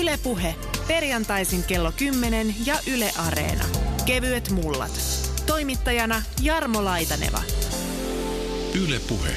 Ylepuhe 0.00 0.54
perjantaisin 0.88 1.64
kello 1.68 1.92
10 1.98 2.54
ja 2.66 2.74
Yle 2.94 3.10
Areena. 3.26 3.64
Kevyet 4.06 4.50
mullat. 4.50 5.00
Toimittajana 5.46 6.22
Jarmo 6.42 6.84
Laitaneva. 6.84 7.42
Ylepuhe. 8.86 9.30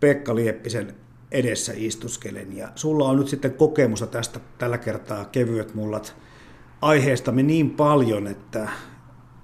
Pekka 0.00 0.34
Lieppisen 0.34 0.96
edessä 1.30 1.72
istuskelen 1.76 2.56
ja 2.56 2.68
sulla 2.74 3.08
on 3.08 3.16
nyt 3.16 3.28
sitten 3.28 3.54
kokemusta 3.54 4.06
tästä 4.06 4.40
tällä 4.58 4.78
kertaa 4.78 5.24
kevyet 5.24 5.74
mullat 5.74 6.16
aiheestamme 6.82 7.42
niin 7.42 7.70
paljon, 7.70 8.26
että 8.26 8.68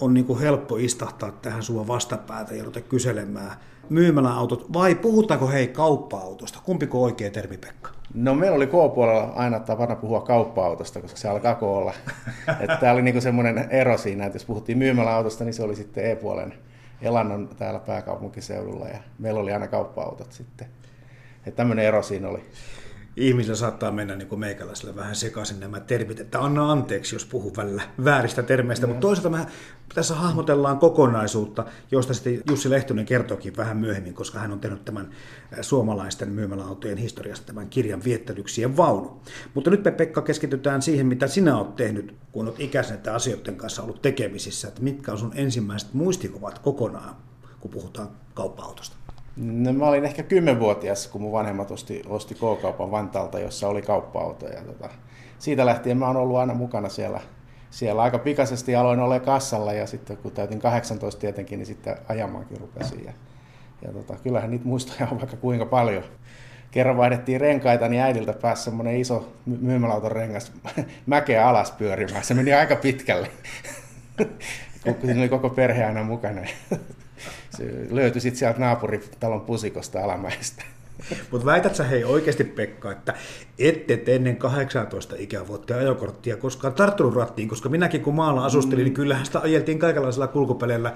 on 0.00 0.14
niin 0.14 0.26
kuin 0.26 0.40
helppo 0.40 0.76
istahtaa 0.76 1.32
tähän 1.32 1.62
sua 1.62 1.86
vastapäätä 1.86 2.54
ja 2.54 2.64
ruveta 2.64 2.80
kyselemään 2.80 3.56
myymäläautot 3.88 4.72
vai 4.72 4.94
puhutaanko 4.94 5.48
hei 5.48 5.68
kauppa-autosta? 5.68 6.58
Kumpiko 6.64 7.02
oikea 7.02 7.30
termi 7.30 7.58
Pekka? 7.58 7.90
No 8.14 8.34
meillä 8.34 8.56
oli 8.56 8.66
K-puolella 8.66 9.32
aina 9.36 9.60
tapana 9.60 9.96
puhua 9.96 10.20
kauppa-autosta, 10.20 11.00
koska 11.00 11.18
se 11.18 11.28
alkaa 11.28 11.58
olla. 11.60 11.94
Tämä 12.80 12.92
oli 12.92 13.02
niinku 13.02 13.20
semmoinen 13.20 13.58
ero 13.70 13.98
siinä, 13.98 14.26
että 14.26 14.36
jos 14.36 14.44
puhuttiin 14.44 14.78
myymäläautosta, 14.78 15.44
niin 15.44 15.54
se 15.54 15.62
oli 15.62 15.76
sitten 15.76 16.10
E-puolen 16.10 16.54
elannon 17.02 17.48
täällä 17.48 17.80
pääkaupunkiseudulla 17.80 18.88
ja 18.88 18.98
meillä 19.18 19.40
oli 19.40 19.52
aina 19.52 19.68
kauppa-autot 19.68 20.32
sitten. 20.32 20.66
Että 21.46 21.56
tämmöinen 21.56 21.84
ero 21.84 22.02
siinä 22.02 22.28
oli 22.28 22.42
ihmisillä 23.16 23.56
saattaa 23.56 23.92
mennä 23.92 24.16
niin 24.16 24.28
kuin 24.28 24.38
meikäläisellä 24.38 24.96
vähän 24.96 25.16
sekaisin 25.16 25.60
nämä 25.60 25.80
termit, 25.80 26.20
että 26.20 26.40
anna 26.40 26.72
anteeksi, 26.72 27.14
jos 27.14 27.24
puhun 27.24 27.56
välillä 27.56 27.82
vääristä 28.04 28.42
termeistä, 28.42 28.86
mm. 28.86 28.90
mutta 28.90 29.00
toisaalta 29.06 29.30
me 29.30 29.46
tässä 29.94 30.14
hahmotellaan 30.14 30.78
kokonaisuutta, 30.78 31.64
josta 31.90 32.14
sitten 32.14 32.42
Jussi 32.50 32.70
Lehtonen 32.70 33.06
kertookin 33.06 33.56
vähän 33.56 33.76
myöhemmin, 33.76 34.14
koska 34.14 34.38
hän 34.38 34.52
on 34.52 34.60
tehnyt 34.60 34.84
tämän 34.84 35.10
suomalaisten 35.60 36.28
myymäläautojen 36.28 36.98
historiasta 36.98 37.46
tämän 37.46 37.68
kirjan 37.68 38.04
Viettelyksien 38.04 38.76
vaunu. 38.76 39.22
Mutta 39.54 39.70
nyt 39.70 39.84
me 39.84 39.90
Pekka 39.90 40.22
keskitytään 40.22 40.82
siihen, 40.82 41.06
mitä 41.06 41.26
sinä 41.26 41.58
olet 41.58 41.76
tehnyt, 41.76 42.14
kun 42.32 42.46
olet 42.46 42.60
ikäisen 42.60 42.98
asioiden 43.12 43.56
kanssa 43.56 43.82
ollut 43.82 44.02
tekemisissä, 44.02 44.68
että 44.68 44.82
mitkä 44.82 45.12
on 45.12 45.18
sun 45.18 45.32
ensimmäiset 45.34 45.94
muistikuvat 45.94 46.58
kokonaan, 46.58 47.16
kun 47.60 47.70
puhutaan 47.70 48.08
kauppa-autosta. 48.34 48.96
No, 49.40 49.72
mä 49.72 49.86
olin 49.86 50.04
ehkä 50.04 50.22
kymmenvuotias, 50.22 51.08
kun 51.08 51.20
mun 51.20 51.32
vanhemmat 51.32 51.70
osti, 51.70 52.02
osti 52.06 52.34
K-kaupan 52.34 52.90
Vantaalta, 52.90 53.38
jossa 53.38 53.68
oli 53.68 53.82
kauppa-auto. 53.82 54.46
Ja 54.46 54.62
tota, 54.62 54.88
siitä 55.38 55.66
lähtien 55.66 55.98
mä 55.98 56.06
oon 56.06 56.16
ollut 56.16 56.36
aina 56.36 56.54
mukana 56.54 56.88
siellä, 56.88 57.20
siellä. 57.70 58.02
Aika 58.02 58.18
pikaisesti 58.18 58.76
aloin 58.76 59.00
olla 59.00 59.20
kassalla 59.20 59.72
ja 59.72 59.86
sitten 59.86 60.16
kun 60.16 60.32
täytin 60.32 60.58
18 60.58 61.20
tietenkin, 61.20 61.58
niin 61.58 61.66
sitten 61.66 61.96
ajamaankin 62.08 62.60
rupesin. 62.60 63.04
Ja, 63.04 63.12
ja 63.82 63.92
tota, 63.92 64.16
kyllähän 64.22 64.50
niitä 64.50 64.64
muistoja 64.64 65.08
on 65.10 65.18
vaikka 65.18 65.36
kuinka 65.36 65.66
paljon. 65.66 66.04
Kerran 66.70 66.96
vaihdettiin 66.96 67.40
renkaita, 67.40 67.88
niin 67.88 68.02
äidiltä 68.02 68.32
pääsi 68.32 68.62
semmoinen 68.62 68.96
iso 68.96 69.32
myymäläauton 69.46 70.12
rengas 70.12 70.52
mäkeä 71.06 71.48
alas 71.48 71.70
pyörimään. 71.70 72.24
Se 72.24 72.34
meni 72.34 72.52
aika 72.52 72.76
pitkälle. 72.76 73.30
Siinä 75.04 75.20
oli 75.20 75.28
koko 75.28 75.50
perhe 75.50 75.84
aina 75.84 76.02
mukana. 76.02 76.40
Se 77.50 77.86
löytyi 77.90 78.20
sitten 78.20 78.38
sieltä 78.38 78.60
naapuritalon 78.60 79.40
pusikosta 79.40 80.04
alamäestä. 80.04 80.64
Mutta 81.30 81.46
väität 81.46 81.74
sä 81.74 81.84
hei 81.84 82.04
oikeasti 82.04 82.44
Pekka, 82.44 82.92
että 82.92 83.14
ette 83.58 84.02
ennen 84.06 84.36
18 84.36 85.16
ikävuotta 85.18 85.76
ajokorttia 85.76 86.36
koskaan 86.36 86.74
tarttunut 86.74 87.14
rattiin, 87.14 87.48
koska 87.48 87.68
minäkin 87.68 88.00
kun 88.00 88.14
maalla 88.14 88.44
asustelin, 88.44 88.84
niin 88.84 88.94
kyllähän 88.94 89.26
sitä 89.26 89.40
ajeltiin 89.40 89.78
kaikenlaisilla 89.78 90.26
kulkupeleillä, 90.26 90.94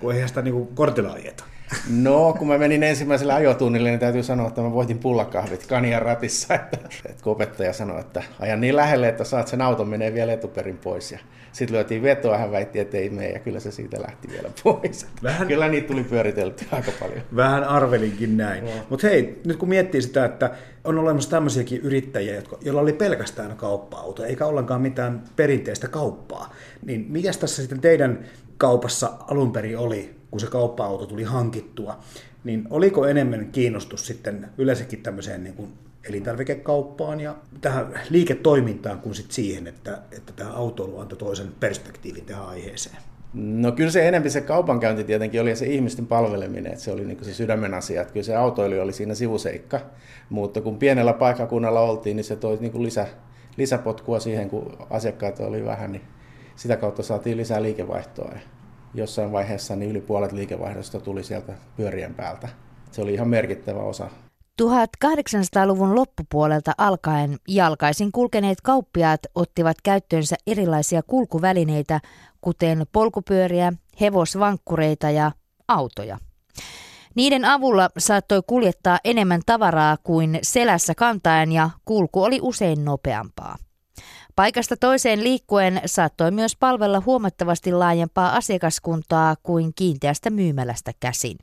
kun 0.00 0.14
eihän 0.14 0.28
sitä 0.28 0.42
niinku 0.42 0.66
kortilla 0.74 1.12
ajeta. 1.12 1.44
No, 1.90 2.34
kun 2.38 2.48
mä 2.48 2.58
menin 2.58 2.82
ensimmäiselle 2.82 3.32
ajotunnille, 3.32 3.88
niin 3.88 4.00
täytyy 4.00 4.22
sanoa, 4.22 4.48
että 4.48 4.60
mä 4.60 4.72
voitin 4.72 4.98
pullakahvit 4.98 5.66
Kanian 5.66 6.02
ratissa. 6.02 6.54
Että, 6.54 6.78
että 7.04 7.22
kun 7.22 7.32
opettaja 7.32 7.72
sanoi, 7.72 8.00
että 8.00 8.22
ajan 8.40 8.60
niin 8.60 8.76
lähelle, 8.76 9.08
että 9.08 9.24
saat 9.24 9.48
sen 9.48 9.62
auton 9.62 9.88
menee 9.88 10.14
vielä 10.14 10.32
etuperin 10.32 10.78
pois. 10.78 11.12
Ja 11.12 11.18
sitten 11.52 11.74
lyötiin 11.74 12.02
vetoa, 12.02 12.38
hän 12.38 12.52
väitti, 12.52 12.78
että 12.78 12.96
ei 12.96 13.10
mene, 13.10 13.30
ja 13.30 13.38
kyllä 13.38 13.60
se 13.60 13.70
siitä 13.70 14.02
lähti 14.02 14.28
vielä 14.28 14.50
pois. 14.64 15.06
Vähän, 15.22 15.48
kyllä 15.48 15.68
niitä 15.68 15.86
tuli 15.86 16.04
pyöritelty 16.04 16.64
aika 16.72 16.92
paljon. 17.00 17.22
Vähän 17.36 17.64
arvelinkin 17.64 18.36
näin. 18.36 18.64
No. 18.64 18.70
Mutta 18.90 19.06
hei, 19.06 19.40
nyt 19.44 19.56
kun 19.56 19.68
miettii 19.68 20.02
sitä, 20.02 20.24
että 20.24 20.50
on 20.84 20.98
olemassa 20.98 21.30
tämmöisiäkin 21.30 21.80
yrittäjiä, 21.80 22.34
jotka, 22.34 22.58
joilla 22.60 22.80
oli 22.80 22.92
pelkästään 22.92 23.56
kauppa-auto, 23.56 24.24
eikä 24.24 24.46
ollenkaan 24.46 24.82
mitään 24.82 25.22
perinteistä 25.36 25.88
kauppaa, 25.88 26.54
niin 26.84 27.06
mikä 27.08 27.30
tässä 27.40 27.62
sitten 27.62 27.80
teidän 27.80 28.24
kaupassa 28.56 29.12
alun 29.20 29.52
perin 29.52 29.78
oli, 29.78 30.16
kun 30.30 30.40
se 30.40 30.46
kauppa-auto 30.46 31.06
tuli 31.06 31.22
hankittua, 31.22 31.98
niin 32.44 32.66
oliko 32.70 33.06
enemmän 33.06 33.48
kiinnostus 33.52 34.06
sitten 34.06 34.48
yleensäkin 34.58 35.02
tämmöiseen 35.02 35.44
niin 35.44 35.54
kuin 35.54 35.72
elintarvikekauppaan 36.08 37.20
ja 37.20 37.36
tähän 37.60 38.00
liiketoimintaan 38.10 38.98
kuin 38.98 39.14
sitten 39.14 39.34
siihen, 39.34 39.66
että, 39.66 39.98
että 40.12 40.32
tämä 40.32 40.52
autoilu 40.52 40.98
antoi 40.98 41.18
toisen 41.18 41.48
perspektiivin 41.60 42.24
tähän 42.24 42.46
aiheeseen? 42.46 42.96
No 43.34 43.72
kyllä 43.72 43.90
se 43.90 44.08
enemmän 44.08 44.30
se 44.30 44.40
kaupankäynti 44.40 45.04
tietenkin 45.04 45.40
oli 45.40 45.50
ja 45.50 45.56
se 45.56 45.66
ihmisten 45.66 46.06
palveleminen, 46.06 46.72
että 46.72 46.84
se 46.84 46.92
oli 46.92 47.04
niin 47.04 47.24
se 47.24 47.34
sydämen 47.34 47.74
asia, 47.74 48.00
että 48.00 48.12
kyllä 48.12 48.24
se 48.24 48.36
autoilu 48.36 48.80
oli 48.80 48.92
siinä 48.92 49.14
sivuseikka, 49.14 49.80
mutta 50.30 50.60
kun 50.60 50.78
pienellä 50.78 51.12
paikkakunnalla 51.12 51.80
oltiin, 51.80 52.16
niin 52.16 52.24
se 52.24 52.36
toi 52.36 52.58
niin 52.60 52.82
lisä, 52.82 53.06
lisäpotkua 53.56 54.20
siihen, 54.20 54.50
kun 54.50 54.76
asiakkaat 54.90 55.40
oli 55.40 55.64
vähän, 55.64 55.92
niin 55.92 56.02
sitä 56.56 56.76
kautta 56.76 57.02
saatiin 57.02 57.36
lisää 57.36 57.62
liikevaihtoa. 57.62 58.30
Ja 58.32 58.40
jossain 58.94 59.32
vaiheessa 59.32 59.76
niin 59.76 59.90
yli 59.90 60.00
puolet 60.00 60.32
liikevaihdosta 60.32 61.00
tuli 61.00 61.24
sieltä 61.24 61.52
pyörien 61.76 62.14
päältä. 62.14 62.48
Se 62.90 63.02
oli 63.02 63.14
ihan 63.14 63.28
merkittävä 63.28 63.80
osa 63.80 64.10
1800-luvun 64.62 65.94
loppupuolelta 65.94 66.72
alkaen 66.78 67.36
jalkaisin 67.48 68.12
kulkeneet 68.12 68.60
kauppiaat 68.60 69.20
ottivat 69.34 69.76
käyttöönsä 69.82 70.36
erilaisia 70.46 71.02
kulkuvälineitä, 71.02 72.00
kuten 72.40 72.86
polkupyöriä, 72.92 73.72
hevosvankkureita 74.00 75.10
ja 75.10 75.32
autoja. 75.68 76.18
Niiden 77.14 77.44
avulla 77.44 77.90
saattoi 77.98 78.42
kuljettaa 78.46 78.98
enemmän 79.04 79.40
tavaraa 79.46 79.96
kuin 79.96 80.38
selässä 80.42 80.94
kantaen 80.94 81.52
ja 81.52 81.70
kulku 81.84 82.22
oli 82.22 82.38
usein 82.42 82.84
nopeampaa. 82.84 83.56
Paikasta 84.36 84.76
toiseen 84.76 85.24
liikkuen 85.24 85.80
saattoi 85.86 86.30
myös 86.30 86.56
palvella 86.56 87.02
huomattavasti 87.06 87.72
laajempaa 87.72 88.36
asiakaskuntaa 88.36 89.36
kuin 89.42 89.72
kiinteästä 89.74 90.30
myymälästä 90.30 90.92
käsin. 91.00 91.38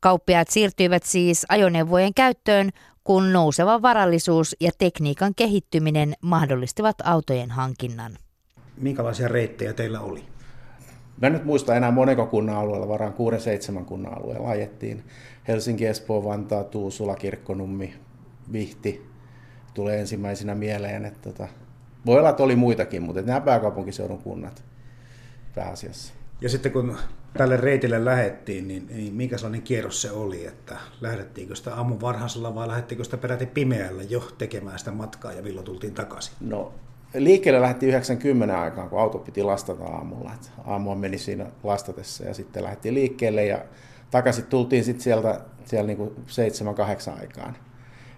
Kauppiaat 0.00 0.48
siirtyivät 0.50 1.02
siis 1.02 1.46
ajoneuvojen 1.48 2.14
käyttöön, 2.14 2.70
kun 3.04 3.32
nouseva 3.32 3.82
varallisuus 3.82 4.56
ja 4.60 4.70
tekniikan 4.78 5.34
kehittyminen 5.34 6.14
mahdollistivat 6.20 6.96
autojen 7.04 7.50
hankinnan. 7.50 8.12
Minkälaisia 8.76 9.28
reittejä 9.28 9.72
teillä 9.72 10.00
oli? 10.00 10.24
Mä 11.22 11.30
nyt 11.30 11.44
muista 11.44 11.74
enää 11.74 11.90
moneko 11.90 12.26
kunnan 12.26 12.56
alueella, 12.56 12.88
varaan 12.88 13.14
6-7 13.80 13.84
kunnan 13.84 14.18
alueella 14.18 14.48
ajettiin. 14.48 15.04
Helsinki, 15.48 15.86
Espoo, 15.86 16.24
Vantaa, 16.24 16.64
Tuusula, 16.64 17.14
Kirkkonummi, 17.14 17.94
Vihti 18.52 19.06
tulee 19.74 20.00
ensimmäisenä 20.00 20.54
mieleen. 20.54 21.04
Että 21.04 21.30
tota, 21.30 21.48
voi 22.06 22.18
olla, 22.18 22.30
että 22.30 22.42
oli 22.42 22.56
muitakin, 22.56 23.02
mutta 23.02 23.22
nämä 23.22 23.40
pääkaupunkiseudun 23.40 24.18
kunnat 24.18 24.64
pääasiassa. 25.54 26.14
Ja 26.40 26.48
sitten 26.48 26.72
kun 26.72 26.96
tälle 27.38 27.56
reitille 27.56 28.04
lähettiin, 28.04 28.68
niin, 28.68 28.86
niin 28.86 29.14
minkä 29.14 29.36
sellainen 29.38 29.62
kierros 29.62 30.02
se 30.02 30.10
oli, 30.10 30.46
että 30.46 30.76
lähdettiinkö 31.00 31.54
sitä 31.54 31.74
aamun 31.74 32.00
varhaisella 32.00 32.54
vai 32.54 32.68
lähdettiinkö 32.68 33.04
sitä 33.04 33.16
peräti 33.16 33.46
pimeällä 33.46 34.02
jo 34.02 34.20
tekemään 34.38 34.78
sitä 34.78 34.90
matkaa 34.90 35.32
ja 35.32 35.42
milloin 35.42 35.64
tultiin 35.64 35.94
takaisin? 35.94 36.34
No 36.40 36.72
liikkeelle 37.14 37.60
lähti 37.60 37.86
90 37.86 38.60
aikaan, 38.60 38.88
kun 38.88 39.00
auto 39.00 39.18
piti 39.18 39.42
lastata 39.42 39.84
aamulla. 39.84 40.34
Et 40.34 40.52
aamua 40.64 40.94
meni 40.94 41.18
siinä 41.18 41.46
lastatessa 41.62 42.24
ja 42.24 42.34
sitten 42.34 42.64
lähti 42.64 42.94
liikkeelle 42.94 43.44
ja 43.44 43.64
takaisin 44.10 44.46
tultiin 44.46 44.84
sitten 44.84 45.02
sieltä 45.02 45.40
siellä 45.64 45.86
niin 45.86 46.16
7-8 47.16 47.20
aikaan. 47.20 47.56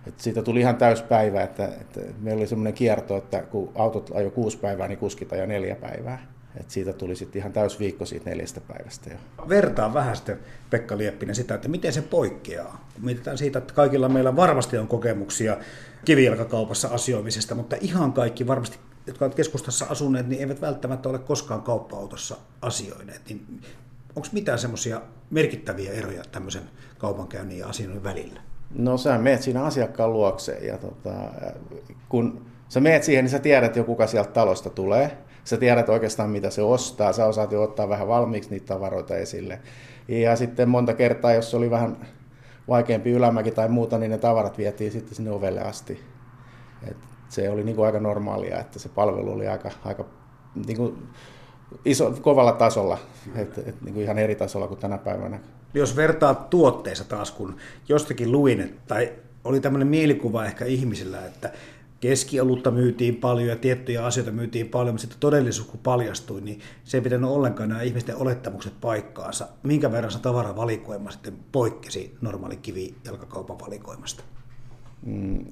Et 0.07 0.21
siitä 0.21 0.43
tuli 0.43 0.61
ihan 0.61 0.77
täyspäivä, 0.77 1.43
että, 1.43 1.65
että 1.65 2.01
meillä 2.21 2.41
oli 2.41 2.47
semmoinen 2.47 2.75
kierto, 2.75 3.17
että 3.17 3.43
kun 3.43 3.73
autot 3.75 4.11
ajoi 4.15 4.31
kuusi 4.31 4.59
päivää, 4.59 4.89
niin 4.89 4.99
kuskit 4.99 5.33
ajoi 5.33 5.47
neljä 5.47 5.75
päivää. 5.75 6.27
Et 6.61 6.71
siitä 6.71 6.93
tuli 6.93 7.17
sitten 7.17 7.41
ihan 7.41 7.53
täys 7.53 7.79
viikko 7.79 8.07
siitä 8.07 8.31
neljästä 8.31 8.61
päivästä 8.61 9.11
jo. 9.11 9.17
Vertaan 9.49 9.95
vähän 9.95 10.17
sitten 10.17 10.39
Pekka 10.71 10.99
Lieppinen 10.99 11.35
sitä, 11.35 11.55
että 11.55 11.69
miten 11.69 11.93
se 11.93 12.03
poikkeaa. 12.03 12.89
Mietitään 13.03 13.39
siitä, 13.39 13.59
että 13.59 13.75
kaikilla 13.75 14.09
meillä 14.09 14.37
varmasti 14.37 14.79
on 14.79 14.89
kokemuksia 14.89 15.57
kivijalkakaupassa 16.05 16.89
asioimisesta, 16.89 17.55
mutta 17.55 17.77
ihan 17.81 18.13
kaikki 18.13 18.47
varmasti, 18.47 18.79
jotka 19.07 19.25
ovat 19.25 19.35
keskustassa 19.35 19.87
asuneet, 19.89 20.29
niin 20.29 20.41
eivät 20.41 20.61
välttämättä 20.61 21.09
ole 21.09 21.19
koskaan 21.19 21.63
kauppa-autossa 21.63 22.37
asioineet. 22.63 23.23
Niin 23.29 23.61
onko 24.17 24.29
mitään 24.33 24.59
semmoisia 24.59 25.03
merkittäviä 25.31 25.93
eroja 25.93 26.23
tämmöisen 26.33 26.63
kaupankäynnin 26.99 27.59
ja 27.59 27.69
asioinnin 27.69 28.05
välillä? 28.05 28.41
No 28.79 28.97
sä 28.97 29.19
meet 29.19 29.43
siinä 29.43 29.65
asiakkaan 29.65 30.13
luokseen 30.13 30.67
ja 30.67 30.79
tota, 30.79 31.11
kun 32.09 32.47
sä 32.69 32.81
meet 32.81 33.05
siihen, 33.05 33.25
niin 33.25 33.31
sä 33.31 33.39
tiedät 33.39 33.77
jo 33.77 33.85
kuka 33.85 34.07
sieltä 34.07 34.31
talosta 34.31 34.71
tulee 34.71 35.25
sä 35.45 35.57
tiedät 35.57 35.89
oikeastaan 35.89 36.31
mitä 36.31 36.51
se 36.51 36.63
ostaa, 36.63 37.13
sä 37.13 37.27
osaat 37.27 37.53
jo 37.53 37.63
ottaa 37.63 37.89
vähän 37.89 38.09
valmiiksi 38.09 38.51
niitä 38.51 38.67
tavaroita 38.67 39.17
esille. 39.17 39.61
Ja 40.09 40.37
sitten 40.37 40.69
monta 40.69 40.95
kertaa, 40.95 41.33
jos 41.33 41.55
oli 41.55 41.71
vähän 41.71 42.07
vaikeampi 42.69 43.11
ylämäki 43.11 43.51
tai 43.51 43.69
muuta, 43.69 43.99
niin 43.99 44.11
ne 44.11 44.19
tavarat 44.19 44.59
vietiin 44.59 44.93
sitten 44.93 45.15
sinne 45.15 45.31
ovelle 45.31 45.61
asti. 45.61 46.01
Et 46.89 46.97
se 47.29 47.51
oli 47.51 47.65
niin 47.65 47.77
kuin 47.77 47.87
aika 47.87 48.01
normaalia, 48.01 48.61
että 48.61 48.79
se 48.79 48.89
palvelu 48.89 49.33
oli 49.33 49.49
aika, 49.49 49.71
aika 49.85 50.05
niin 50.67 50.77
kuin 50.77 51.09
iso, 51.85 52.11
kovalla 52.21 52.53
tasolla, 52.53 52.99
et, 53.35 53.59
et, 53.59 53.83
niin 53.83 53.95
kuin 53.95 54.05
ihan 54.05 54.19
eri 54.19 54.35
tasolla 54.35 54.69
kuin 54.69 54.81
tänä 54.81 54.99
päivänä. 54.99 55.41
Jos 55.75 55.97
vertaa 55.97 56.35
tuotteissa 56.35 57.05
taas, 57.05 57.31
kun 57.31 57.57
jostakin 57.89 58.33
luin, 58.33 58.79
tai 58.87 59.13
oli 59.45 59.61
tämmöinen 59.61 59.89
mielikuva 59.89 60.45
ehkä 60.45 60.65
ihmisillä, 60.65 61.27
että 61.27 61.53
keskiolutta 62.01 62.71
myytiin 62.71 63.17
paljon 63.17 63.49
ja 63.49 63.57
tiettyjä 63.57 64.05
asioita 64.05 64.33
myytiin 64.33 64.69
paljon, 64.69 64.95
mutta 64.95 65.01
sitten 65.01 65.21
todellisuus 65.21 65.69
kun 65.69 65.81
paljastui, 65.81 66.41
niin 66.41 66.61
se 66.85 66.97
ei 66.97 67.01
pitänyt 67.01 67.31
ollenkaan 67.31 67.69
nämä 67.69 67.83
ihmisten 67.83 68.17
olettamukset 68.17 68.73
paikkaansa. 68.81 69.49
Minkä 69.63 69.93
verran 69.93 70.13
se 70.13 70.19
tavaravalikoima 70.19 71.11
sitten 71.11 71.35
poikkesi 71.53 72.17
normaali 72.21 72.57
kivijalkakaupan 72.57 73.59
valikoimasta? 73.59 74.25
Mm, 75.07 75.45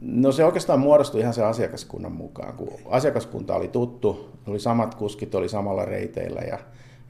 no 0.00 0.32
se 0.32 0.44
oikeastaan 0.44 0.80
muodostui 0.80 1.20
ihan 1.20 1.34
se 1.34 1.44
asiakaskunnan 1.44 2.12
mukaan, 2.12 2.54
kun 2.54 2.68
asiakaskunta 2.86 3.54
oli 3.54 3.68
tuttu, 3.68 4.28
oli 4.46 4.60
samat 4.60 4.94
kuskit, 4.94 5.34
oli 5.34 5.48
samalla 5.48 5.84
reiteillä 5.84 6.40
ja, 6.40 6.58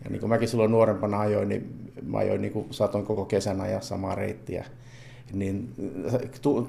ja 0.04 0.10
niin 0.10 0.20
kuin 0.20 0.30
mäkin 0.30 0.48
silloin 0.48 0.70
nuorempana 0.70 1.20
ajoin, 1.20 1.48
niin 1.48 1.90
mä 2.02 2.18
ajoin 2.18 2.42
niin 2.42 2.52
kuin 2.52 2.66
satoin 2.70 3.04
koko 3.04 3.24
kesän 3.24 3.60
ajaa 3.60 3.80
samaa 3.80 4.14
reittiä 4.14 4.64
niin 5.32 5.74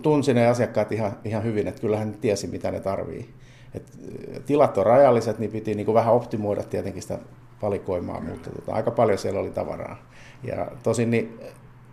tunsin 0.02 0.36
ne 0.36 0.48
asiakkaat 0.48 0.92
ihan, 0.92 1.12
ihan 1.26 1.44
hyvin, 1.44 1.68
että 1.68 1.82
kyllähän 1.82 2.12
ne 2.12 2.18
tiesi, 2.22 2.48
mitä 2.48 2.72
ne 2.72 2.80
tarvii. 2.80 3.30
Et 3.74 4.00
tilat 4.46 4.78
on 4.78 4.86
rajalliset, 4.86 5.40
niin 5.40 5.52
piti 5.52 5.76
niin 5.76 5.86
kuin 5.86 5.96
vähän 5.96 6.14
optimoida 6.14 6.64
tietenkin 6.64 7.02
sitä 7.02 7.20
valikoimaa, 7.62 8.22
mutta 8.22 8.50
tota, 8.50 8.74
aika 8.74 8.92
paljon 8.92 9.18
siellä 9.18 9.40
oli 9.40 9.52
tavaraa. 9.52 9.98
Ja 10.44 10.72
tosin 10.84 11.12
niin 11.12 11.40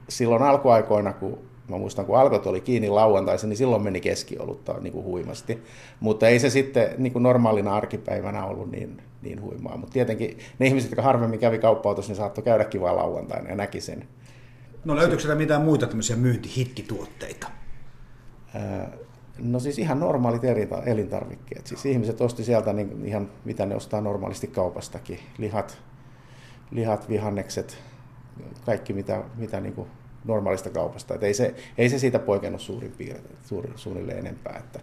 silloin 0.08 0.42
alkuaikoina, 0.42 1.12
kun 1.12 1.38
mä 1.68 1.78
muistan, 1.78 2.06
kun 2.06 2.18
alkot 2.18 2.46
oli 2.46 2.60
kiinni 2.60 2.88
lauantaisen, 2.88 3.48
niin 3.48 3.56
silloin 3.56 3.82
meni 3.82 4.00
keskiolutta 4.00 4.80
niin 4.80 4.92
kuin 4.92 5.04
huimasti. 5.04 5.62
Mutta 6.00 6.28
ei 6.28 6.38
se 6.38 6.50
sitten 6.50 6.94
niin 6.98 7.12
kuin 7.12 7.22
normaalina 7.22 7.76
arkipäivänä 7.76 8.44
ollut 8.44 8.70
niin, 8.70 9.02
niin 9.22 9.42
huimaa. 9.42 9.76
Mutta 9.76 9.92
tietenkin 9.92 10.38
ne 10.58 10.66
ihmiset, 10.66 10.90
jotka 10.90 11.02
harvemmin 11.02 11.40
kävi 11.40 11.58
kauppautossa, 11.58 12.10
niin 12.10 12.16
saattoi 12.16 12.44
käydäkin 12.44 12.80
vain 12.80 12.96
lauantaina 12.96 13.48
ja 13.48 13.56
näki 13.56 13.80
sen. 13.80 14.08
No 14.84 14.96
löytyykö 14.96 15.22
siellä 15.22 15.38
mitään 15.38 15.62
muita 15.62 15.86
tämmöisiä 15.86 16.16
myyntihittituotteita? 16.16 17.46
No 19.38 19.60
siis 19.60 19.78
ihan 19.78 20.00
normaalit 20.00 20.42
elintarvikkeet. 20.86 21.66
Siis 21.66 21.86
ihmiset 21.86 22.20
osti 22.20 22.44
sieltä 22.44 22.72
niin 22.72 23.04
ihan 23.04 23.30
mitä 23.44 23.66
ne 23.66 23.76
ostaa 23.76 24.00
normaalisti 24.00 24.46
kaupastakin. 24.46 25.18
Lihat, 25.38 25.78
lihat 26.70 27.08
vihannekset, 27.08 27.78
kaikki 28.66 28.92
mitä, 28.92 29.22
mitä 29.36 29.60
niin 29.60 29.74
kuin 29.74 29.88
normaalista 30.26 30.70
kaupasta. 30.70 31.14
Et 31.14 31.22
ei, 31.22 31.34
se, 31.34 31.54
ei 31.78 31.88
se 31.88 31.98
siitä 31.98 32.18
poikennut 32.18 32.60
suurin 32.60 32.92
piirtein, 32.92 33.36
suuri, 33.44 33.72
suunnilleen 33.76 34.18
enempää. 34.18 34.56
Että. 34.58 34.80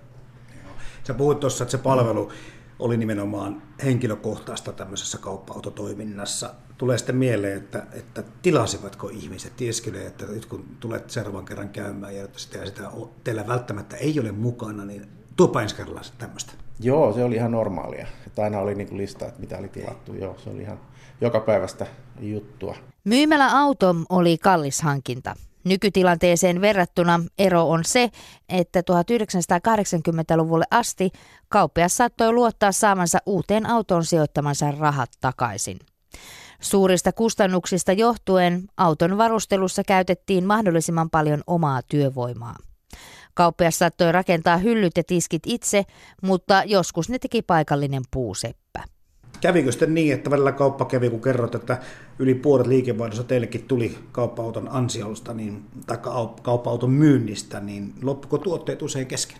Sä 1.03 1.13
puhuit 1.13 1.39
tuossa, 1.39 1.63
että 1.63 1.71
se 1.71 1.77
palvelu 1.77 2.31
oli 2.79 2.97
nimenomaan 2.97 3.61
henkilökohtaista 3.83 4.71
tämmöisessä 4.71 5.17
kauppa-autotoiminnassa. 5.17 6.53
Tulee 6.77 6.97
sitten 6.97 7.15
mieleen, 7.15 7.57
että, 7.57 7.87
että 7.93 8.23
tilasivatko 8.41 9.09
ihmiset, 9.09 9.55
tieskö 9.55 10.07
että 10.07 10.25
nyt 10.25 10.45
kun 10.45 10.65
tulet 10.79 11.09
seuraavan 11.09 11.45
kerran 11.45 11.69
käymään 11.69 12.15
ja 12.15 12.27
sitä, 12.35 12.65
sitä 12.65 12.83
teillä 13.23 13.47
välttämättä 13.47 13.97
ei 13.97 14.19
ole 14.19 14.31
mukana, 14.31 14.85
niin 14.85 15.07
tuopa 15.35 15.61
ensi 15.61 15.75
kerralla 15.75 16.01
tämmöistä. 16.17 16.53
Joo, 16.79 17.13
se 17.13 17.23
oli 17.23 17.35
ihan 17.35 17.51
normaalia. 17.51 18.07
Että 18.27 18.43
aina 18.43 18.59
oli 18.59 18.75
niin 18.75 18.97
lista, 18.97 19.25
että 19.25 19.39
mitä 19.39 19.57
oli 19.57 19.69
tilattu. 19.69 20.13
Joo, 20.13 20.35
se 20.37 20.49
oli 20.49 20.61
ihan 20.61 20.79
joka 21.21 21.39
päivästä 21.39 21.87
juttua. 22.19 22.75
Myymälä 23.03 23.59
auto 23.59 23.95
oli 24.09 24.37
kallis 24.37 24.81
hankinta. 24.81 25.35
Nykytilanteeseen 25.63 26.61
verrattuna 26.61 27.19
ero 27.37 27.69
on 27.69 27.85
se, 27.85 28.09
että 28.49 28.81
1980-luvulle 28.81 30.65
asti 30.71 31.11
kauppias 31.49 31.97
saattoi 31.97 32.31
luottaa 32.31 32.71
saamansa 32.71 33.19
uuteen 33.25 33.65
autoon 33.65 34.05
sijoittamansa 34.05 34.71
rahat 34.71 35.11
takaisin. 35.21 35.79
Suurista 36.61 37.11
kustannuksista 37.11 37.91
johtuen 37.93 38.63
auton 38.77 39.17
varustelussa 39.17 39.83
käytettiin 39.83 40.45
mahdollisimman 40.45 41.09
paljon 41.09 41.41
omaa 41.47 41.81
työvoimaa. 41.81 42.55
Kauppias 43.33 43.79
saattoi 43.79 44.11
rakentaa 44.11 44.57
hyllyt 44.57 44.97
ja 44.97 45.03
tiskit 45.03 45.43
itse, 45.45 45.83
mutta 46.21 46.63
joskus 46.65 47.09
ne 47.09 47.19
teki 47.19 47.41
paikallinen 47.41 48.03
puuseppä. 48.11 48.83
Kävikö 49.43 49.71
sitten 49.71 49.93
niin, 49.93 50.13
että 50.13 50.29
välillä 50.29 50.51
kauppa 50.51 50.85
kävi, 50.85 51.09
kun 51.09 51.21
kerrot, 51.21 51.55
että 51.55 51.77
yli 52.19 52.35
puolet 52.35 52.67
liikevaihdossa 52.67 53.23
teillekin 53.23 53.63
tuli 53.63 53.97
kauppa-auton 54.11 54.69
ansiosta 54.71 55.33
niin, 55.33 55.65
tai 55.87 55.97
kauppa-auton 56.41 56.89
myynnistä, 56.89 57.59
niin 57.59 57.93
loppuko 58.01 58.37
tuotteet 58.37 58.81
usein 58.81 59.07
kesken? 59.07 59.37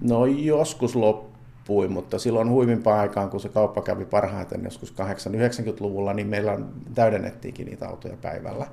No 0.00 0.26
joskus 0.26 0.96
loppui, 0.96 1.88
mutta 1.88 2.18
silloin 2.18 2.50
huimimpaan 2.50 3.00
aikaan, 3.00 3.30
kun 3.30 3.40
se 3.40 3.48
kauppa 3.48 3.82
kävi 3.82 4.04
parhaiten 4.04 4.64
joskus 4.64 4.94
80-90-luvulla, 4.94 6.14
niin 6.14 6.26
meillä 6.26 6.58
täydennettiinkin 6.94 7.66
niitä 7.66 7.88
autoja 7.88 8.16
päivällä. 8.16 8.66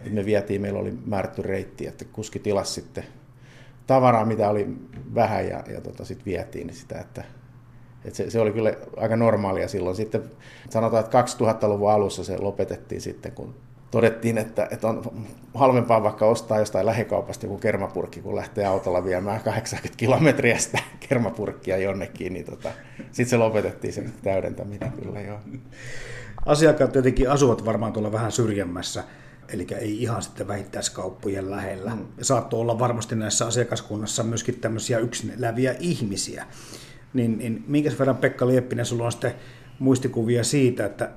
Okay. 0.00 0.12
Me 0.12 0.24
vietiin, 0.24 0.60
meillä 0.60 0.80
oli 0.80 0.98
määrätty 1.06 1.42
reitti, 1.42 1.86
että 1.86 2.04
kuski 2.04 2.38
tilasi 2.38 2.72
sitten 2.72 3.04
tavaraa, 3.86 4.24
mitä 4.24 4.50
oli 4.50 4.68
vähän 5.14 5.48
ja, 5.48 5.64
ja 5.74 5.80
tota, 5.80 6.04
sitten 6.04 6.24
vietiin 6.24 6.74
sitä, 6.74 6.98
että 7.00 7.24
et 8.04 8.14
se, 8.14 8.30
se 8.30 8.40
oli 8.40 8.52
kyllä 8.52 8.74
aika 8.96 9.16
normaalia 9.16 9.68
silloin. 9.68 9.96
Sitten 9.96 10.22
sanotaan, 10.70 11.04
että 11.04 11.22
2000-luvun 11.22 11.90
alussa 11.90 12.24
se 12.24 12.38
lopetettiin 12.38 13.00
sitten, 13.00 13.32
kun 13.32 13.54
todettiin, 13.90 14.38
että, 14.38 14.68
että 14.70 14.88
on 14.88 15.26
halvempaa 15.54 16.02
vaikka 16.02 16.26
ostaa 16.26 16.58
jostain 16.58 16.86
lähikaupasta 16.86 17.46
joku 17.46 17.58
kermapurkki, 17.58 18.20
kun 18.20 18.36
lähtee 18.36 18.66
autolla 18.66 19.04
viemään 19.04 19.40
80 19.40 19.96
kilometriä 19.96 20.58
sitä 20.58 20.78
kermapurkkia 21.08 21.76
jonnekin, 21.76 22.32
niin 22.32 22.44
tota, 22.44 22.68
sitten 22.98 23.26
se 23.26 23.36
lopetettiin 23.36 23.92
sen 23.92 24.12
täydentäminen 24.22 24.92
kyllä 24.92 25.20
joo. 25.20 25.38
Asiakkaat 26.46 26.92
tietenkin 26.92 27.30
asuvat 27.30 27.64
varmaan 27.64 27.92
tuolla 27.92 28.12
vähän 28.12 28.32
syrjemmässä, 28.32 29.04
eli 29.48 29.66
ei 29.78 30.02
ihan 30.02 30.22
sitten 30.22 30.48
vähittäiskauppojen 30.48 31.50
lähellä. 31.50 31.90
Mm. 31.90 32.06
Saattoi 32.22 32.60
olla 32.60 32.78
varmasti 32.78 33.14
näissä 33.14 33.46
asiakaskunnassa 33.46 34.22
myöskin 34.22 34.60
tämmöisiä 34.60 34.98
yksin 34.98 35.34
eläviä 35.38 35.74
ihmisiä 35.78 36.46
niin, 37.14 37.38
niin 37.38 37.64
minkä 37.66 37.90
verran 37.98 38.16
Pekka 38.16 38.46
Lieppinen 38.46 38.86
sulla 38.86 39.04
on 39.04 39.12
sitten 39.12 39.34
muistikuvia 39.78 40.44
siitä, 40.44 40.86
että 40.86 41.10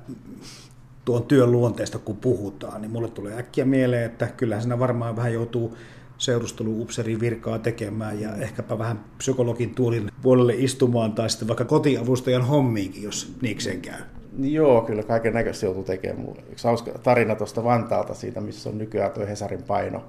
tuon 1.06 1.24
työn 1.24 1.52
luonteesta 1.52 2.00
kun 2.00 2.18
puhutaan, 2.18 2.82
niin 2.82 2.92
mulle 2.92 3.10
tulee 3.10 3.38
äkkiä 3.38 3.66
mieleen, 3.66 4.06
että 4.06 4.28
kyllähän 4.28 4.62
siinä 4.62 4.80
varmaan 4.80 5.16
vähän 5.16 5.34
joutuu 5.34 5.78
seurustelu-upserin 6.18 7.20
virkaa 7.20 7.60
tekemään 7.60 8.22
ja 8.22 8.36
ehkäpä 8.36 8.78
vähän 8.78 9.04
psykologin 9.18 9.76
tuolin 9.76 10.12
puolelle 10.22 10.54
istumaan 10.58 11.14
tai 11.14 11.30
sitten 11.30 11.48
vaikka 11.48 11.66
kotiavustajan 11.66 12.48
hommiinkin, 12.48 13.04
jos 13.04 13.34
niikseen 13.42 13.82
käy. 13.82 14.02
Joo, 14.40 14.82
kyllä 14.82 15.04
kaiken 15.04 15.34
näköistä 15.34 15.66
joutuu 15.66 15.84
tekemään. 15.84 16.28
Yksi 16.52 16.68
hauska 16.68 16.92
tarina 16.92 17.36
tuosta 17.36 17.64
Vantaalta 17.64 18.14
siitä, 18.14 18.42
missä 18.42 18.70
on 18.70 18.78
nykyään 18.78 19.12
tuo 19.12 19.26
Hesarin 19.26 19.64
paino 19.64 20.04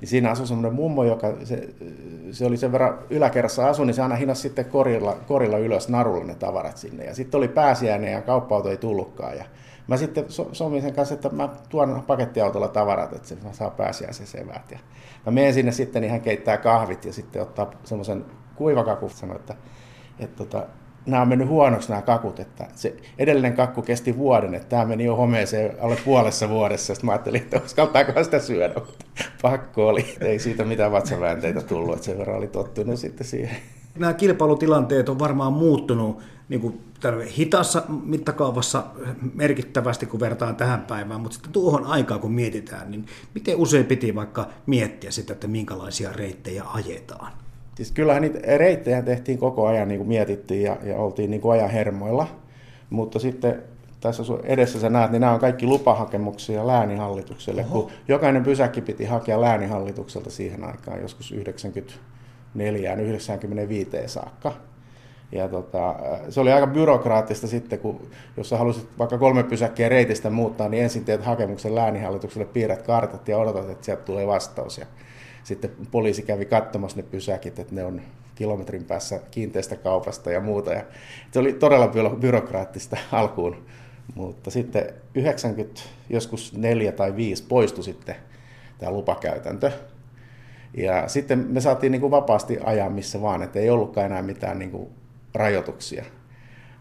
niin 0.00 0.08
siinä 0.08 0.30
asui 0.30 0.46
semmoinen 0.46 0.74
mummo, 0.74 1.04
joka 1.04 1.34
se, 1.44 1.68
se 2.30 2.46
oli 2.46 2.56
sen 2.56 2.72
verran 2.72 2.98
yläkerrassa 3.10 3.68
asu, 3.68 3.84
niin 3.84 3.94
se 3.94 4.02
aina 4.02 4.14
hinnasi 4.16 4.42
sitten 4.42 4.64
korilla, 4.64 5.16
korilla 5.26 5.58
ylös 5.58 5.88
narulla 5.88 6.24
ne 6.24 6.34
tavarat 6.34 6.76
sinne. 6.76 7.04
Ja 7.04 7.14
sitten 7.14 7.38
oli 7.38 7.48
pääsiäinen 7.48 8.12
ja 8.12 8.22
kauppa 8.22 8.62
ei 8.70 8.76
tullutkaan. 8.76 9.36
Ja 9.36 9.44
mä 9.86 9.96
sitten 9.96 10.24
so, 10.28 10.48
somin 10.52 10.82
sen 10.82 10.94
kanssa, 10.94 11.14
että 11.14 11.28
mä 11.28 11.48
tuon 11.68 12.04
pakettiautolla 12.06 12.68
tavarat, 12.68 13.12
että 13.12 13.28
se 13.28 13.36
saa 13.52 13.70
pääsiäisen 13.70 14.26
sevät. 14.26 14.70
Ja 14.70 14.78
mä 15.26 15.32
menen 15.32 15.54
sinne 15.54 15.72
sitten, 15.72 16.02
niin 16.02 16.10
hän 16.10 16.20
keittää 16.20 16.56
kahvit 16.56 17.04
ja 17.04 17.12
sitten 17.12 17.42
ottaa 17.42 17.70
semmoisen 17.84 18.24
kuivakakun, 18.54 19.10
sanoi, 19.10 19.36
että, 19.36 19.54
että, 20.18 20.42
että 20.42 20.66
nämä 21.08 21.22
on 21.22 21.28
mennyt 21.28 21.48
huonoksi 21.48 21.88
nämä 21.88 22.02
kakut, 22.02 22.40
että 22.40 22.66
se 22.74 22.96
edellinen 23.18 23.52
kakku 23.52 23.82
kesti 23.82 24.18
vuoden, 24.18 24.54
että 24.54 24.68
tämä 24.68 24.84
meni 24.84 25.04
jo 25.04 25.16
homeeseen 25.16 25.76
alle 25.80 25.96
puolessa 26.04 26.48
vuodessa. 26.48 26.94
Sitten 26.94 27.06
mä 27.06 27.12
ajattelin, 27.12 27.42
että 27.42 27.60
uskaltaako 27.64 28.24
sitä 28.24 28.38
syödä, 28.38 28.74
mutta 28.74 29.04
pakko 29.42 29.88
oli. 29.88 30.16
Ei 30.20 30.38
siitä 30.38 30.64
mitään 30.64 30.92
vatsaväänteitä 30.92 31.60
tullut, 31.60 31.94
että 31.94 32.04
sen 32.04 32.18
verran 32.18 32.36
oli 32.36 32.46
tottunut 32.46 32.98
sitten 32.98 33.26
siihen. 33.26 33.56
Nämä 33.98 34.12
kilpailutilanteet 34.12 35.08
on 35.08 35.18
varmaan 35.18 35.52
muuttunut 35.52 36.22
niin 36.48 36.60
kuin 36.60 36.80
hitassa 37.38 37.82
mittakaavassa 38.04 38.84
merkittävästi, 39.34 40.06
kun 40.06 40.20
vertaan 40.20 40.56
tähän 40.56 40.80
päivään, 40.80 41.20
mutta 41.20 41.34
sitten 41.34 41.52
tuohon 41.52 41.84
aikaan, 41.84 42.20
kun 42.20 42.32
mietitään, 42.32 42.90
niin 42.90 43.06
miten 43.34 43.56
usein 43.56 43.86
piti 43.86 44.14
vaikka 44.14 44.48
miettiä 44.66 45.10
sitä, 45.10 45.32
että 45.32 45.46
minkälaisia 45.46 46.12
reittejä 46.12 46.64
ajetaan? 46.74 47.32
Siis 47.78 47.92
kyllähän 47.92 48.22
niitä 48.22 48.38
reittejä 48.56 49.02
tehtiin 49.02 49.38
koko 49.38 49.66
ajan, 49.66 49.88
niin 49.88 49.98
kuin 49.98 50.08
mietittiin 50.08 50.62
ja, 50.62 50.76
ja 50.82 50.96
oltiin 50.96 51.30
niin 51.30 51.40
kuin 51.40 51.52
ajan 51.52 51.70
hermoilla, 51.70 52.26
mutta 52.90 53.18
sitten 53.18 53.62
tässä 54.00 54.22
edessä 54.44 54.80
sä 54.80 54.90
näet, 54.90 55.10
niin 55.10 55.20
nämä 55.20 55.32
on 55.32 55.40
kaikki 55.40 55.66
lupahakemuksia 55.66 56.66
lääninhallitukselle, 56.66 57.60
Oho. 57.70 57.82
kun 57.82 57.90
jokainen 58.08 58.44
pysäkki 58.44 58.80
piti 58.80 59.04
hakea 59.04 59.40
lääninhallitukselta 59.40 60.30
siihen 60.30 60.64
aikaan, 60.64 61.00
joskus 61.00 61.34
94-95 61.34 61.36
saakka. 64.06 64.52
Ja 65.32 65.48
tota, 65.48 65.94
se 66.28 66.40
oli 66.40 66.52
aika 66.52 66.66
byrokraattista 66.66 67.46
sitten, 67.46 67.78
kun 67.78 68.08
jos 68.36 68.48
sä 68.48 68.58
halusit 68.58 68.88
vaikka 68.98 69.18
kolme 69.18 69.42
pysäkkiä 69.42 69.88
reitistä 69.88 70.30
muuttaa, 70.30 70.68
niin 70.68 70.82
ensin 70.82 71.04
teet 71.04 71.24
hakemuksen 71.24 71.74
lääninhallitukselle, 71.74 72.44
piirrät 72.44 72.82
kartat 72.82 73.28
ja 73.28 73.38
odotat, 73.38 73.70
että 73.70 73.84
sieltä 73.84 74.02
tulee 74.02 74.26
vastaus. 74.26 74.78
Ja 74.78 74.86
sitten 75.48 75.70
poliisi 75.90 76.22
kävi 76.22 76.44
katsomassa 76.44 76.96
ne 76.96 77.02
pysäkit, 77.02 77.58
että 77.58 77.74
ne 77.74 77.84
on 77.84 78.00
kilometrin 78.34 78.84
päässä 78.84 79.20
kiinteistökaupasta 79.30 80.30
ja 80.30 80.40
muuta. 80.40 80.72
Ja 80.72 80.84
se 81.30 81.38
oli 81.38 81.52
todella 81.52 81.88
byrokraattista 82.20 82.96
alkuun, 83.12 83.66
mutta 84.14 84.50
sitten 84.50 84.94
90, 85.14 85.80
joskus 86.10 86.52
4 86.56 86.92
tai 86.92 87.16
5 87.16 87.44
poistui 87.48 87.84
sitten 87.84 88.14
tämä 88.78 88.92
lupakäytäntö. 88.92 89.72
Ja 90.76 91.08
sitten 91.08 91.46
me 91.48 91.60
saatiin 91.60 91.92
niin 91.92 92.00
kuin 92.00 92.10
vapaasti 92.10 92.58
ajaa 92.64 92.90
missä 92.90 93.22
vaan, 93.22 93.42
että 93.42 93.58
ei 93.58 93.70
ollutkaan 93.70 94.06
enää 94.06 94.22
mitään 94.22 94.58
niin 94.58 94.70
kuin 94.70 94.88
rajoituksia. 95.34 96.04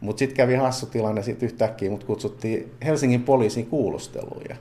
Mutta 0.02 0.20
sitten 0.20 0.38
kävi 0.38 0.56
hassu 0.56 0.86
tilanne, 0.86 1.24
sitten 1.24 1.48
yhtäkkiä 1.48 1.90
mut 1.90 2.04
kutsuttiin 2.04 2.72
Helsingin 2.86 3.24
poliisin 3.24 3.66
kuulusteluun. 3.66 4.42
Ja 4.50 4.56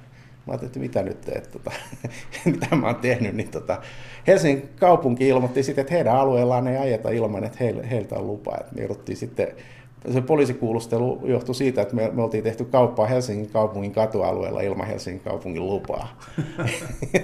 mä 0.47 0.53
ajattelin, 0.53 0.69
että 0.69 0.79
mitä 0.79 1.03
nyt 1.03 1.21
teet, 1.21 1.51
tota, 1.51 1.71
mitä 2.45 2.77
mä 2.77 2.87
oon 2.87 2.97
tehnyt. 2.97 3.35
Niin 3.35 3.51
tota, 3.51 3.83
Helsingin 4.27 4.69
kaupunki 4.81 5.29
ilmoitti 5.29 5.63
sitten, 5.63 5.83
että 5.83 5.95
heidän 5.95 6.17
alueellaan 6.17 6.69
ei 6.69 6.77
ajeta 6.77 7.11
ilman, 7.11 7.45
että 7.45 7.59
heille, 7.61 7.91
heiltä 7.91 8.15
on 8.15 8.27
lupa. 8.27 8.57
Et 8.61 8.73
me 8.73 8.81
jouduttiin 8.81 9.17
sitten 9.17 9.49
se 10.13 10.21
poliisikuulustelu 10.21 11.21
johtui 11.25 11.55
siitä, 11.55 11.83
että 11.83 11.95
me, 11.95 12.11
me 12.13 12.23
oltiin 12.23 12.45
tehty 12.45 12.65
kauppaa 12.65 13.07
Helsingin 13.07 13.51
kaupungin 13.51 13.93
katualueella 13.93 14.61
ilman 14.61 14.87
Helsingin 14.87 15.23
kaupungin 15.23 15.67
lupaa. 15.67 16.19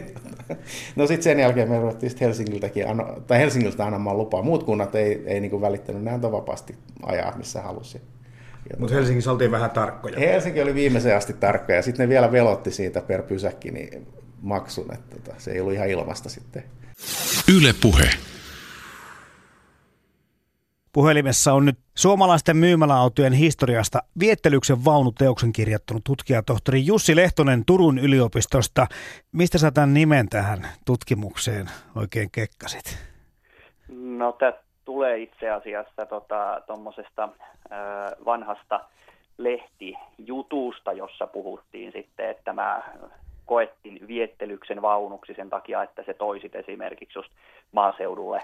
no 0.96 1.06
sitten 1.06 1.22
sen 1.22 1.38
jälkeen 1.38 1.68
me 1.68 1.78
ruvettiin 1.78 2.12
Helsingiltäkin, 2.20 2.84
tai 3.26 3.38
Helsingiltä 3.38 3.86
annamaan 3.86 4.18
lupaa. 4.18 4.42
Muut 4.42 4.62
kunnat 4.62 4.94
ei, 4.94 5.22
ei 5.26 5.40
niin 5.40 5.60
välittänyt, 5.60 6.02
ne 6.02 6.10
antoi 6.10 6.32
vapaasti 6.32 6.74
ajaa 7.02 7.36
missä 7.36 7.62
halusi. 7.62 8.00
Mutta 8.78 8.94
Helsingissä 8.94 9.30
oltiin 9.32 9.50
vähän 9.50 9.70
tarkkoja. 9.70 10.18
Helsinki 10.18 10.62
oli 10.62 10.74
viimeiseen 10.74 11.16
asti 11.16 11.32
tarkka 11.32 11.72
ja 11.72 11.82
sitten 11.82 12.04
ne 12.04 12.08
vielä 12.08 12.32
velotti 12.32 12.70
siitä 12.70 13.00
per 13.00 13.22
pysäkki 13.22 13.70
niin 13.70 14.06
maksun, 14.42 14.94
että 14.94 15.16
tota, 15.16 15.34
se 15.38 15.50
ei 15.50 15.60
ollut 15.60 15.74
ihan 15.74 15.88
ilmasta 15.88 16.28
sitten. 16.28 16.64
Yle 17.56 17.74
Puhe. 17.82 18.10
Puhelimessa 20.92 21.52
on 21.52 21.64
nyt 21.64 21.78
suomalaisten 21.94 22.56
myymäläautojen 22.56 23.32
historiasta 23.32 24.02
viettelyksen 24.18 24.84
vaunuteoksen 24.84 25.52
kirjoittanut 25.52 26.04
tutkijatohtori 26.04 26.86
Jussi 26.86 27.16
Lehtonen 27.16 27.64
Turun 27.64 27.98
yliopistosta. 27.98 28.86
Mistä 29.32 29.58
sä 29.58 29.70
tämän 29.70 29.94
nimen 29.94 30.28
tähän 30.28 30.68
tutkimukseen 30.84 31.70
oikein 31.94 32.30
kekkasit? 32.30 32.98
No 33.88 34.32
tämä 34.32 34.52
tulee 34.84 35.18
itse 35.18 35.50
asiassa 35.50 36.06
tuommoisesta 36.66 37.28
tota, 37.28 38.24
vanhasta 38.24 38.80
lehtijutusta, 39.38 40.92
jossa 40.92 41.26
puhuttiin 41.26 41.92
sitten, 41.92 42.30
että 42.30 42.42
tämä 42.44 42.82
koettiin 43.46 44.08
viettelyksen 44.08 44.82
vaunuksi 44.82 45.34
sen 45.34 45.50
takia, 45.50 45.82
että 45.82 46.02
se 46.02 46.14
toisit 46.14 46.54
esimerkiksi 46.54 47.18
just 47.18 47.32
maaseudulle 47.72 48.40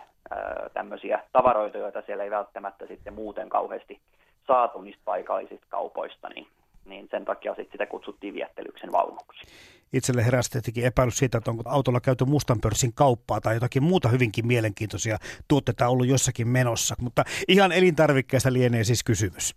tämmöisiä 0.74 1.20
tavaroita, 1.32 1.78
joita 1.78 2.02
siellä 2.02 2.24
ei 2.24 2.30
välttämättä 2.30 2.86
sitten 2.86 3.14
muuten 3.14 3.48
kauheasti 3.48 4.00
saatu 4.46 4.80
niistä 4.80 5.02
paikallisista 5.04 5.66
kaupoista, 5.68 6.28
niin, 6.28 6.46
niin 6.84 7.08
sen 7.10 7.24
takia 7.24 7.54
sitten 7.54 7.72
sitä 7.72 7.86
kutsuttiin 7.86 8.34
viettelyksen 8.34 8.92
vaunuksi. 8.92 9.46
Itselle 9.92 10.24
heräsi 10.24 10.50
tietenkin 10.50 10.84
epäilys 10.84 11.18
siitä, 11.18 11.38
että 11.38 11.50
onko 11.50 11.62
autolla 11.66 12.00
käyty 12.00 12.24
mustan 12.24 12.60
pörssin 12.62 12.92
kauppaa 12.94 13.40
tai 13.40 13.54
jotakin 13.54 13.82
muuta 13.82 14.08
hyvinkin 14.08 14.46
mielenkiintoisia 14.46 15.16
tuotteita 15.48 15.88
ollut 15.88 16.06
jossakin 16.06 16.48
menossa, 16.48 16.94
mutta 17.00 17.24
ihan 17.48 17.72
elintarvikkeesta 17.72 18.52
lienee 18.52 18.84
siis 18.84 19.04
kysymys. 19.04 19.56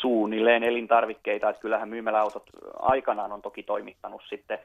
Suunnilleen 0.00 0.62
elintarvikkeita, 0.62 1.50
että 1.50 1.62
kyllähän 1.62 1.88
myymäläautot 1.88 2.50
aikanaan 2.78 3.32
on 3.32 3.42
toki 3.42 3.62
toimittanut 3.62 4.22
sitten 4.28 4.58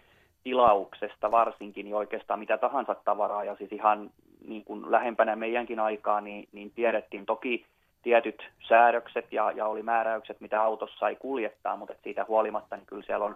tilauksesta 0.43 1.31
varsinkin 1.31 1.85
niin 1.85 1.95
oikeastaan 1.95 2.39
mitä 2.39 2.57
tahansa 2.57 2.95
tavaraa. 3.05 3.43
Ja 3.43 3.55
siis 3.55 3.71
ihan 3.71 4.11
niin 4.47 4.63
kuin 4.63 4.91
lähempänä 4.91 5.35
meidänkin 5.35 5.79
aikaa, 5.79 6.21
niin, 6.21 6.47
niin 6.51 6.71
tiedettiin 6.71 7.25
toki 7.25 7.65
tietyt 8.03 8.43
säädökset 8.67 9.33
ja, 9.33 9.51
ja 9.51 9.67
oli 9.67 9.83
määräykset, 9.83 10.41
mitä 10.41 10.61
autossa 10.61 10.99
sai 10.99 11.15
kuljettaa, 11.15 11.77
mutta 11.77 11.93
siitä 12.03 12.25
huolimatta 12.27 12.75
niin 12.75 12.85
kyllä 12.85 13.03
siellä 13.05 13.25
on 13.25 13.35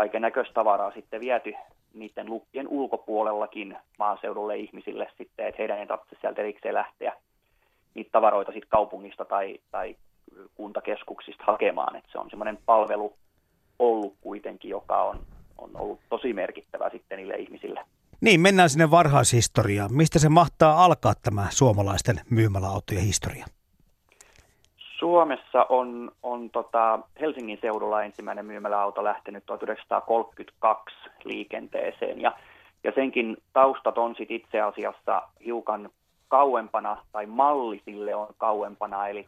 kaiken 0.00 0.22
näköistä 0.22 0.54
tavaraa 0.54 0.90
sitten 0.90 1.20
viety 1.20 1.54
niiden 1.94 2.30
lukkien 2.30 2.68
ulkopuolellakin 2.68 3.76
maaseudulle 3.98 4.56
ihmisille 4.56 5.08
sitten, 5.18 5.46
että 5.46 5.58
heidän 5.58 5.78
ei 5.78 5.86
tarvitse 5.86 6.16
sieltä 6.20 6.40
erikseen 6.40 6.74
lähteä 6.74 7.12
niitä 7.94 8.10
tavaroita 8.12 8.52
sitten 8.52 8.68
kaupungista 8.68 9.24
tai, 9.24 9.58
tai 9.70 9.96
kuntakeskuksista 10.54 11.44
hakemaan, 11.46 11.96
että 11.96 12.12
se 12.12 12.18
on 12.18 12.30
semmoinen 12.30 12.58
palvelu 12.66 13.12
ollut 13.78 14.14
kuitenkin, 14.20 14.70
joka 14.70 15.02
on, 15.02 15.20
on 15.58 15.70
ollut 15.74 16.00
tosi 16.08 16.32
merkittävä 16.32 16.90
sitten 16.90 17.18
niille 17.18 17.34
ihmisille. 17.34 17.84
Niin, 18.20 18.40
mennään 18.40 18.70
sinne 18.70 18.90
varhaishistoriaan. 18.90 19.94
Mistä 19.94 20.18
se 20.18 20.28
mahtaa 20.28 20.84
alkaa 20.84 21.14
tämä 21.22 21.46
suomalaisten 21.50 22.20
myymäläautojen 22.30 23.02
historia? 23.02 23.46
Suomessa 25.00 25.66
on, 25.68 26.12
on 26.22 26.50
tota 26.50 26.98
Helsingin 27.20 27.58
seudulla 27.60 28.02
ensimmäinen 28.02 28.46
myymäläauto 28.46 29.04
lähtenyt 29.04 29.46
1932 29.46 30.96
liikenteeseen. 31.24 32.20
Ja, 32.20 32.32
ja 32.84 32.92
senkin 32.94 33.36
taustat 33.52 33.98
on 33.98 34.14
sit 34.16 34.30
itse 34.30 34.60
asiassa 34.60 35.22
hiukan 35.44 35.90
kauempana 36.28 36.96
tai 37.12 37.26
malli 37.26 37.82
sille 37.84 38.14
on 38.14 38.28
kauempana, 38.38 39.08
eli 39.08 39.26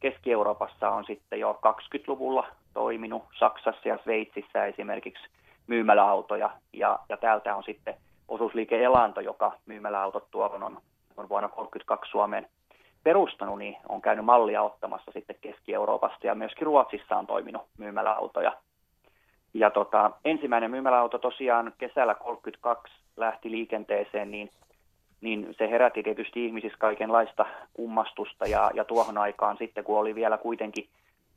Keski-Euroopassa 0.00 0.90
on 0.90 1.04
sitten 1.04 1.40
jo 1.40 1.58
20-luvulla 1.66 2.46
toiminut, 2.74 3.22
Saksassa 3.38 3.88
ja 3.88 3.98
Sveitsissä 4.04 4.64
esimerkiksi 4.64 5.24
myymäläautoja. 5.66 6.50
Ja, 6.72 6.98
ja 7.08 7.16
täältä 7.16 7.56
on 7.56 7.64
sitten 7.64 7.94
osuusliike 8.28 8.84
Elanto, 8.84 9.20
joka 9.20 9.52
myymäläautot 9.66 10.30
tuohon 10.30 10.62
on, 10.62 10.78
on 11.16 11.28
vuonna 11.28 11.48
1932 11.48 12.10
Suomeen 12.10 12.48
perustanut, 13.04 13.58
niin 13.58 13.76
on 13.88 14.02
käynyt 14.02 14.24
mallia 14.24 14.62
ottamassa 14.62 15.12
sitten 15.12 15.36
Keski-Euroopasta 15.40 16.26
ja 16.26 16.34
myöskin 16.34 16.66
Ruotsissa 16.66 17.16
on 17.16 17.26
toiminut 17.26 17.62
myymäläautoja. 17.78 18.52
Ja 19.54 19.70
tota, 19.70 20.10
ensimmäinen 20.24 20.70
myymäläauto 20.70 21.18
tosiaan 21.18 21.72
kesällä 21.78 22.14
1932 22.14 22.94
lähti 23.16 23.50
liikenteeseen, 23.50 24.30
niin, 24.30 24.50
niin 25.20 25.54
se 25.58 25.70
herätti 25.70 26.02
tietysti 26.02 26.46
ihmisissä 26.46 26.78
kaikenlaista 26.78 27.46
kummastusta 27.72 28.44
ja, 28.48 28.70
ja 28.74 28.84
tuohon 28.84 29.18
aikaan 29.18 29.56
sitten, 29.58 29.84
kun 29.84 29.98
oli 29.98 30.14
vielä 30.14 30.38
kuitenkin 30.38 30.88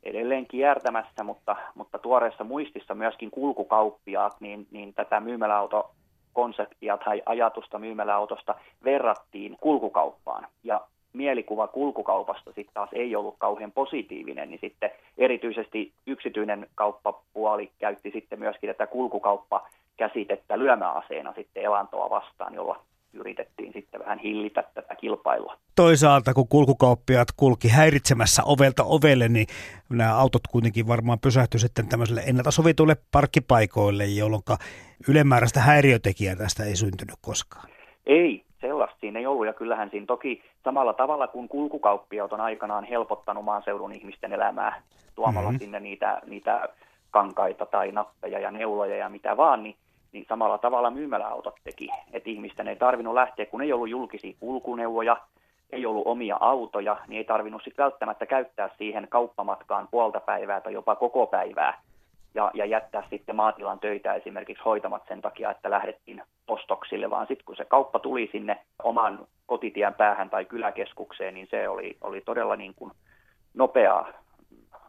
edelleen 0.02 0.46
kiertämässä, 0.46 1.24
mutta, 1.24 1.56
mutta 1.74 1.98
tuoreessa 1.98 2.44
muistissa 2.44 2.94
myöskin 2.94 3.30
kulkukauppiaat, 3.30 4.36
niin, 4.40 4.66
niin 4.70 4.94
tätä 4.94 5.20
myymäläauto 5.20 5.90
konseptia 6.32 6.96
tai 6.96 7.22
ajatusta 7.26 7.78
myymäläautosta 7.78 8.54
verrattiin 8.84 9.56
kulkukauppaan. 9.60 10.46
Ja 10.64 10.80
mielikuva 11.12 11.68
kulkukaupasta 11.68 12.52
sitten 12.54 12.74
taas 12.74 12.90
ei 12.92 13.16
ollut 13.16 13.34
kauhean 13.38 13.72
positiivinen, 13.72 14.50
niin 14.50 14.60
sitten 14.60 14.90
erityisesti 15.18 15.92
yksityinen 16.06 16.66
kauppapuoli 16.74 17.70
käytti 17.78 18.10
sitten 18.10 18.38
myöskin 18.38 18.70
tätä 18.70 18.86
kulkukauppakäsitettä 18.86 20.58
lyömäaseena 20.58 21.32
sitten 21.36 21.62
elantoa 21.62 22.10
vastaan, 22.10 22.54
jolla 22.54 22.80
yritettiin 23.12 23.72
sitten 23.72 24.00
vähän 24.00 24.18
hillitä 24.18 24.64
tätä 24.74 24.94
kilpailua. 24.94 25.56
Toisaalta 25.76 26.34
kun 26.34 26.48
kulkukauppiaat 26.48 27.28
kulki 27.36 27.68
häiritsemässä 27.68 28.42
ovelta 28.44 28.84
ovelle, 28.84 29.28
niin 29.28 29.46
nämä 29.90 30.18
autot 30.18 30.42
kuitenkin 30.50 30.88
varmaan 30.88 31.18
pysähtyi 31.18 31.60
sitten 31.60 31.88
tämmöiselle 31.88 32.22
ennalta 32.26 32.50
sovituille 32.50 32.96
parkkipaikoille, 33.12 34.06
jolloin 34.06 34.42
ylemmääräistä 35.08 35.60
häiriötekijää 35.60 36.36
tästä 36.36 36.64
ei 36.64 36.76
syntynyt 36.76 37.16
koskaan. 37.20 37.68
Ei, 38.06 38.44
sellaista 38.62 38.96
siinä 39.00 39.18
ei 39.18 39.26
ollut. 39.26 39.46
Ja 39.46 39.52
kyllähän 39.52 39.90
siinä 39.90 40.06
toki 40.06 40.42
samalla 40.64 40.92
tavalla 40.92 41.26
kuin 41.26 41.48
kulkukauppiaat 41.48 42.32
on 42.32 42.40
aikanaan 42.40 42.84
helpottanut 42.84 43.44
maaseudun 43.44 43.92
ihmisten 43.92 44.32
elämää 44.32 44.82
tuomalla 45.14 45.48
mm-hmm. 45.48 45.58
sinne 45.58 45.80
niitä, 45.80 46.20
niitä 46.26 46.68
kankaita 47.10 47.66
tai 47.66 47.92
nappeja 47.92 48.38
ja 48.38 48.50
neuloja 48.50 48.96
ja 48.96 49.08
mitä 49.08 49.36
vaan, 49.36 49.62
niin 49.62 49.76
niin 50.12 50.26
samalla 50.28 50.58
tavalla 50.58 50.90
myymäläautot 50.90 51.54
teki, 51.64 51.88
että 52.12 52.30
ihmisten 52.30 52.68
ei 52.68 52.76
tarvinnut 52.76 53.14
lähteä, 53.14 53.46
kun 53.46 53.62
ei 53.62 53.72
ollut 53.72 53.88
julkisia 53.88 54.36
kulkuneuvoja, 54.40 55.16
ei 55.70 55.86
ollut 55.86 56.06
omia 56.06 56.36
autoja, 56.40 56.96
niin 57.08 57.18
ei 57.18 57.24
tarvinnut 57.24 57.62
sitten 57.64 57.82
välttämättä 57.82 58.26
käyttää 58.26 58.70
siihen 58.78 59.06
kauppamatkaan 59.08 59.88
puolta 59.90 60.20
päivää 60.20 60.60
tai 60.60 60.72
jopa 60.72 60.96
koko 60.96 61.26
päivää 61.26 61.80
ja, 62.34 62.50
ja 62.54 62.64
jättää 62.64 63.02
sitten 63.10 63.36
maatilan 63.36 63.80
töitä 63.80 64.14
esimerkiksi 64.14 64.64
hoitamat 64.64 65.02
sen 65.08 65.22
takia, 65.22 65.50
että 65.50 65.70
lähdettiin 65.70 66.22
ostoksille, 66.48 67.10
vaan 67.10 67.26
sitten 67.26 67.44
kun 67.44 67.56
se 67.56 67.64
kauppa 67.64 67.98
tuli 67.98 68.28
sinne 68.32 68.58
oman 68.82 69.26
kotitien 69.46 69.94
päähän 69.94 70.30
tai 70.30 70.44
kyläkeskukseen, 70.44 71.34
niin 71.34 71.48
se 71.50 71.68
oli, 71.68 71.96
oli 72.00 72.20
todella 72.20 72.56
niin 72.56 72.74
kuin 72.74 72.92
nopeaa 73.54 74.08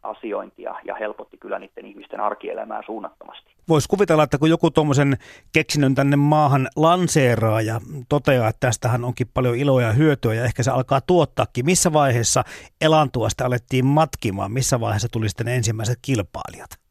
asiointia 0.02 0.74
ja 0.84 0.94
helpotti 0.94 1.36
kyllä 1.36 1.58
niiden 1.58 1.86
ihmisten 1.86 2.20
arkielämää 2.20 2.82
suunnattomasti. 2.86 3.54
Voisi 3.68 3.88
kuvitella, 3.88 4.22
että 4.22 4.38
kun 4.38 4.50
joku 4.50 4.70
tuommoisen 4.70 5.16
keksinnön 5.52 5.94
tänne 5.94 6.16
maahan 6.16 6.68
lanseeraa 6.76 7.60
ja 7.60 7.80
toteaa, 8.08 8.48
että 8.48 8.66
tästähän 8.66 9.04
onkin 9.04 9.26
paljon 9.34 9.56
iloa 9.56 9.82
ja 9.82 9.92
hyötyä 9.92 10.34
ja 10.34 10.44
ehkä 10.44 10.62
se 10.62 10.70
alkaa 10.70 11.00
tuottaakin. 11.00 11.64
Missä 11.64 11.92
vaiheessa 11.92 12.44
elantuasta 12.80 13.46
alettiin 13.46 13.86
matkimaan? 13.86 14.52
Missä 14.52 14.80
vaiheessa 14.80 15.08
tuli 15.12 15.28
sitten 15.28 15.48
ensimmäiset 15.48 15.98
kilpailijat? 16.02 16.83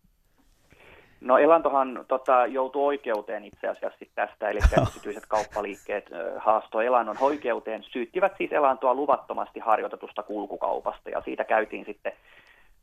No 1.24 1.38
Elantohan 1.38 2.06
tota, 2.08 2.46
joutui 2.46 2.86
oikeuteen 2.86 3.46
itse 3.46 3.68
asiassa 3.68 4.06
tästä, 4.16 4.50
eli 4.50 4.60
yksityiset 4.82 5.26
kauppaliikkeet 5.28 6.10
haastoi 6.38 6.86
Elannon 6.86 7.18
oikeuteen, 7.22 7.84
syyttivät 7.84 8.34
siis 8.38 8.52
Elantoa 8.52 8.94
luvattomasti 8.94 9.60
harjoitetusta 9.60 10.24
kulkukaupasta, 10.24 11.10
ja 11.10 11.22
siitä 11.22 11.44
käytiin 11.44 11.86
sitten 11.86 12.14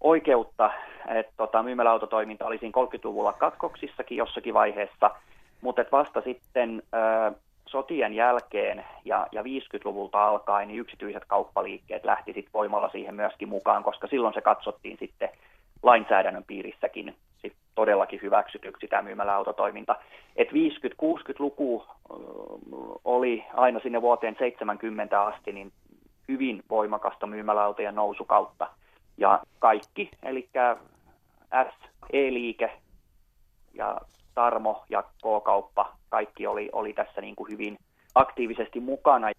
oikeutta, 0.01 0.71
että 1.09 1.33
tota, 1.37 1.63
myymäläautotoiminta 1.63 2.47
oli 2.47 2.59
siinä 2.59 2.73
30-luvulla 2.77 3.33
katkoksissakin 3.33 4.19
jossakin 4.19 4.55
vaiheessa, 4.55 5.11
mutta 5.61 5.85
vasta 5.93 6.21
sitten 6.21 6.83
ö, 6.95 7.33
sotien 7.67 8.15
jälkeen 8.15 8.85
ja, 9.05 9.27
ja 9.33 9.43
50-luvulta 9.43 10.25
alkaen 10.25 10.69
niin 10.69 10.81
yksityiset 10.81 11.25
kauppaliikkeet 11.27 12.05
lähti 12.05 12.33
sitten 12.33 12.53
voimalla 12.53 12.89
siihen 12.89 13.15
myöskin 13.15 13.49
mukaan, 13.49 13.83
koska 13.83 14.07
silloin 14.07 14.35
se 14.35 14.41
katsottiin 14.41 14.97
sitten 15.01 15.29
lainsäädännön 15.83 16.45
piirissäkin 16.47 17.15
todellakin 17.81 18.23
hyväksytyksi 18.23 18.89
tämä 18.89 19.03
myymäläautotoiminta. 19.03 19.97
Et 20.37 20.49
50-60-luku 20.49 21.85
oli 23.05 23.45
aina 23.55 23.81
sinne 23.81 24.03
vuoteen 24.03 24.37
70 24.39 25.23
asti 25.23 25.53
niin 25.53 25.73
hyvin 26.29 26.63
voimakasta 26.71 27.27
myymäläautojen 27.27 27.95
nousukautta. 27.95 28.67
Ja 29.19 29.41
kaikki, 29.59 30.11
eli 30.23 30.49
S, 31.71 31.75
E-liike 32.13 32.71
ja 33.75 34.01
Tarmo 34.35 34.85
ja 34.91 35.03
K-kauppa, 35.03 35.93
kaikki 36.09 36.47
oli, 36.47 36.69
oli 36.73 36.93
tässä 36.93 37.21
niin 37.21 37.37
kuin 37.37 37.51
hyvin 37.53 37.79
aktiivisesti 38.15 38.81
mukana. 38.81 39.31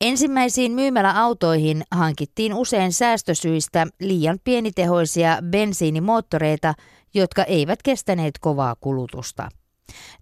Ensimmäisiin 0.00 0.72
myymäläautoihin 0.72 1.82
hankittiin 1.90 2.54
usein 2.54 2.92
säästösyistä 2.92 3.86
liian 4.00 4.38
pienitehoisia 4.44 5.36
bensiinimoottoreita, 5.50 6.74
jotka 7.14 7.44
eivät 7.44 7.82
kestäneet 7.82 8.34
kovaa 8.40 8.74
kulutusta. 8.80 9.48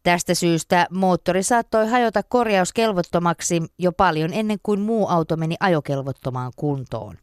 Tästä 0.02 0.34
syystä 0.34 0.86
moottori 0.90 1.42
saattoi 1.42 1.88
hajota 1.88 2.22
korjauskelvottomaksi 2.28 3.62
jo 3.78 3.92
paljon 3.92 4.30
ennen 4.32 4.58
kuin 4.62 4.80
muu 4.80 5.08
auto 5.08 5.36
meni 5.36 5.56
ajokelvottomaan 5.60 6.52
kuntoon. 6.56 7.16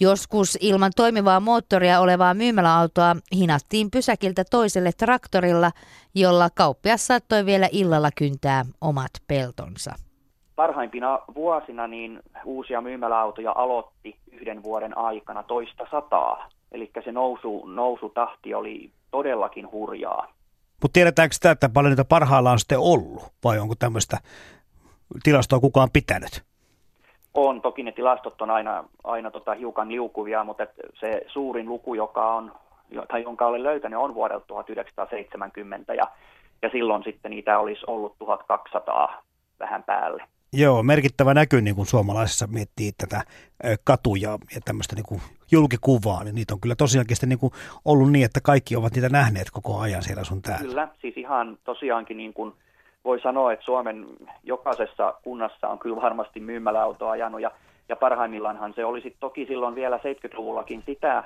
Joskus 0.00 0.58
ilman 0.60 0.92
toimivaa 0.96 1.40
moottoria 1.40 2.00
olevaa 2.00 2.34
myymäläautoa 2.34 3.16
hinattiin 3.36 3.90
pysäkiltä 3.90 4.44
toiselle 4.50 4.90
traktorilla, 4.98 5.70
jolla 6.14 6.48
kauppias 6.54 7.06
saattoi 7.06 7.46
vielä 7.46 7.68
illalla 7.72 8.10
kyntää 8.16 8.64
omat 8.80 9.10
peltonsa. 9.28 9.94
Parhaimpina 10.56 11.18
vuosina 11.34 11.86
niin 11.86 12.20
uusia 12.44 12.80
myymäläautoja 12.80 13.52
aloitti 13.56 14.16
yhden 14.32 14.62
vuoden 14.62 14.98
aikana 14.98 15.42
toista 15.42 15.86
sataa. 15.90 16.48
Eli 16.72 16.90
se 17.04 17.12
nousu, 17.12 17.64
nousutahti 17.66 18.54
oli 18.54 18.90
todellakin 19.10 19.70
hurjaa. 19.72 20.32
Mutta 20.82 20.92
tiedetäänkö 20.92 21.34
sitä, 21.34 21.50
että 21.50 21.68
paljon 21.68 21.90
niitä 21.90 22.04
parhaillaan 22.04 22.52
on 22.52 22.58
sitten 22.58 22.78
ollut, 22.78 23.22
vai 23.44 23.58
onko 23.58 23.74
tämmöistä 23.78 24.18
tilastoa 25.22 25.60
kukaan 25.60 25.88
pitänyt? 25.92 26.42
On, 27.34 27.62
toki 27.62 27.82
ne 27.82 27.92
tilastot 27.92 28.42
on 28.42 28.50
aina, 28.50 28.84
aina 29.04 29.30
tota 29.30 29.54
hiukan 29.54 29.88
liukuvia, 29.88 30.44
mutta 30.44 30.66
se 31.00 31.22
suurin 31.26 31.68
luku, 31.68 31.94
joka 31.94 32.34
on, 32.34 32.52
tai 33.08 33.22
jonka 33.22 33.46
olen 33.46 33.62
löytänyt, 33.62 33.98
on 33.98 34.14
vuodelta 34.14 34.46
1970, 34.46 35.94
ja, 35.94 36.04
ja 36.62 36.68
silloin 36.70 37.04
sitten 37.04 37.30
niitä 37.30 37.58
olisi 37.58 37.82
ollut 37.86 38.18
1200 38.18 39.22
vähän 39.60 39.82
päälle. 39.82 40.24
Joo, 40.52 40.82
merkittävä 40.82 41.34
näky 41.34 41.60
niin 41.60 41.76
kuin 41.76 41.86
suomalaisessa 41.86 42.46
miettii 42.46 42.92
tätä 42.92 43.20
katuja 43.84 44.30
ja 44.30 44.60
tämmöistä 44.64 44.96
niin 44.96 45.22
julkikuvaa, 45.52 46.24
niin 46.24 46.34
niitä 46.34 46.54
on 46.54 46.60
kyllä 46.60 46.74
tosiaankin 46.74 47.16
sitten 47.16 47.28
niin 47.28 47.38
kuin 47.38 47.52
ollut 47.84 48.12
niin, 48.12 48.24
että 48.24 48.40
kaikki 48.42 48.76
ovat 48.76 48.92
niitä 48.94 49.08
nähneet 49.08 49.50
koko 49.50 49.78
ajan 49.78 50.02
siellä 50.02 50.24
sun 50.24 50.42
täällä. 50.42 50.68
Kyllä, 50.68 50.88
siis 51.00 51.16
ihan 51.16 51.58
tosiaankin 51.64 52.16
niin 52.16 52.34
kuin 52.34 52.52
voi 53.04 53.20
sanoa, 53.20 53.52
että 53.52 53.64
Suomen 53.64 54.06
jokaisessa 54.42 55.14
kunnassa 55.22 55.68
on 55.68 55.78
kyllä 55.78 55.96
varmasti 55.96 56.40
myymäläauto 56.40 57.08
ajanut 57.08 57.40
ja, 57.40 57.50
ja 57.88 57.96
parhaimmillaanhan 57.96 58.74
se 58.74 58.84
olisi 58.84 59.16
toki 59.20 59.46
silloin 59.46 59.74
vielä 59.74 59.96
70-luvullakin 59.96 60.82
sitä, 60.86 61.24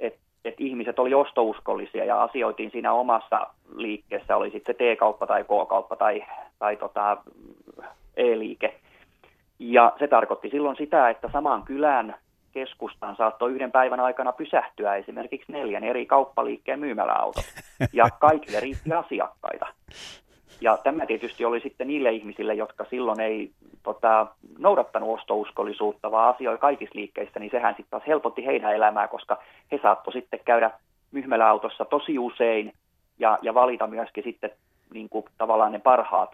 että, 0.00 0.20
että 0.44 0.64
ihmiset 0.64 0.98
oli 0.98 1.14
ostouskollisia 1.14 2.04
ja 2.04 2.22
asioitiin 2.22 2.70
siinä 2.70 2.92
omassa 2.92 3.46
liikkeessä, 3.74 4.36
oli 4.36 4.50
sitten 4.50 4.74
se 4.74 4.94
T-kauppa 4.94 5.26
tai 5.26 5.44
K-kauppa 5.44 5.96
tai, 5.96 6.24
tai 6.58 6.76
tota, 6.76 7.16
E-liike. 8.16 8.74
Ja 9.58 9.92
se 9.98 10.08
tarkoitti 10.08 10.50
silloin 10.50 10.76
sitä, 10.76 11.10
että 11.10 11.28
saman 11.32 11.62
kylän 11.62 12.14
keskustaan 12.52 13.16
saattoi 13.16 13.52
yhden 13.52 13.72
päivän 13.72 14.00
aikana 14.00 14.32
pysähtyä 14.32 14.94
esimerkiksi 14.94 15.52
neljän 15.52 15.84
eri 15.84 16.06
kauppaliikkeen 16.06 16.80
myymäläautot. 16.80 17.44
Ja 17.92 18.08
kaikille 18.20 18.60
riitti 18.60 18.92
asiakkaita. 18.92 19.66
Ja 20.60 20.76
tämä 20.76 21.06
tietysti 21.06 21.44
oli 21.44 21.60
sitten 21.60 21.86
niille 21.86 22.12
ihmisille, 22.12 22.54
jotka 22.54 22.84
silloin 22.90 23.20
ei 23.20 23.50
tota, 23.82 24.26
noudattanut 24.58 25.18
ostouskollisuutta, 25.18 26.10
vaan 26.10 26.34
asioi 26.34 26.58
kaikissa 26.58 26.98
liikkeissä, 26.98 27.40
niin 27.40 27.50
sehän 27.50 27.74
sitten 27.74 27.90
taas 27.90 28.06
helpotti 28.06 28.46
heidän 28.46 28.74
elämää, 28.74 29.08
koska 29.08 29.42
he 29.72 29.78
saattoi 29.82 30.12
sitten 30.12 30.40
käydä 30.44 30.70
myhmäläautossa 31.12 31.84
tosi 31.84 32.18
usein 32.18 32.72
ja, 33.18 33.38
ja 33.42 33.54
valita 33.54 33.86
myöskin 33.86 34.24
sitten 34.24 34.50
niin 34.94 35.08
kuin, 35.08 35.24
tavallaan 35.38 35.72
ne 35.72 35.78
parhaat 35.78 36.30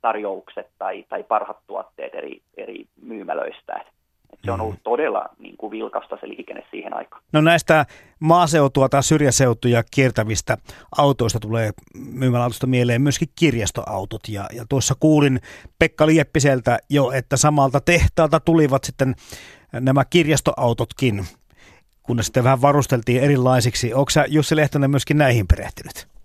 tarjoukset 0.00 0.66
tai, 0.78 1.04
tai 1.08 1.22
parhaat 1.22 1.66
tuotteet 1.66 2.14
eri, 2.14 2.42
eri 2.56 2.86
myymälöistä. 3.02 3.84
Et 4.32 4.38
se 4.44 4.52
on 4.52 4.60
ollut 4.60 4.82
todella 4.84 5.28
niin 5.38 5.56
kuin 5.56 5.70
vilkasta 5.70 6.16
se 6.20 6.28
liikenne 6.28 6.62
siihen 6.70 6.96
aikaan. 6.96 7.22
No 7.32 7.40
näistä 7.40 7.86
maaseutua 8.20 8.88
tai 8.88 9.02
syrjäseutuja 9.02 9.82
kiertävistä 9.90 10.56
autoista 10.98 11.40
tulee 11.40 11.70
myymäläautosta 11.94 12.66
mieleen 12.66 13.02
myöskin 13.02 13.28
kirjastoautot. 13.38 14.28
Ja, 14.28 14.46
ja 14.52 14.64
tuossa 14.68 14.94
kuulin 15.00 15.40
Pekka 15.78 16.06
Lieppiseltä 16.06 16.78
jo, 16.90 17.10
että 17.10 17.36
samalta 17.36 17.80
tehtaalta 17.80 18.40
tulivat 18.40 18.84
sitten 18.84 19.14
nämä 19.72 20.04
kirjastoautotkin, 20.04 21.24
kun 22.02 22.16
ne 22.16 22.22
sitten 22.22 22.44
vähän 22.44 22.62
varusteltiin 22.62 23.22
erilaisiksi. 23.22 23.94
Onko 23.94 24.10
Jussi 24.28 24.56
Lehtonen 24.56 24.90
myöskin 24.90 25.18
näihin 25.18 25.46
perehtynyt? 25.46 26.15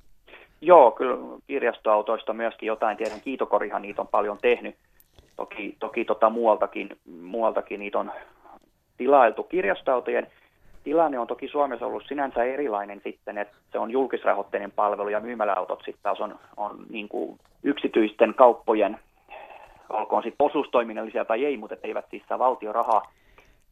Joo, 0.62 0.92
kyllä 0.92 1.18
kirjastoautoista 1.48 2.34
myöskin 2.34 2.68
jotain 2.68 2.98
tiedän. 2.98 3.22
Kiitokorihan 3.22 3.82
niitä 3.82 4.02
on 4.02 4.08
paljon 4.08 4.38
tehnyt. 4.42 4.76
Toki, 5.36 5.76
toki 5.80 6.06
tota 6.06 6.30
muualtakin, 6.30 6.90
muualtakin 7.22 7.80
niitä 7.80 8.00
on 8.00 8.12
tilailtu. 8.98 9.44
Kirjastoautojen 9.44 10.28
tilanne 10.84 11.20
on 11.20 11.28
toki 11.28 11.48
Suomessa 11.48 11.86
ollut 11.86 12.04
sinänsä 12.08 12.44
erilainen 12.44 13.02
sitten, 13.04 13.38
että 13.38 13.56
se 13.72 13.80
on 13.80 13.92
julkisrahoitteinen 13.92 14.72
palvelu 14.72 15.10
ja 15.10 15.20
myymäläautot 15.20 15.80
sitten 15.80 16.04
taas 16.04 16.20
on, 16.20 16.40
on 16.58 16.86
niin 16.90 17.10
kuin 17.10 17.40
yksityisten 17.64 18.34
kauppojen, 18.34 19.00
olkoon 19.90 20.24
sitten 20.24 20.46
osuustoiminnallisia 20.46 21.26
tai 21.26 21.46
ei, 21.46 21.58
mutta 21.58 21.76
eivät 21.84 22.06
siis 22.10 22.24
saa 22.30 22.40
valtiorahaa. 22.40 23.12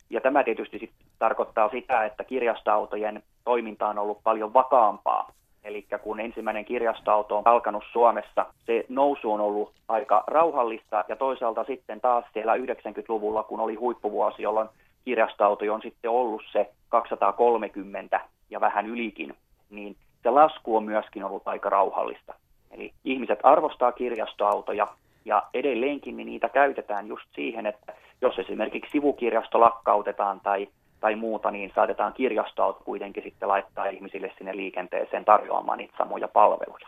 Ja 0.09 0.21
tämä 0.21 0.43
tietysti 0.43 0.79
sit 0.79 0.91
tarkoittaa 1.19 1.69
sitä, 1.69 2.05
että 2.05 2.23
kirjastoautojen 2.23 3.23
toiminta 3.45 3.87
on 3.87 3.97
ollut 3.97 4.23
paljon 4.23 4.53
vakaampaa 4.53 5.31
Eli 5.63 5.85
kun 6.03 6.19
ensimmäinen 6.19 6.65
kirjastoauto 6.65 7.37
on 7.37 7.43
alkanut 7.45 7.83
Suomessa, 7.91 8.45
se 8.65 8.85
nousu 8.89 9.31
on 9.31 9.41
ollut 9.41 9.73
aika 9.87 10.23
rauhallista 10.27 11.05
ja 11.07 11.15
toisaalta 11.15 11.63
sitten 11.63 12.01
taas 12.01 12.25
siellä 12.33 12.55
90-luvulla, 12.55 13.43
kun 13.43 13.59
oli 13.59 13.75
huippuvuosi, 13.75 14.41
jolloin 14.41 14.69
kirjastoauto 15.05 15.73
on 15.73 15.81
sitten 15.81 16.11
ollut 16.11 16.41
se 16.51 16.69
230 16.89 18.19
ja 18.49 18.61
vähän 18.61 18.85
ylikin, 18.85 19.35
niin 19.69 19.95
se 20.23 20.29
lasku 20.29 20.77
on 20.77 20.83
myöskin 20.83 21.23
ollut 21.23 21.47
aika 21.47 21.69
rauhallista. 21.69 22.33
Eli 22.71 22.93
ihmiset 23.05 23.39
arvostaa 23.43 23.91
kirjastoautoja 23.91 24.87
ja 25.25 25.43
edelleenkin 25.53 26.17
niin 26.17 26.25
niitä 26.25 26.49
käytetään 26.49 27.07
just 27.07 27.25
siihen, 27.35 27.65
että 27.65 27.93
jos 28.21 28.39
esimerkiksi 28.39 28.91
sivukirjasto 28.91 29.59
lakkautetaan 29.59 30.39
tai 30.39 30.67
tai 30.99 31.15
muuta, 31.15 31.51
niin 31.51 31.71
saatetaan 31.75 32.13
kirjastoauto 32.13 32.81
kuitenkin 32.85 33.23
sitten 33.23 33.49
laittaa 33.49 33.85
ihmisille 33.85 34.31
sinne 34.37 34.55
liikenteeseen 34.55 35.25
tarjoamaan 35.25 35.77
niitä 35.77 35.97
samoja 35.97 36.27
palveluja. 36.27 36.87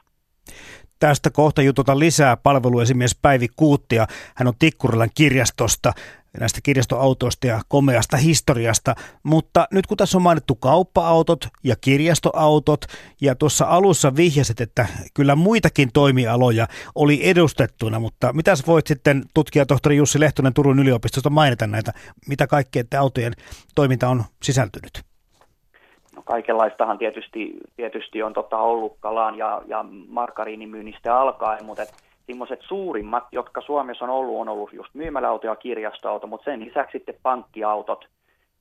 Tästä 1.02 1.30
kohta 1.30 1.62
jututa 1.62 2.00
lisää 2.00 2.38
palveluesimies 2.38 3.16
Päivi 3.16 3.48
Kuuttia. 3.56 4.08
Hän 4.36 4.48
on 4.48 4.54
Tikkurilan 4.60 5.10
kirjastosta 5.16 5.94
näistä 6.40 6.60
kirjastoautoista 6.64 7.48
ja 7.48 7.62
komeasta 7.68 8.18
historiasta. 8.18 8.96
Mutta 9.24 9.68
nyt 9.72 9.88
kun 9.88 9.98
tässä 9.98 10.18
on 10.18 10.22
mainittu 10.22 10.56
kauppa-autot 10.56 11.48
ja 11.64 11.76
kirjastoautot, 11.76 12.86
ja 13.22 13.36
tuossa 13.36 13.66
alussa 13.66 14.16
vihjasit, 14.16 14.62
että 14.62 14.88
kyllä 15.14 15.36
muitakin 15.36 15.92
toimialoja 15.94 16.68
oli 16.96 17.20
edustettuna, 17.30 18.00
mutta 18.00 18.34
mitä 18.34 18.54
voit 18.68 18.88
sitten 18.88 19.26
tutkija 19.34 19.66
tohtori 19.66 19.98
Jussi 19.98 20.20
Lehtonen 20.20 20.54
Turun 20.54 20.80
yliopistosta 20.80 21.30
mainita 21.30 21.68
näitä, 21.68 21.94
mitä 22.28 22.48
kaikkea 22.48 22.84
autojen 23.00 23.34
toiminta 23.76 24.10
on 24.10 24.24
sisältynyt? 24.44 25.11
No 26.22 26.26
kaikenlaistahan 26.26 26.98
tietysti, 26.98 27.54
tietysti 27.76 28.24
on 28.24 28.34
tota 28.34 28.58
ollut 28.58 28.98
kalaan 29.00 29.38
ja, 29.38 29.62
ja 29.68 29.86
markariinimyynnistä 30.08 31.18
alkaen, 31.18 31.66
mutta 31.66 31.84
semmoiset 32.26 32.60
suurimmat, 32.62 33.24
jotka 33.32 33.62
Suomessa 33.62 34.06
on 34.06 34.12
ollut, 34.12 34.42
on 34.42 34.50
ollut 34.50 34.74
just 34.74 34.94
myymäläauto 34.94 35.48
ja 35.48 35.56
kirjastoauto, 35.56 36.28
mutta 36.28 36.44
sen 36.44 36.66
lisäksi 36.66 36.98
sitten 36.98 37.16
pankkiautot 37.24 38.06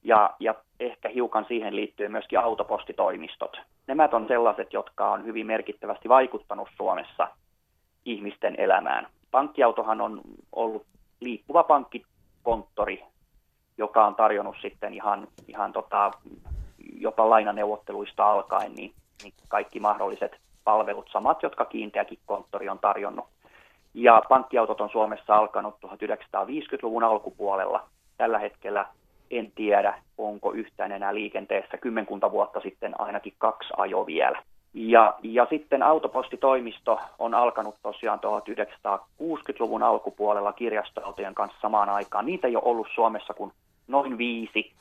ja, 0.05 0.31
ja 0.41 0.55
ehkä 0.81 1.09
hiukan 1.09 1.45
siihen 1.49 1.77
liittyen 1.77 2.13
myöskin 2.13 2.39
autopostitoimistot. 2.39 3.57
Nämä 3.87 4.09
on 4.13 4.29
sellaiset, 4.29 4.73
jotka 4.73 5.11
on 5.11 5.25
hyvin 5.25 5.47
merkittävästi 5.47 6.09
vaikuttanut 6.09 6.69
Suomessa 6.77 7.29
ihmisten 8.05 8.55
elämään. 8.61 9.07
Pankkiautohan 9.31 10.01
on 10.01 10.21
ollut 10.53 10.87
liikkuva 11.21 11.63
pankkikonttori, 11.63 13.05
joka 13.79 14.07
on 14.07 14.15
tarjonnut 14.15 14.57
sitten 14.63 14.95
ihan, 14.95 15.29
ihan 15.49 15.73
tota, 15.73 16.11
jopa 16.99 17.31
lainaneuvotteluista 17.31 18.31
alkaen 18.31 18.75
niin, 18.75 18.93
niin 19.23 19.35
kaikki 19.49 19.81
mahdolliset 19.81 20.37
palvelut, 20.65 21.09
samat, 21.13 21.43
jotka 21.43 21.65
kiinteäkin 21.65 22.19
konttori 22.27 22.69
on 22.69 22.79
tarjonnut. 22.79 23.27
Ja 23.95 24.23
pankkiautot 24.29 24.81
on 24.81 24.91
Suomessa 24.91 25.35
alkanut 25.35 25.75
1950-luvun 25.87 27.05
alkupuolella. 27.05 27.87
Tällä 28.17 28.39
hetkellä 28.39 28.87
en 29.31 29.53
tiedä, 29.55 29.95
onko 30.19 30.53
yhtään 30.53 30.93
enää 30.93 31.15
liikenteessä. 31.15 31.77
Kymmenkunta 31.77 32.31
vuotta 32.31 32.61
sitten 32.61 33.01
ainakin 33.01 33.33
kaksi 33.39 33.69
ajo 33.77 34.07
vielä. 34.07 34.43
Ja, 34.75 35.15
ja 35.23 35.47
sitten 35.51 35.83
autopostitoimisto 35.83 37.01
on 37.19 37.35
alkanut 37.35 37.75
tosiaan 37.83 38.21
1960-luvun 38.21 39.83
alkupuolella 39.83 40.53
kirjastoautojen 40.53 41.35
kanssa 41.35 41.61
samaan 41.61 41.89
aikaan. 41.89 42.27
Niitä 42.27 42.49
ei 42.49 42.57
ole 42.57 42.65
ollut 42.65 42.89
Suomessa 42.95 43.35
kuin 43.35 43.53
noin 43.89 44.19
viisi, 44.19 44.73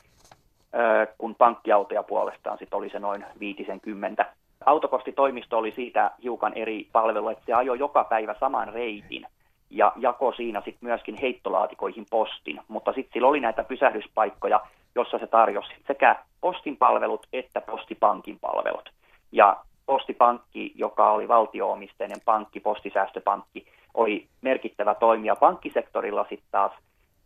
kun 1.18 1.36
pankkiautoja 1.36 2.04
puolestaan 2.04 2.58
sit 2.58 2.74
oli 2.74 2.90
se 2.90 3.00
noin 3.00 3.26
viitisen 3.40 3.82
kymmentä. 3.82 4.26
Autopostitoimisto 4.66 5.58
oli 5.58 5.72
siitä 5.72 6.12
hiukan 6.24 6.54
eri 6.54 6.88
palvelu, 6.92 7.30
että 7.30 7.44
se 7.46 7.54
ajoi 7.54 7.80
joka 7.80 8.04
päivä 8.04 8.36
saman 8.40 8.74
reitin 8.74 9.26
ja 9.70 9.92
jako 9.96 10.32
siinä 10.32 10.62
sitten 10.62 10.90
myöskin 10.90 11.16
heittolaatikoihin 11.22 12.06
postin, 12.10 12.62
mutta 12.68 12.94
sitten 12.94 13.14
sillä 13.14 13.28
oli 13.28 13.40
näitä 13.40 13.64
pysähdyspaikkoja, 13.64 14.62
jossa 14.96 15.20
se 15.20 15.28
tarjosi 15.28 15.74
sekä 15.88 16.16
postin 16.42 16.78
palvelut 16.78 17.28
että 17.34 17.62
postipankin 17.62 18.40
palvelut. 18.40 18.90
Ja 19.32 19.58
postipankki, 19.86 20.72
joka 20.76 21.12
oli 21.12 21.28
valtioomisteinen 21.28 22.22
pankki, 22.26 22.60
postisäästöpankki, 22.60 23.66
oli 23.94 24.28
merkittävä 24.42 24.96
toimija 24.96 25.36
pankkisektorilla 25.36 26.26
sitten 26.30 26.48
taas, 26.52 26.72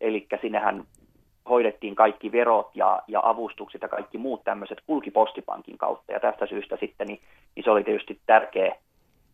eli 0.00 0.26
sinnehän 0.40 0.84
hoidettiin 1.48 1.94
kaikki 1.94 2.32
verot 2.32 2.70
ja, 2.74 3.02
ja 3.08 3.20
avustukset 3.24 3.82
ja 3.82 3.88
kaikki 3.88 4.18
muut 4.18 4.44
tämmöiset 4.44 4.78
kulki 4.86 5.10
postipankin 5.10 5.78
kautta. 5.78 6.12
Ja 6.12 6.20
tästä 6.20 6.46
syystä 6.46 6.76
sitten 6.80 7.06
niin, 7.06 7.20
niin 7.56 7.64
se 7.64 7.70
oli 7.70 7.84
tietysti 7.84 8.20
tärkeä, 8.26 8.76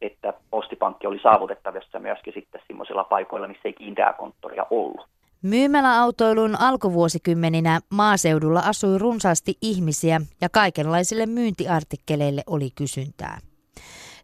että 0.01 0.33
postipankki 0.51 1.07
oli 1.07 1.19
saavutettavissa 1.23 1.99
myöskin 1.99 2.35
sitten 2.35 2.61
semmoisilla 2.67 3.05
paikoilla, 3.05 3.49
missä 3.49 3.63
ei 3.65 3.73
kiinteää 3.73 4.13
konttoria 4.13 4.67
ollut. 4.71 5.07
Myymäläautoilun 5.43 6.57
alkuvuosikymmeninä 6.61 7.81
maaseudulla 7.91 8.61
asui 8.61 8.99
runsaasti 8.99 9.55
ihmisiä 9.63 10.21
ja 10.41 10.49
kaikenlaisille 10.49 11.27
myyntiartikkeleille 11.27 12.43
oli 12.47 12.69
kysyntää. 12.75 13.39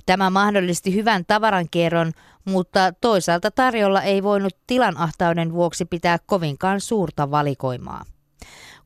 Tämä 0.06 0.30
mahdollisti 0.30 0.94
hyvän 0.94 1.24
tavarankierron, 1.26 2.12
mutta 2.46 2.92
toisaalta 3.00 3.50
tarjolla 3.50 4.02
ei 4.02 4.22
voinut 4.22 4.56
tilanahtauden 4.66 5.52
vuoksi 5.52 5.84
pitää 5.84 6.18
kovinkaan 6.26 6.80
suurta 6.80 7.30
valikoimaa. 7.30 8.04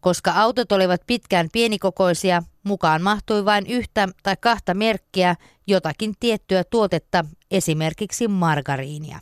Koska 0.01 0.33
autot 0.33 0.73
olivat 0.73 1.01
pitkään 1.07 1.49
pienikokoisia, 1.53 2.43
mukaan 2.65 3.03
mahtui 3.03 3.45
vain 3.45 3.67
yhtä 3.67 4.09
tai 4.23 4.37
kahta 4.41 4.75
merkkiä, 4.75 5.37
jotakin 5.67 6.15
tiettyä 6.21 6.65
tuotetta, 6.65 7.25
esimerkiksi 7.51 8.29
margariinia. 8.29 9.19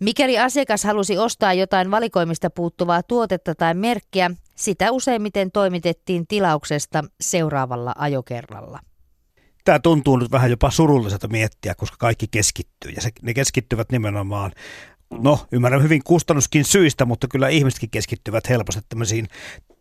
Mikäli 0.00 0.38
asiakas 0.38 0.84
halusi 0.84 1.18
ostaa 1.18 1.52
jotain 1.52 1.90
valikoimista 1.90 2.50
puuttuvaa 2.50 3.02
tuotetta 3.02 3.54
tai 3.54 3.74
merkkiä, 3.74 4.30
sitä 4.56 4.92
useimmiten 4.92 5.52
toimitettiin 5.52 6.26
tilauksesta 6.26 7.04
seuraavalla 7.20 7.94
ajokerralla 7.98 8.78
tämä 9.68 9.78
tuntuu 9.78 10.16
nyt 10.16 10.32
vähän 10.32 10.50
jopa 10.50 10.70
surulliselta 10.70 11.28
miettiä, 11.28 11.74
koska 11.74 11.96
kaikki 11.98 12.26
keskittyy 12.30 12.90
ja 12.90 13.00
se, 13.00 13.10
ne 13.22 13.34
keskittyvät 13.34 13.92
nimenomaan 13.92 14.52
No, 15.22 15.38
ymmärrän 15.52 15.82
hyvin 15.82 16.00
kustannuskin 16.04 16.64
syistä, 16.64 17.04
mutta 17.04 17.26
kyllä 17.28 17.48
ihmisetkin 17.48 17.90
keskittyvät 17.90 18.48
helposti 18.48 18.80
tämmöisiin 18.88 19.26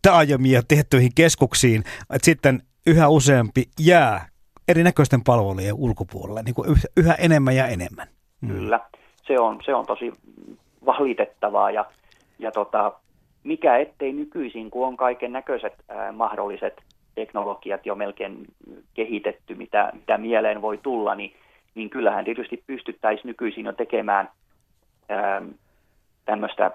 taajamiin 0.02 0.54
ja 0.54 0.62
tehtyihin 0.67 1.12
keskuksiin, 1.15 1.84
että 2.13 2.26
sitten 2.26 2.62
yhä 2.88 3.08
useampi 3.08 3.63
jää 3.80 4.28
erinäköisten 4.67 5.23
palvelujen 5.23 5.73
ulkopuolelle 5.73 6.43
niin 6.43 6.56
kuin 6.56 6.69
yhä 6.97 7.13
enemmän 7.13 7.56
ja 7.56 7.67
enemmän. 7.67 8.08
Mm. 8.41 8.50
Kyllä, 8.50 8.80
se 9.28 9.39
on, 9.39 9.60
se 9.65 9.76
on 9.76 9.86
tosi 9.86 10.13
valitettavaa 10.86 11.71
ja, 11.71 11.86
ja 12.39 12.52
tota, 12.52 12.91
mikä 13.43 13.78
ettei 13.78 14.13
nykyisin, 14.13 14.71
kun 14.71 14.88
on 14.88 14.97
kaiken 14.97 15.32
näköiset 15.32 15.73
mahdolliset 16.13 16.82
teknologiat 17.17 17.86
jo 17.86 17.95
melkein 17.95 18.45
kehitetty, 18.93 19.56
mitä, 19.56 19.91
mitä 19.93 20.17
mieleen 20.17 20.62
voi 20.62 20.77
tulla, 20.77 21.15
niin, 21.15 21.34
niin 21.75 21.89
kyllähän 21.89 22.25
tietysti 22.25 22.63
pystyttäisiin 22.67 23.27
nykyisin 23.27 23.65
jo 23.65 23.73
tekemään 23.73 24.30
ää, 25.10 25.41
tämmöistä 26.25 26.71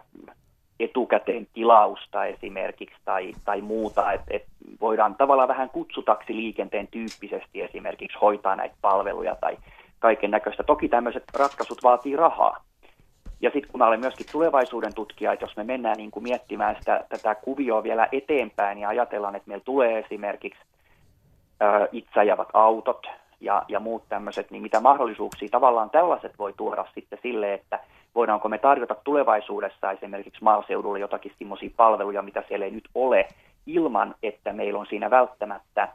etukäteen 0.80 1.46
tilausta 1.54 2.24
esimerkiksi 2.24 2.96
tai, 3.04 3.32
tai 3.44 3.60
muuta, 3.60 4.12
että 4.12 4.26
et 4.30 4.44
voidaan 4.80 5.14
tavallaan 5.14 5.48
vähän 5.48 5.70
kutsutaksi 5.70 6.36
liikenteen 6.36 6.88
tyyppisesti 6.88 7.62
esimerkiksi 7.62 8.18
hoitaa 8.18 8.56
näitä 8.56 8.74
palveluja 8.80 9.36
tai 9.40 9.56
kaiken 9.98 10.30
näköistä. 10.30 10.62
Toki 10.62 10.88
tämmöiset 10.88 11.24
ratkaisut 11.38 11.82
vaatii 11.82 12.16
rahaa, 12.16 12.64
ja 13.42 13.50
sitten 13.50 13.70
kun 13.70 13.78
mä 13.78 13.86
olen 13.86 14.00
myöskin 14.00 14.26
tulevaisuuden 14.32 14.94
tutkija, 14.94 15.32
että 15.32 15.44
jos 15.44 15.56
me 15.56 15.64
mennään 15.64 15.96
niin 15.96 16.10
kuin 16.10 16.22
miettimään 16.22 16.76
sitä, 16.78 17.04
tätä 17.08 17.34
kuvioa 17.34 17.82
vielä 17.82 18.08
eteenpäin 18.12 18.78
ja 18.78 18.88
ajatellaan, 18.88 19.36
että 19.36 19.48
meillä 19.48 19.64
tulee 19.64 19.98
esimerkiksi 19.98 20.60
itseajavat 21.92 22.48
autot 22.52 23.06
ja, 23.40 23.64
ja 23.68 23.80
muut 23.80 24.02
tämmöiset, 24.08 24.50
niin 24.50 24.62
mitä 24.62 24.80
mahdollisuuksia 24.80 25.48
tavallaan 25.50 25.90
tällaiset 25.90 26.38
voi 26.38 26.52
tuoda 26.56 26.86
sitten 26.94 27.18
sille, 27.22 27.54
että 27.54 27.80
voidaanko 28.14 28.48
me 28.48 28.58
tarjota 28.58 28.94
tulevaisuudessa 29.04 29.92
esimerkiksi 29.92 30.44
maaseudulle 30.44 30.98
jotakin 30.98 31.32
sellaisia 31.38 31.70
palveluja, 31.76 32.22
mitä 32.22 32.44
siellä 32.48 32.64
ei 32.64 32.70
nyt 32.70 32.88
ole, 32.94 33.28
ilman 33.66 34.14
että 34.22 34.52
meillä 34.52 34.80
on 34.80 34.86
siinä 34.86 35.10
välttämättä 35.10 35.88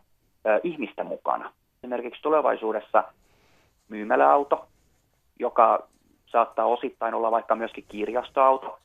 ö, 0.46 0.60
ihmistä 0.64 1.04
mukana. 1.04 1.54
Esimerkiksi 1.84 2.22
tulevaisuudessa 2.22 3.04
myymäläauto, 3.90 4.66
joka 5.40 5.88
saattaa 6.28 6.66
osittain 6.66 7.14
olla 7.14 7.32
vaikka 7.32 7.56
myöskin 7.56 7.86
kirjastoauto, 7.88 8.80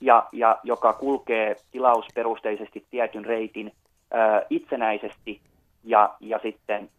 ja, 0.00 0.28
ja 0.32 0.58
joka 0.62 0.92
kulkee 0.92 1.56
tilausperusteisesti 1.72 2.84
tietyn 2.90 3.24
reitin 3.24 3.72
ää, 4.10 4.42
itsenäisesti, 4.50 5.40
ja, 5.84 6.14
ja, 6.20 6.38
sitten, 6.42 6.90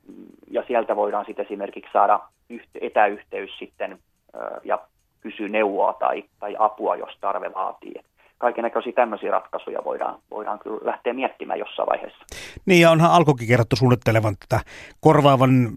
ja 0.51 0.63
sieltä 0.67 0.95
voidaan 0.95 1.25
sitten 1.25 1.45
esimerkiksi 1.45 1.91
saada 1.93 2.19
yhte, 2.49 2.79
etäyhteys 2.81 3.49
sitten 3.59 3.99
ää, 4.33 4.59
ja 4.63 4.79
kysyä 5.21 5.47
neuvoa 5.47 5.93
tai, 5.93 6.23
tai 6.39 6.55
apua, 6.59 6.95
jos 6.95 7.17
tarve 7.21 7.53
vaatii. 7.53 7.93
Kaiken 8.37 8.63
näköisiä 8.63 8.93
tämmöisiä 8.93 9.31
ratkaisuja 9.31 9.83
voidaan, 9.85 10.19
voidaan 10.31 10.59
kyllä 10.59 10.79
lähteä 10.81 11.13
miettimään 11.13 11.59
jossain 11.59 11.89
vaiheessa. 11.89 12.25
Niin 12.65 12.81
ja 12.81 12.91
onhan 12.91 13.11
alkukin 13.11 13.47
kerrottu 13.47 13.75
suunnittelevan 13.75 14.35
tätä 14.39 14.63
korvaavan 14.99 15.69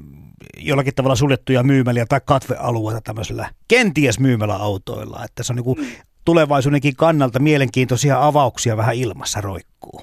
jollakin 0.56 0.94
tavalla 0.94 1.16
suljettuja 1.16 1.62
myymäliä 1.62 2.04
tai 2.08 2.20
katvealueita 2.24 3.00
tämmöisellä 3.00 3.48
kenties 3.68 4.20
myymäläautoilla, 4.20 5.24
että 5.24 5.42
se 5.42 5.52
on 5.52 5.56
niin 5.56 5.98
tulevaisuudenkin 6.24 6.96
kannalta 6.96 7.38
mielenkiintoisia 7.38 8.26
avauksia 8.26 8.76
vähän 8.76 8.94
ilmassa 8.94 9.40
roikkuu. 9.40 10.00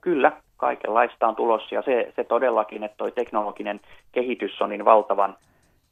Kyllä, 0.00 0.32
kaikenlaista 0.56 1.28
on 1.28 1.36
tulossa 1.36 1.74
ja 1.74 1.82
se, 1.82 2.12
se 2.16 2.24
todellakin, 2.24 2.84
että 2.84 2.96
tuo 2.96 3.10
teknologinen 3.10 3.80
kehitys 4.12 4.60
on 4.60 4.70
niin 4.70 4.84
valtavan 4.84 5.36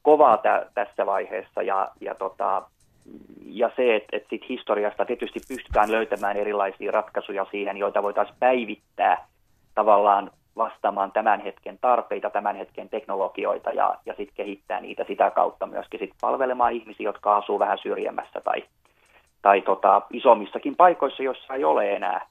kovaa 0.02 0.36
tä, 0.36 0.66
tässä 0.74 1.06
vaiheessa 1.06 1.62
ja, 1.62 1.88
ja, 2.00 2.14
tota, 2.14 2.62
ja 3.44 3.70
se, 3.76 3.96
että, 3.96 4.16
että 4.16 4.28
sit 4.30 4.48
historiasta 4.48 5.04
tietysti 5.04 5.40
pystytään 5.48 5.92
löytämään 5.92 6.36
erilaisia 6.36 6.92
ratkaisuja 6.92 7.46
siihen, 7.50 7.76
joita 7.76 8.02
voitaisiin 8.02 8.36
päivittää 8.40 9.26
tavallaan 9.74 10.30
vastaamaan 10.56 11.12
tämän 11.12 11.40
hetken 11.40 11.78
tarpeita, 11.80 12.30
tämän 12.30 12.56
hetken 12.56 12.88
teknologioita 12.88 13.70
ja, 13.70 13.94
ja 14.06 14.14
sitten 14.16 14.36
kehittää 14.36 14.80
niitä 14.80 15.04
sitä 15.04 15.30
kautta 15.30 15.66
myöskin 15.66 16.00
sit 16.00 16.14
palvelemaan 16.20 16.72
ihmisiä, 16.72 17.04
jotka 17.04 17.36
asuu 17.36 17.58
vähän 17.58 17.78
syrjemmässä 17.78 18.40
tai, 18.40 18.64
tai 19.42 19.60
tota, 19.60 20.02
isommissakin 20.10 20.76
paikoissa, 20.76 21.22
joissa 21.22 21.54
ei 21.54 21.64
ole 21.64 21.92
enää 21.92 22.26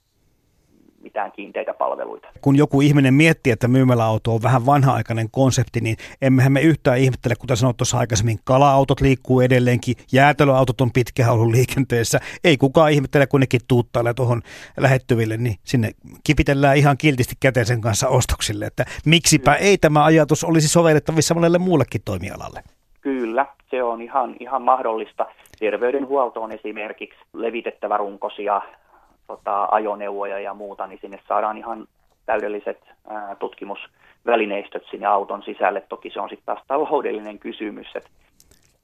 mitään 1.03 1.31
kiinteitä 1.31 1.73
palveluita. 1.73 2.27
Kun 2.41 2.55
joku 2.55 2.81
ihminen 2.81 3.13
miettii, 3.13 3.53
että 3.53 3.67
myymäläauto 3.67 4.35
on 4.35 4.43
vähän 4.43 4.65
vanha-aikainen 4.65 5.27
konsepti, 5.31 5.81
niin 5.81 5.97
emmehän 6.21 6.51
me 6.51 6.61
yhtään 6.61 6.97
ihmettele, 6.97 7.35
kuten 7.35 7.57
sanoit 7.57 7.77
tuossa 7.77 7.97
aikaisemmin, 7.97 8.39
kala-autot 8.43 9.01
liikkuu 9.01 9.41
edelleenkin, 9.41 9.95
jäätelöautot 10.11 10.81
on 10.81 10.91
pitkään 10.91 11.31
ollut 11.31 11.51
liikenteessä. 11.51 12.19
Ei 12.43 12.57
kukaan 12.57 12.91
ihmettele, 12.91 13.27
kun 13.27 13.39
nekin 13.39 13.61
tuuttailee 13.67 14.13
tuohon 14.13 14.41
lähettyville, 14.77 15.37
niin 15.37 15.55
sinne 15.63 15.91
kipitellään 16.23 16.77
ihan 16.77 16.97
kiltisti 16.97 17.35
käteen 17.39 17.65
sen 17.65 17.81
kanssa 17.81 18.07
ostoksille, 18.07 18.65
että 18.65 18.85
miksipä 19.05 19.55
ei 19.55 19.77
tämä 19.77 20.05
ajatus 20.05 20.43
olisi 20.43 20.67
sovellettavissa 20.67 21.33
monelle 21.33 21.57
muullekin 21.57 22.01
toimialalle. 22.05 22.63
Kyllä, 23.01 23.45
se 23.69 23.83
on 23.83 24.01
ihan, 24.01 24.35
ihan 24.39 24.61
mahdollista. 24.61 25.25
Terveydenhuoltoon 25.59 26.51
esimerkiksi 26.51 27.19
levitettävä 27.33 27.97
runkosia 27.97 28.61
tota, 29.27 29.67
ajoneuvoja 29.71 30.39
ja 30.39 30.53
muuta, 30.53 30.87
niin 30.87 30.99
sinne 31.01 31.19
saadaan 31.27 31.57
ihan 31.57 31.87
täydelliset 32.25 32.79
ää, 33.07 33.35
tutkimusvälineistöt 33.35 34.83
sinne 34.91 35.07
auton 35.07 35.43
sisälle. 35.43 35.81
Toki 35.89 36.09
se 36.09 36.19
on 36.19 36.29
sitten 36.29 36.45
taas 36.45 36.63
taloudellinen 36.67 37.39
kysymys, 37.39 37.87
että 37.95 38.09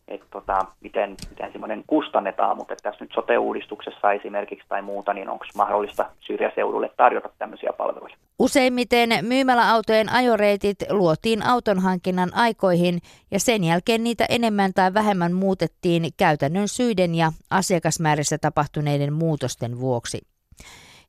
että 0.08 0.28
tota, 0.32 0.60
miten, 0.82 1.16
miten 1.30 1.52
semmoinen 1.52 1.84
kustannetaan, 1.88 2.58
mutta 2.58 2.76
tässä 2.76 3.04
nyt 3.04 3.14
sote-uudistuksessa 3.14 4.12
esimerkiksi 4.12 4.66
tai 4.70 4.82
muuta, 4.82 5.14
niin 5.14 5.30
onko 5.30 5.46
mahdollista 5.56 6.06
syrjäseudulle 6.20 6.92
tarjota 6.98 7.30
tämmöisiä 7.40 7.74
palveluja? 7.74 8.16
Useimmiten 8.40 9.10
myymäläautojen 9.22 10.12
ajoreitit 10.12 10.78
luotiin 10.90 11.46
autonhankinnan 11.46 12.34
aikoihin 12.34 13.00
ja 13.32 13.40
sen 13.40 13.64
jälkeen 13.64 14.04
niitä 14.04 14.26
enemmän 14.30 14.72
tai 14.76 14.94
vähemmän 14.94 15.34
muutettiin 15.34 16.04
käytännön 16.18 16.68
syiden 16.68 17.16
ja 17.16 17.32
asiakasmäärissä 17.50 18.38
tapahtuneiden 18.38 19.14
muutosten 19.14 19.80
vuoksi. 19.80 20.22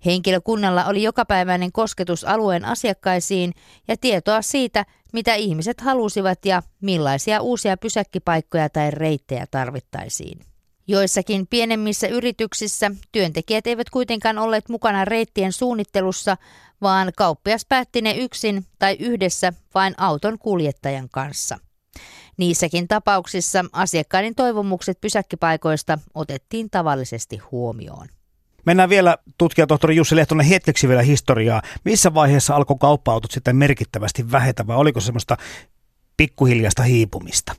Henkilökunnalla 0.04 0.84
oli 0.84 1.02
jokapäiväinen 1.02 1.72
kosketus 1.72 2.24
alueen 2.24 2.64
asiakkaisiin 2.64 3.54
ja 3.88 3.96
tietoa 3.96 4.42
siitä, 4.42 4.84
mitä 5.12 5.34
ihmiset 5.34 5.80
halusivat 5.80 6.46
ja 6.46 6.62
millaisia 6.80 7.40
uusia 7.40 7.76
pysäkkipaikkoja 7.76 8.68
tai 8.68 8.90
reittejä 8.90 9.46
tarvittaisiin. 9.50 10.40
Joissakin 10.86 11.46
pienemmissä 11.46 12.08
yrityksissä 12.08 12.90
työntekijät 13.12 13.66
eivät 13.66 13.90
kuitenkaan 13.90 14.38
olleet 14.38 14.68
mukana 14.68 15.04
reittien 15.04 15.52
suunnittelussa, 15.52 16.36
vaan 16.82 17.12
kauppias 17.16 17.66
päätti 17.68 18.02
ne 18.02 18.16
yksin 18.16 18.66
tai 18.78 18.96
yhdessä 19.00 19.52
vain 19.74 19.94
auton 19.96 20.38
kuljettajan 20.38 21.08
kanssa. 21.10 21.58
Niissäkin 22.36 22.88
tapauksissa 22.88 23.64
asiakkaiden 23.72 24.34
toivomukset 24.34 25.00
pysäkkipaikoista 25.00 25.98
otettiin 26.14 26.70
tavallisesti 26.70 27.36
huomioon. 27.36 28.08
Mennään 28.68 28.88
vielä 28.88 29.16
tutkijatohtori 29.38 29.96
Jussi 29.96 30.16
Lehtonen 30.16 30.46
hetkeksi 30.46 30.88
vielä 30.88 31.02
historiaa. 31.02 31.60
Missä 31.84 32.14
vaiheessa 32.14 32.56
alkoi 32.56 32.76
kauppa-autot 32.80 33.30
sitten 33.30 33.56
merkittävästi 33.56 34.22
vähetä 34.32 34.66
vai 34.66 34.76
oliko 34.76 35.00
semmoista 35.00 35.36
pikkuhiljasta 36.16 36.82
hiipumista? 36.82 37.52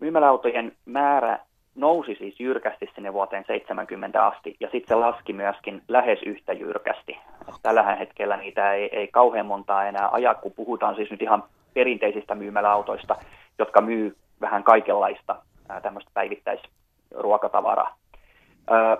Myymäläautojen 0.00 0.72
määrä 0.86 1.38
nousi 1.74 2.14
siis 2.18 2.40
jyrkästi 2.40 2.86
sinne 2.94 3.12
vuoteen 3.12 3.44
70 3.46 4.26
asti 4.26 4.56
ja 4.60 4.68
sitten 4.72 4.88
se 4.88 4.94
laski 4.94 5.32
myöskin 5.32 5.82
lähes 5.88 6.18
yhtä 6.26 6.52
jyrkästi. 6.52 7.18
Tällä 7.62 7.96
hetkellä 7.96 8.36
niitä 8.36 8.72
ei, 8.72 8.88
ei 8.92 9.08
kauhean 9.08 9.46
montaa 9.46 9.86
enää 9.86 10.08
aja, 10.08 10.34
kun 10.34 10.52
puhutaan 10.52 10.94
siis 10.94 11.10
nyt 11.10 11.22
ihan 11.22 11.44
perinteisistä 11.74 12.34
myymäläautoista, 12.34 13.16
jotka 13.58 13.80
myy 13.80 14.16
vähän 14.40 14.64
kaikenlaista 14.64 15.42
tämmöistä 15.82 16.10
päivittäisruokatavaraa. 16.14 17.97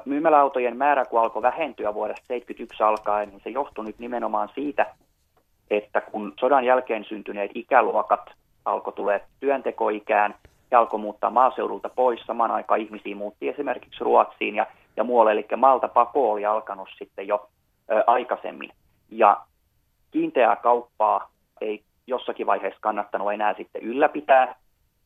Myymäläautojen 0.05 0.77
määrä, 0.77 1.05
kun 1.05 1.21
alkoi 1.21 1.43
vähentyä 1.43 1.95
vuodesta 1.95 2.27
1971 2.27 2.83
alkaen, 2.83 3.29
niin 3.29 3.41
se 3.45 3.51
johtui 3.51 3.85
nyt 3.85 3.99
nimenomaan 3.99 4.49
siitä, 4.55 4.87
että 5.71 6.01
kun 6.01 6.33
sodan 6.41 6.65
jälkeen 6.65 7.05
syntyneet 7.05 7.51
ikäluokat 7.55 8.31
alkoi 8.65 8.93
tulee 8.93 9.25
työntekoikään 9.41 10.35
ja 10.71 10.79
alkoi 10.79 11.01
muuttaa 11.01 11.31
maaseudulta 11.31 11.89
pois, 11.89 12.21
samaan 12.27 12.51
aikaan 12.51 12.81
ihmisiä 12.81 13.17
muutti 13.17 13.49
esimerkiksi 13.49 14.05
Ruotsiin 14.05 14.55
ja, 14.55 14.67
ja 14.97 15.05
muualle, 15.05 15.33
eli 15.33 15.47
maalta 15.57 15.89
pako 15.89 16.33
oli 16.33 16.47
alkanut 16.47 16.89
sitten 16.99 17.29
jo 17.29 17.49
ö, 17.91 18.05
aikaisemmin. 18.07 18.71
Ja 19.11 19.37
kiinteää 20.11 20.57
kauppaa 20.57 21.31
ei 21.61 21.83
jossakin 22.07 22.47
vaiheessa 22.47 22.81
kannattanut 22.81 23.33
enää 23.33 23.55
sitten 23.55 23.83
ylläpitää, 23.83 24.55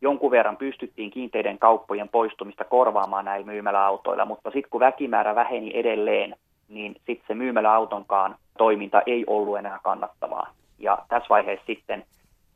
jonkun 0.02 0.30
verran 0.30 0.56
pystyttiin 0.56 1.10
kiinteiden 1.10 1.58
kauppojen 1.58 2.08
poistumista 2.08 2.64
korvaamaan 2.64 3.24
näillä 3.24 3.46
myymäläautoilla, 3.46 4.24
mutta 4.24 4.50
sitten 4.50 4.70
kun 4.70 4.80
väkimäärä 4.80 5.34
väheni 5.34 5.70
edelleen, 5.74 6.36
niin 6.68 6.94
sitten 6.94 7.26
se 7.26 7.34
myymäläautonkaan 7.34 8.34
toiminta 8.58 9.02
ei 9.06 9.24
ollut 9.26 9.58
enää 9.58 9.78
kannattavaa. 9.82 10.50
Ja 10.78 10.98
tässä 11.08 11.28
vaiheessa 11.28 11.66
sitten 11.66 12.04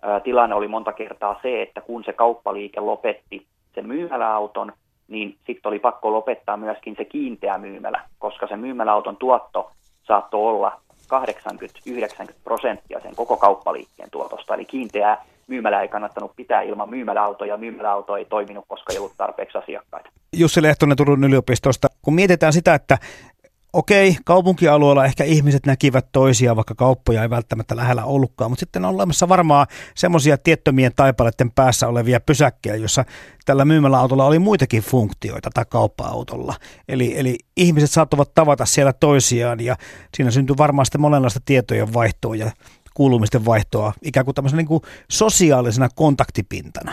ä, 0.04 0.20
tilanne 0.20 0.54
oli 0.54 0.68
monta 0.68 0.92
kertaa 0.92 1.38
se, 1.42 1.62
että 1.62 1.80
kun 1.80 2.04
se 2.04 2.12
kauppaliike 2.12 2.80
lopetti 2.80 3.46
sen 3.74 3.86
myymäläauton, 3.86 4.72
niin 5.08 5.36
sitten 5.46 5.68
oli 5.68 5.78
pakko 5.78 6.12
lopettaa 6.12 6.56
myöskin 6.56 6.96
se 6.96 7.04
kiinteä 7.04 7.58
myymälä, 7.58 8.02
koska 8.18 8.46
se 8.46 8.56
myymäläauton 8.56 9.16
tuotto 9.16 9.70
saattoi 10.02 10.40
olla 10.40 10.80
80-90 12.30 12.32
prosenttia 12.44 13.00
sen 13.00 13.16
koko 13.16 13.36
kauppaliikkeen 13.36 14.10
tuotosta, 14.10 14.54
eli 14.54 14.64
kiinteää 14.64 15.24
myymälä 15.46 15.82
ei 15.82 15.88
kannattanut 15.88 16.36
pitää 16.36 16.62
ilman 16.62 16.90
myymäläautoja. 16.90 17.56
Myymäläauto 17.56 18.16
ei 18.16 18.24
toiminut, 18.24 18.64
koska 18.68 18.92
ei 18.92 18.98
ollut 18.98 19.16
tarpeeksi 19.16 19.58
asiakkaita. 19.58 20.10
Jussi 20.36 20.62
Lehtonen 20.62 20.96
Turun 20.96 21.24
yliopistosta. 21.24 21.88
Kun 22.02 22.14
mietitään 22.14 22.52
sitä, 22.52 22.74
että 22.74 22.98
okei, 23.72 24.16
kaupunkialueella 24.24 25.04
ehkä 25.04 25.24
ihmiset 25.24 25.66
näkivät 25.66 26.06
toisia, 26.12 26.56
vaikka 26.56 26.74
kauppoja 26.74 27.22
ei 27.22 27.30
välttämättä 27.30 27.76
lähellä 27.76 28.04
ollutkaan, 28.04 28.50
mutta 28.50 28.60
sitten 28.60 28.84
on 28.84 28.94
olemassa 28.94 29.28
varmaan 29.28 29.66
semmoisia 29.94 30.38
tiettömien 30.38 30.92
taipaleiden 30.96 31.50
päässä 31.50 31.88
olevia 31.88 32.20
pysäkkejä, 32.20 32.76
jossa 32.76 33.04
tällä 33.44 33.64
myymäläautolla 33.64 34.24
oli 34.24 34.38
muitakin 34.38 34.82
funktioita 34.82 35.50
tai 35.54 35.64
kauppa-autolla. 35.68 36.54
Eli, 36.88 37.18
eli 37.18 37.38
ihmiset 37.56 37.90
saattavat 37.90 38.34
tavata 38.34 38.64
siellä 38.64 38.92
toisiaan 38.92 39.60
ja 39.60 39.76
siinä 40.14 40.30
syntyy 40.30 40.56
varmaan 40.58 40.86
sitten 40.86 41.00
monenlaista 41.00 41.40
tietojen 41.44 41.94
vaihtoa 41.94 42.36
ja 42.36 42.50
kuulumisten 42.96 43.44
vaihtoa 43.44 43.92
ikään 44.02 44.24
kuin 44.24 44.34
tämmöisenä 44.34 44.58
niin 44.58 44.68
kuin 44.68 44.82
sosiaalisena 45.10 45.88
kontaktipintana. 45.94 46.92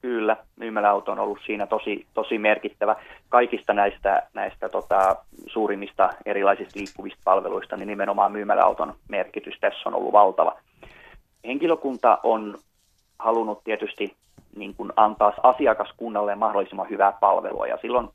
Kyllä, 0.00 0.36
myymäläauto 0.56 1.12
on 1.12 1.18
ollut 1.18 1.38
siinä 1.46 1.66
tosi, 1.66 2.06
tosi 2.14 2.38
merkittävä. 2.38 2.96
Kaikista 3.28 3.72
näistä, 3.72 4.22
näistä 4.34 4.68
tota, 4.68 5.16
suurimmista 5.46 6.10
erilaisista 6.26 6.78
liikkuvista 6.78 7.20
palveluista, 7.24 7.76
niin 7.76 7.86
nimenomaan 7.86 8.32
myymäläauton 8.32 8.94
merkitys 9.08 9.54
tässä 9.60 9.88
on 9.88 9.94
ollut 9.94 10.12
valtava. 10.12 10.58
Henkilökunta 11.44 12.18
on 12.22 12.58
halunnut 13.18 13.64
tietysti 13.64 14.16
niin 14.56 14.74
kuin 14.74 14.92
antaa 14.96 15.32
asiakaskunnalle 15.42 16.34
mahdollisimman 16.34 16.90
hyvää 16.90 17.12
palvelua, 17.12 17.66
ja 17.66 17.78
silloin, 17.82 18.08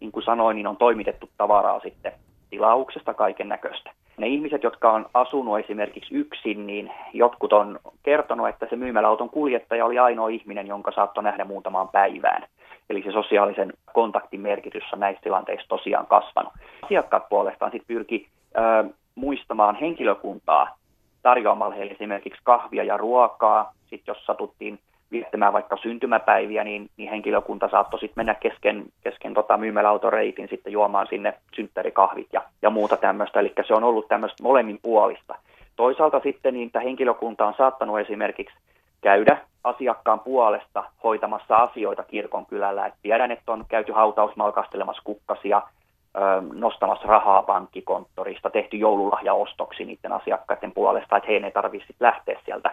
niin 0.00 0.12
kuin 0.12 0.24
sanoin, 0.24 0.54
niin 0.54 0.66
on 0.66 0.76
toimitettu 0.76 1.30
tavaraa 1.38 1.80
sitten 1.80 2.12
tilauksesta 2.50 3.14
kaiken 3.14 3.48
näköistä 3.48 3.90
ne 4.16 4.26
ihmiset, 4.26 4.62
jotka 4.62 4.92
on 4.92 5.06
asunut 5.14 5.58
esimerkiksi 5.58 6.14
yksin, 6.14 6.66
niin 6.66 6.92
jotkut 7.12 7.52
on 7.52 7.78
kertonut, 8.02 8.48
että 8.48 8.66
se 8.70 8.76
myymäläauton 8.76 9.30
kuljettaja 9.30 9.84
oli 9.84 9.98
ainoa 9.98 10.28
ihminen, 10.28 10.66
jonka 10.66 10.92
saattoi 10.92 11.22
nähdä 11.24 11.44
muutamaan 11.44 11.88
päivään. 11.88 12.42
Eli 12.90 13.02
se 13.02 13.12
sosiaalisen 13.12 13.72
kontaktin 13.92 14.40
merkitys 14.40 14.92
on 14.92 15.00
näissä 15.00 15.22
tilanteissa 15.22 15.68
tosiaan 15.68 16.06
kasvanut. 16.06 16.52
Asiakkaat 16.82 17.28
puolestaan 17.28 17.72
sitten 17.72 17.96
pyrki 17.96 18.28
ö, 18.56 18.84
muistamaan 19.14 19.74
henkilökuntaa 19.74 20.76
tarjoamalla 21.22 21.74
heille 21.74 21.92
esimerkiksi 21.92 22.40
kahvia 22.44 22.84
ja 22.84 22.96
ruokaa. 22.96 23.72
Sitten 23.80 24.12
jos 24.12 24.26
satuttiin 24.26 24.78
viettämään 25.12 25.52
vaikka 25.52 25.76
syntymäpäiviä, 25.76 26.64
niin, 26.64 26.90
niin 26.96 27.10
henkilökunta 27.10 27.68
saattoi 27.68 28.00
sitten 28.00 28.20
mennä 28.20 28.34
kesken, 28.34 28.84
kesken 29.02 29.34
tota 29.34 29.56
myymäläautoreitin 29.56 30.48
sitten 30.48 30.72
juomaan 30.72 31.06
sinne 31.10 31.34
synttärikahvit 31.56 32.28
ja, 32.32 32.42
ja 32.62 32.70
muuta 32.70 32.96
tämmöistä. 32.96 33.40
Eli 33.40 33.52
se 33.66 33.74
on 33.74 33.84
ollut 33.84 34.08
tämmöistä 34.08 34.42
molemmin 34.42 34.78
puolista. 34.82 35.34
Toisaalta 35.76 36.20
sitten 36.20 36.54
niin 36.54 36.70
henkilökunta 36.84 37.46
on 37.46 37.54
saattanut 37.58 37.98
esimerkiksi 37.98 38.54
käydä 39.00 39.38
asiakkaan 39.64 40.20
puolesta 40.20 40.84
hoitamassa 41.04 41.56
asioita 41.56 42.02
kirkon 42.02 42.46
kylällä. 42.46 42.86
Et 42.86 42.94
tiedän, 43.02 43.30
että 43.30 43.52
on 43.52 43.64
käyty 43.68 43.92
hautausmaalla 43.92 44.52
kastelemassa 44.52 45.02
kukkasia, 45.04 45.62
nostamassa 46.52 47.08
rahaa 47.08 47.42
pankkikonttorista, 47.42 48.50
tehty 48.50 48.76
joululahjaostoksi 48.76 49.84
niiden 49.84 50.12
asiakkaiden 50.12 50.72
puolesta, 50.72 51.16
että 51.16 51.26
heidän 51.26 51.44
ei 51.44 51.50
tarvitse 51.50 51.94
lähteä 52.00 52.40
sieltä 52.44 52.70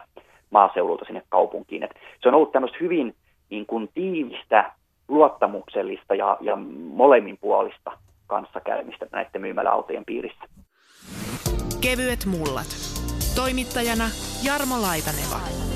maaseudulta 0.52 1.06
sinne 1.06 1.22
kaupunkiin. 1.30 1.84
Et 1.84 1.92
se 2.22 2.28
on 2.30 2.36
ollut 2.36 2.52
tämmöistä 2.52 2.78
hyvin 2.82 3.16
niin 3.50 3.66
kuin 3.66 3.90
tiivistä, 3.94 4.72
luottamuksellista 5.08 6.16
ja, 6.16 6.38
ja 6.42 6.56
molemminpuolista 6.94 7.92
kanssakäymistä 8.28 9.06
näiden 9.12 9.42
myymäläautojen 9.42 10.06
piirissä. 10.06 10.46
Kevyet 11.82 12.26
mullat. 12.26 12.68
Toimittajana 13.36 14.06
Jarmo 14.46 14.82
Laitaneva. 14.82 15.71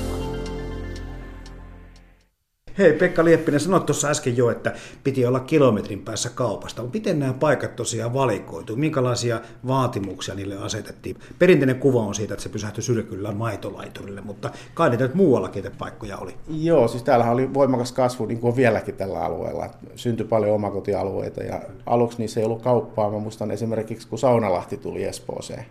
Hei 2.78 2.92
Pekka 2.92 3.24
Lieppinen, 3.24 3.60
sanoit 3.60 3.86
tuossa 3.86 4.08
äsken 4.08 4.36
jo, 4.36 4.50
että 4.50 4.72
piti 5.04 5.26
olla 5.26 5.40
kilometrin 5.40 6.02
päässä 6.02 6.30
kaupasta. 6.34 6.82
Miten 6.92 7.18
nämä 7.18 7.32
paikat 7.32 7.76
tosiaan 7.76 8.14
valikoitu? 8.14 8.76
Minkälaisia 8.76 9.40
vaatimuksia 9.66 10.34
niille 10.34 10.56
asetettiin? 10.58 11.16
Perinteinen 11.38 11.78
kuva 11.78 12.00
on 12.00 12.14
siitä, 12.14 12.34
että 12.34 12.42
se 12.42 12.48
pysähtyi 12.48 12.82
Sylkylän 12.82 13.36
maitolaiturille, 13.36 14.20
mutta 14.20 14.50
kai 14.74 14.90
niitä 14.90 15.10
muuallakin 15.14 15.64
paikkoja 15.78 16.16
oli. 16.16 16.34
Joo, 16.48 16.88
siis 16.88 17.02
täällähän 17.02 17.32
oli 17.34 17.54
voimakas 17.54 17.92
kasvu, 17.92 18.26
niin 18.26 18.40
kuin 18.40 18.56
vieläkin 18.56 18.94
tällä 18.94 19.24
alueella. 19.24 19.70
Syntyi 19.94 20.26
paljon 20.26 20.54
omakotialueita 20.54 21.42
ja 21.42 21.62
aluksi 21.86 22.18
niissä 22.18 22.40
ei 22.40 22.46
ollut 22.46 22.62
kauppaa. 22.62 23.10
Mä 23.10 23.18
muistan 23.18 23.50
esimerkiksi, 23.50 24.08
kun 24.08 24.18
Saunalahti 24.18 24.76
tuli 24.76 25.04
Espooseen, 25.04 25.66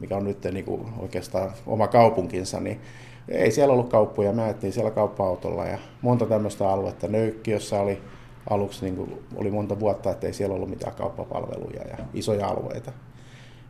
mikä 0.00 0.16
on 0.16 0.24
nyt 0.24 0.44
niin 0.52 0.64
kuin 0.64 0.82
oikeastaan 0.98 1.52
oma 1.66 1.88
kaupunkinsa, 1.88 2.60
niin 2.60 2.80
ei 3.28 3.50
siellä 3.50 3.72
ollut 3.72 3.88
kauppoja, 3.88 4.32
mä 4.32 4.44
ajettiin 4.44 4.72
siellä 4.72 4.90
kauppa-autolla 4.90 5.66
ja 5.66 5.78
monta 6.02 6.26
tämmöistä 6.26 6.68
aluetta. 6.68 7.08
Nöykkiössä 7.08 7.80
oli 7.80 8.02
aluksi 8.50 8.84
niin 8.84 8.96
kuin, 8.96 9.22
oli 9.36 9.50
monta 9.50 9.80
vuotta, 9.80 10.10
että 10.10 10.26
ei 10.26 10.32
siellä 10.32 10.54
ollut 10.54 10.70
mitään 10.70 10.96
kauppapalveluja 10.96 11.82
ja 11.88 11.96
isoja 12.14 12.46
alueita. 12.46 12.92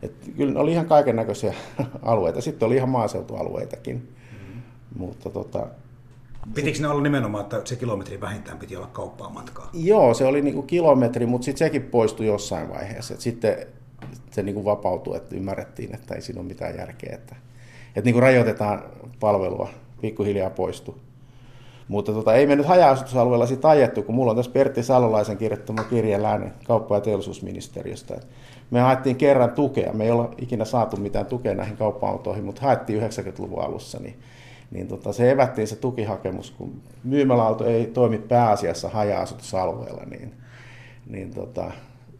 Et 0.01 0.13
kyllä 0.37 0.59
oli 0.59 0.71
ihan 0.71 0.85
kaiken 0.85 1.15
näköisiä 1.15 1.53
alueita. 2.01 2.41
Sitten 2.41 2.65
oli 2.65 2.75
ihan 2.75 2.89
maaseutualueitakin. 2.89 3.95
Mm-hmm. 3.95 4.61
Mutta 4.97 5.29
tota, 5.29 5.67
Pitikö 6.53 6.79
ne 6.81 6.87
olla 6.87 7.01
nimenomaan, 7.01 7.43
että 7.43 7.61
se 7.65 7.75
kilometri 7.75 8.21
vähintään 8.21 8.57
piti 8.57 8.75
olla 8.75 8.87
kauppaa 8.87 9.29
matkaa? 9.29 9.69
Joo, 9.73 10.13
se 10.13 10.25
oli 10.25 10.41
niinku 10.41 10.61
kilometri, 10.61 11.25
mutta 11.25 11.45
sitten 11.45 11.67
sekin 11.67 11.81
poistui 11.81 12.25
jossain 12.25 12.69
vaiheessa. 12.69 13.13
Et 13.13 13.21
sitten 13.21 13.55
se 14.31 14.43
niinku 14.43 14.65
vapautui, 14.65 15.17
että 15.17 15.35
ymmärrettiin, 15.35 15.95
että 15.95 16.15
ei 16.15 16.21
siinä 16.21 16.41
ole 16.41 16.47
mitään 16.47 16.77
järkeä. 16.77 17.15
Että, 17.15 17.35
että 17.95 18.01
niinku 18.03 18.19
rajoitetaan 18.19 18.83
palvelua, 19.19 19.69
pikkuhiljaa 20.01 20.49
poistu. 20.49 20.97
Mutta 21.87 22.13
tota, 22.13 22.33
ei 22.33 22.47
me 22.47 22.55
nyt 22.55 22.65
haja-asutusalueella 22.65 23.45
sitten 23.45 23.71
ajettu, 23.71 24.03
kun 24.03 24.15
mulla 24.15 24.31
on 24.31 24.37
tässä 24.37 24.51
Pertti 24.51 24.83
Salolaisen 24.83 25.37
kirjoittama 25.37 25.83
kirja 25.83 26.23
Läänin 26.23 26.51
kauppa- 26.67 26.95
ja 26.95 27.01
teollisuusministeriöstä. 27.01 28.19
Me 28.71 28.79
haettiin 28.79 29.15
kerran 29.15 29.51
tukea, 29.51 29.93
me 29.93 30.03
ei 30.03 30.11
olla 30.11 30.31
ikinä 30.41 30.65
saatu 30.65 30.97
mitään 30.97 31.25
tukea 31.25 31.55
näihin 31.55 31.77
kauppa-autoihin, 31.77 32.45
mutta 32.45 32.61
haettiin 32.61 33.01
90-luvun 33.01 33.63
alussa, 33.63 33.99
niin 33.99 34.15
niin 34.71 34.87
tota, 34.87 35.13
se 35.13 35.31
evättiin 35.31 35.67
se 35.67 35.75
tukihakemus, 35.75 36.51
kun 36.51 36.81
myymäläauto 37.03 37.65
ei 37.65 37.85
toimi 37.85 38.17
pääasiassa 38.17 38.89
haja-asutusalueella, 38.89 40.03
niin, 40.05 40.33
niin 41.07 41.33
tota, 41.33 41.71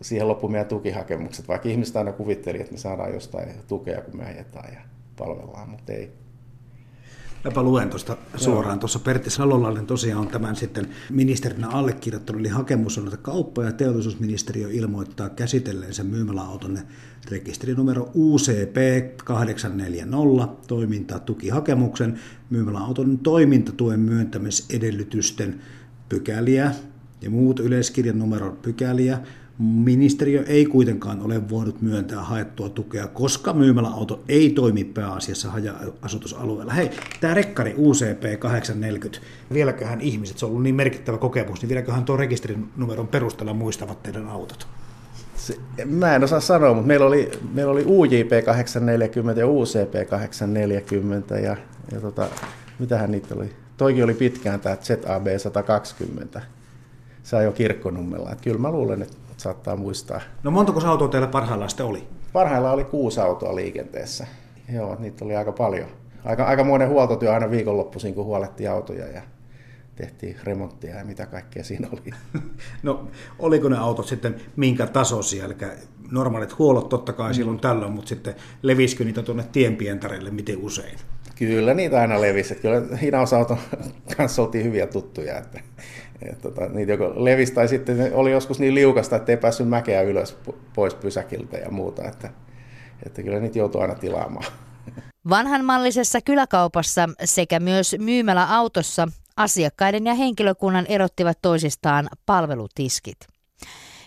siihen 0.02 0.28
loppui 0.28 0.50
meidän 0.50 0.68
tukihakemukset, 0.68 1.48
vaikka 1.48 1.70
ihmiset 1.70 1.96
aina 1.96 2.12
kuvitteli, 2.12 2.60
että 2.60 2.72
me 2.72 2.78
saadaan 2.78 3.14
jostain 3.14 3.50
tukea, 3.68 4.02
kun 4.02 4.18
me 4.18 4.26
ajetaan 4.26 4.74
palvellaan, 5.18 5.70
mutta 5.70 5.92
ei. 5.92 6.12
Mäpä 7.46 7.64
luen 7.64 7.90
tuosta 7.90 8.18
suoraan. 8.36 8.80
Tuossa 8.80 9.00
Pertti 9.00 9.30
Salolainen 9.30 9.86
tosiaan 9.86 10.22
on 10.22 10.28
tämän 10.28 10.56
sitten 10.56 10.88
ministerinä 11.10 11.68
allekirjoittanut, 11.68 12.40
eli 12.40 12.50
hakemus 12.50 12.98
on, 12.98 13.06
että 13.06 13.18
kauppa- 13.18 13.64
ja 13.64 13.72
teollisuusministeriö 13.72 14.70
ilmoittaa 14.72 15.30
käsitelleensä 15.30 16.04
myymäläautonne 16.04 16.84
rekisterinumero 17.32 18.12
UCP 18.16 18.78
840 19.24 20.48
toimintatukihakemuksen 20.68 22.20
myymäläauton 22.50 23.18
toimintatuen 23.18 24.00
myöntämisedellytysten 24.00 25.62
pykäliä 26.10 26.72
ja 27.22 27.30
muut 27.30 27.60
yleiskirjan 27.60 28.20
numeron 28.20 28.58
pykäliä 28.62 29.20
Ministeriö 29.60 30.44
ei 30.48 30.66
kuitenkaan 30.66 31.22
ole 31.22 31.50
voinut 31.50 31.82
myöntää 31.82 32.22
haettua 32.22 32.70
tukea, 32.70 33.08
koska 33.08 33.54
myymäläauto 33.54 34.24
ei 34.30 34.50
toimi 34.50 34.84
pääasiassa 34.84 35.52
haja-asutusalueella. 35.52 36.74
Hei, 36.74 36.92
tämä 37.22 37.34
rekkari 37.34 37.76
UCP 37.78 38.40
840, 38.40 39.28
vieläköhän 39.54 40.02
ihmiset, 40.02 40.38
se 40.38 40.46
on 40.46 40.50
ollut 40.50 40.64
niin 40.64 40.76
merkittävä 40.76 41.18
kokemus, 41.18 41.62
niin 41.62 41.70
vieläköhän 41.70 42.06
tuon 42.06 42.20
rekisterinumeron 42.20 43.08
perusteella 43.08 43.54
muistavat 43.54 44.04
teidän 44.04 44.28
autot? 44.28 44.68
Se, 45.36 45.58
mä 45.86 46.16
en 46.16 46.24
osaa 46.24 46.40
sanoa, 46.40 46.74
mutta 46.74 46.88
meillä 46.88 47.06
oli, 47.06 47.32
meillä 47.54 47.72
oli 47.72 47.86
UJP 47.88 48.46
840 48.46 49.42
ja 49.42 49.48
UCP 49.48 50.10
840 50.10 51.40
ja, 51.40 51.58
ja 51.92 52.02
tota, 52.02 52.28
mitähän 52.80 53.12
niitä 53.12 53.36
oli? 53.36 53.50
Toikin 53.78 54.04
oli 54.04 54.14
pitkään 54.14 54.60
tämä 54.60 54.78
ZAB 54.82 55.28
120. 55.38 56.42
Se 57.24 57.44
jo 57.44 57.52
kirkkonummella. 57.52 58.32
Että 58.32 58.44
kyllä 58.44 58.60
mä 58.60 58.72
luulen, 58.72 59.02
että 59.02 59.25
saattaa 59.38 59.76
muistaa. 59.76 60.22
No 60.44 60.52
montako 60.52 60.82
autoa 60.88 61.08
teillä 61.08 61.28
parhaillaan 61.28 61.70
sitten 61.70 61.86
oli? 61.86 62.08
Parhaillaan 62.34 62.74
oli 62.74 62.84
kuusi 62.84 63.20
autoa 63.20 63.56
liikenteessä. 63.56 64.28
Joo, 64.74 64.96
niitä 65.00 65.26
oli 65.26 65.36
aika 65.36 65.52
paljon. 65.52 65.90
Aika, 66.26 66.46
aikamoinen 66.46 66.90
huoltotyö 66.90 67.34
aina 67.34 67.52
viikonloppuisin, 67.52 68.16
kun 68.16 68.26
huolettiin 68.26 68.70
autoja 68.70 69.08
ja 69.08 69.22
tehtiin 69.96 70.36
remonttia 70.44 70.96
ja 70.96 71.06
mitä 71.06 71.26
kaikkea 71.26 71.64
siinä 71.64 71.88
oli. 71.92 72.14
No, 72.84 73.08
oliko 73.40 73.70
ne 73.70 73.78
autot 73.78 74.08
sitten 74.08 74.36
minkä 74.56 74.88
tasoisia? 74.88 75.46
Eli 75.46 75.56
normaalit 76.12 76.60
huollot 76.60 76.90
totta 76.90 77.14
kai 77.14 77.30
mm. 77.32 77.34
silloin 77.34 77.60
tällöin, 77.60 77.92
mutta 77.92 78.10
sitten 78.10 78.36
levisikö 78.62 79.04
niitä 79.04 79.24
tuonne 79.24 79.44
tienpientarille 79.52 80.32
miten 80.32 80.58
usein? 80.58 80.98
Kyllä 81.36 81.74
niitä 81.74 82.02
aina 82.02 82.22
levisi. 82.22 82.56
Kyllä 82.56 82.98
hinausauton 82.98 83.58
kanssa 84.18 84.42
oltiin 84.42 84.66
hyviä 84.66 84.88
tuttuja. 84.88 85.38
Että 85.38 85.60
et, 86.22 86.42
tota, 86.42 86.68
niitä 86.68 86.92
joko 86.92 87.14
levisi 87.16 87.54
tai 87.54 87.68
sitten 87.68 88.12
oli 88.14 88.32
joskus 88.32 88.60
niin 88.60 88.76
liukasta, 88.76 89.16
että 89.16 89.32
ei 89.32 89.38
päässyt 89.38 89.70
mäkeä 89.70 90.02
ylös 90.02 90.38
pois 90.76 90.94
pysäkiltä 90.94 91.58
ja 91.58 91.72
muuta. 91.72 92.04
Että, 92.04 92.30
että 93.06 93.24
kyllä 93.24 93.40
niitä 93.40 93.60
joutuu 93.60 93.82
aina 93.82 93.96
tilaamaan. 93.96 94.46
Vanhanmallisessa 95.30 96.22
kyläkaupassa 96.22 97.10
sekä 97.24 97.60
myös 97.60 97.96
myymäläautossa 98.00 99.08
asiakkaiden 99.38 100.06
ja 100.06 100.14
henkilökunnan 100.14 100.86
erottivat 100.90 101.38
toisistaan 101.42 102.08
palvelutiskit. 102.26 103.18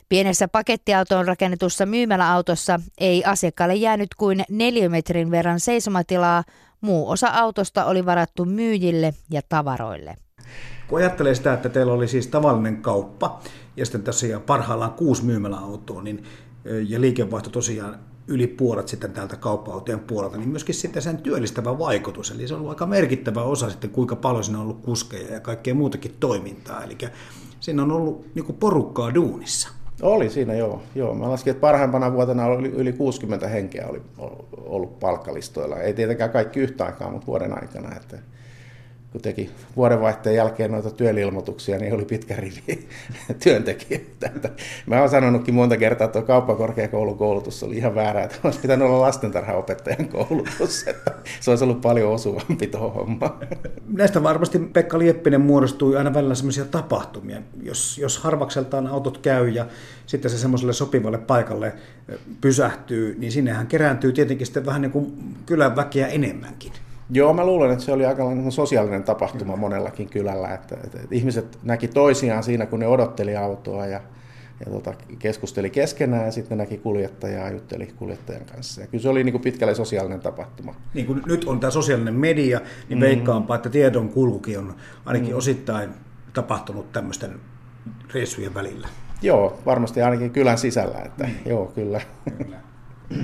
Pienessä 0.08 0.48
pakettiautoon 0.48 1.26
rakennetussa 1.26 1.86
myymäläautossa 1.86 2.80
ei 2.98 3.24
asiakkaalle 3.24 3.74
jäänyt 3.74 4.14
kuin 4.14 4.44
neliömetrin 4.50 5.30
verran 5.30 5.60
seisomatilaa, 5.60 6.44
muu 6.80 7.10
osa 7.10 7.28
autosta 7.28 7.84
oli 7.84 8.06
varattu 8.06 8.44
myyjille 8.44 9.14
ja 9.30 9.40
tavaroille. 9.48 10.16
Kun 10.88 10.98
ajattelee 10.98 11.34
sitä, 11.34 11.52
että 11.52 11.68
teillä 11.68 11.92
oli 11.92 12.08
siis 12.08 12.26
tavallinen 12.26 12.76
kauppa 12.76 13.40
ja 13.76 13.86
sitten 13.86 14.02
tosiaan 14.02 14.42
parhaillaan 14.42 14.92
kuusi 14.92 15.24
myymäläautoa, 15.24 16.02
niin, 16.02 16.24
ja 16.88 17.00
liikevaihto 17.00 17.50
tosiaan 17.50 17.98
yli 18.26 18.46
puolet 18.46 18.88
sitten 18.88 19.12
täältä 19.12 19.36
kauppa-autojen 19.36 20.00
puolelta, 20.00 20.36
niin 20.36 20.48
myöskin 20.48 20.74
sitten 20.74 21.02
sen 21.02 21.18
työllistävä 21.18 21.78
vaikutus. 21.78 22.30
Eli 22.30 22.48
se 22.48 22.54
on 22.54 22.60
ollut 22.60 22.70
aika 22.70 22.86
merkittävä 22.86 23.42
osa 23.42 23.70
sitten, 23.70 23.90
kuinka 23.90 24.16
paljon 24.16 24.44
siinä 24.44 24.58
on 24.58 24.64
ollut 24.64 24.82
kuskeja 24.82 25.34
ja 25.34 25.40
kaikkea 25.40 25.74
muutakin 25.74 26.16
toimintaa. 26.20 26.84
Eli 26.84 26.98
siinä 27.60 27.82
on 27.82 27.92
ollut 27.92 28.34
niin 28.34 28.54
porukkaa 28.60 29.14
duunissa. 29.14 29.68
Oli 30.02 30.30
siinä, 30.30 30.54
joo. 30.54 30.82
joo. 30.94 31.14
Mä 31.14 31.30
laskin, 31.30 31.50
että 31.50 31.60
parhaimpana 31.60 32.12
vuotena 32.12 32.46
oli 32.46 32.68
yli 32.68 32.92
60 32.92 33.48
henkeä 33.48 33.86
oli 33.86 34.02
ollut 34.56 34.98
palkkalistoilla. 35.00 35.76
Ei 35.76 35.94
tietenkään 35.94 36.30
kaikki 36.30 36.60
yhtä 36.60 36.84
aikaa, 36.84 37.10
mutta 37.10 37.26
vuoden 37.26 37.62
aikana. 37.62 37.96
Että 37.96 38.18
kun 39.12 39.20
teki 39.20 39.50
vuodenvaihteen 39.76 40.36
jälkeen 40.36 40.72
noita 40.72 40.90
työlilmoituksia, 40.90 41.78
niin 41.78 41.94
oli 41.94 42.04
pitkä 42.04 42.36
rivi 42.36 42.88
työntekijöitä. 43.44 44.30
Mä 44.86 45.00
oon 45.00 45.08
sanonutkin 45.08 45.54
monta 45.54 45.76
kertaa, 45.76 46.04
että 46.04 46.18
tuo 46.18 46.26
kauppakorkeakoulun 46.26 47.18
koulutus 47.18 47.62
oli 47.62 47.76
ihan 47.76 47.94
väärä, 47.94 48.22
että 48.24 48.38
olisi 48.44 48.60
pitänyt 48.60 48.88
olla 48.88 49.00
lastentarhaopettajan 49.00 50.08
koulutus. 50.08 50.88
Että 50.88 51.12
se 51.40 51.50
olisi 51.50 51.64
ollut 51.64 51.80
paljon 51.80 52.12
osuvampi 52.12 52.66
tuohon 52.66 52.94
homma. 52.94 53.38
Näistä 53.88 54.22
varmasti 54.22 54.58
Pekka 54.58 54.98
Lieppinen 54.98 55.40
muodostui 55.40 55.96
aina 55.96 56.14
välillä 56.14 56.34
sellaisia 56.34 56.64
tapahtumia. 56.64 57.42
Jos, 57.62 57.98
jos 57.98 58.18
harvakseltaan 58.18 58.86
autot 58.86 59.18
käy 59.18 59.48
ja 59.48 59.66
sitten 60.06 60.30
se 60.30 60.38
semmoiselle 60.38 60.72
sopivalle 60.72 61.18
paikalle 61.18 61.72
pysähtyy, 62.40 63.16
niin 63.18 63.32
sinnehän 63.32 63.66
kerääntyy 63.66 64.12
tietenkin 64.12 64.46
sitten 64.46 64.66
vähän 64.66 64.82
niin 64.82 64.92
kuin 64.92 65.34
kylän 65.46 65.76
väkeä 65.76 66.06
enemmänkin. 66.06 66.72
Joo, 67.10 67.34
mä 67.34 67.46
luulen, 67.46 67.70
että 67.70 67.84
se 67.84 67.92
oli 67.92 68.06
aika 68.06 68.24
sosiaalinen 68.48 69.02
tapahtuma 69.02 69.56
monellakin 69.56 70.08
kylällä, 70.08 70.54
että, 70.54 70.74
että, 70.84 70.98
että 71.02 71.14
ihmiset 71.14 71.58
näki 71.62 71.88
toisiaan 71.88 72.42
siinä, 72.42 72.66
kun 72.66 72.80
ne 72.80 72.86
odotteli 72.86 73.36
autoa 73.36 73.86
ja, 73.86 74.00
ja 74.60 74.72
tota, 74.72 74.94
keskusteli 75.18 75.70
keskenään 75.70 76.24
ja 76.24 76.32
sitten 76.32 76.58
näki 76.58 76.78
kuljettajaa 76.78 77.46
ja 77.46 77.52
jutteli 77.52 77.86
kuljettajan 77.96 78.44
kanssa. 78.44 78.80
Ja 78.80 78.86
kyllä 78.86 79.02
se 79.02 79.08
oli 79.08 79.24
niin 79.24 79.32
kuin 79.32 79.42
pitkälle 79.42 79.74
sosiaalinen 79.74 80.20
tapahtuma. 80.20 80.74
Niin 80.94 81.06
kuin 81.06 81.22
nyt 81.26 81.44
on 81.44 81.60
tämä 81.60 81.70
sosiaalinen 81.70 82.14
media, 82.14 82.60
niin 82.88 82.98
mm. 82.98 83.00
veikkaanpa, 83.00 83.54
että 83.54 83.70
tiedon 83.70 84.08
kulkukin 84.08 84.58
on 84.58 84.74
ainakin 85.04 85.30
mm. 85.30 85.38
osittain 85.38 85.90
tapahtunut 86.32 86.92
tämmöisten 86.92 87.40
reissujen 88.14 88.54
välillä. 88.54 88.88
Joo, 89.22 89.58
varmasti 89.66 90.02
ainakin 90.02 90.30
kylän 90.30 90.58
sisällä, 90.58 90.98
että 90.98 91.24
mm. 91.24 91.32
joo, 91.46 91.66
kyllä. 91.66 92.00
kyllä. 92.38 92.67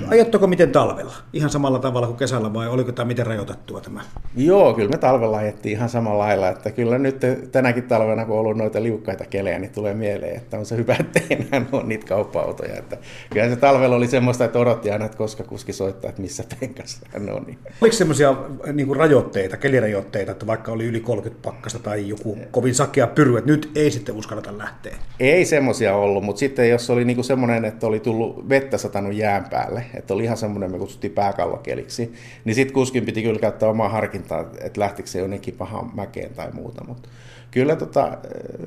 Ajatteko 0.07 0.47
miten 0.47 0.71
talvella? 0.71 1.13
Ihan 1.33 1.49
samalla 1.49 1.79
tavalla 1.79 2.07
kuin 2.07 2.17
kesällä 2.17 2.53
vai 2.53 2.67
oliko 2.67 2.91
tämä 2.91 3.07
miten 3.07 3.25
rajoitettua 3.25 3.81
tämä? 3.81 4.01
Joo, 4.37 4.73
kyllä 4.73 4.89
me 4.89 4.97
talvella 4.97 5.37
ajettiin 5.37 5.77
ihan 5.77 5.89
samalla 5.89 6.17
lailla, 6.17 6.49
että 6.49 6.71
kyllä 6.71 6.97
nyt 6.97 7.21
tänäkin 7.51 7.83
talvena, 7.83 8.25
kun 8.25 8.33
on 8.33 8.39
ollut 8.39 8.57
noita 8.57 8.83
liukkaita 8.83 9.25
kelejä, 9.25 9.59
niin 9.59 9.71
tulee 9.71 9.93
mieleen, 9.93 10.35
että 10.35 10.57
on 10.57 10.65
se 10.65 10.75
hyvä, 10.77 10.95
että 10.99 11.21
ei 11.29 11.37
enää 11.51 11.65
ole 11.71 11.83
niitä 11.83 12.05
kauppa-autoja. 12.07 12.75
Että 12.75 12.97
kyllä 13.29 13.49
se 13.49 13.55
talvella 13.55 13.95
oli 13.95 14.07
semmoista, 14.07 14.45
että 14.45 14.59
odotti 14.59 14.91
aina, 14.91 15.05
että 15.05 15.17
koska 15.17 15.43
kuski 15.43 15.73
soittaa, 15.73 16.09
että 16.09 16.21
missä 16.21 16.43
penkassa 16.59 17.07
hän 17.13 17.29
on. 17.29 17.43
Niin. 17.43 17.59
Oliko 17.81 17.95
semmoisia 17.95 18.35
niin 18.73 18.95
rajoitteita, 18.95 19.57
kelirajoitteita, 19.57 20.31
että 20.31 20.47
vaikka 20.47 20.71
oli 20.71 20.85
yli 20.85 20.99
30 20.99 21.49
pakkasta 21.49 21.79
tai 21.79 22.09
joku 22.09 22.37
kovin 22.51 22.75
sakea 22.75 23.07
pyry, 23.07 23.37
että 23.37 23.51
nyt 23.51 23.71
ei 23.75 23.91
sitten 23.91 24.15
uskalleta 24.15 24.57
lähteä? 24.57 24.95
Ei 25.19 25.45
semmoisia 25.45 25.95
ollut, 25.95 26.23
mutta 26.23 26.39
sitten 26.39 26.69
jos 26.69 26.89
oli 26.89 27.05
niin 27.05 27.23
semmoinen, 27.23 27.65
että 27.65 27.87
oli 27.87 27.99
tullut 27.99 28.49
vettä 28.49 28.77
satanut 28.77 29.13
jään 29.13 29.45
päälle, 29.49 29.74
että 29.93 30.13
oli 30.13 30.23
ihan 30.23 30.37
semmoinen, 30.37 30.71
me 30.71 30.77
kutsuttiin 30.77 31.13
pääkallokeliksi, 31.13 32.13
niin 32.45 32.55
sitten 32.55 32.73
kuskin 32.73 33.05
piti 33.05 33.23
kyllä 33.23 33.39
käyttää 33.39 33.69
omaa 33.69 33.89
harkintaa, 33.89 34.45
että 34.61 34.81
lähtikö 34.81 35.09
se 35.09 35.19
jonnekin 35.19 35.53
pahaan 35.53 35.91
mäkeen 35.95 36.33
tai 36.33 36.51
muuta. 36.51 36.83
Mutta 36.87 37.09
kyllä, 37.51 37.75
tota, 37.75 38.17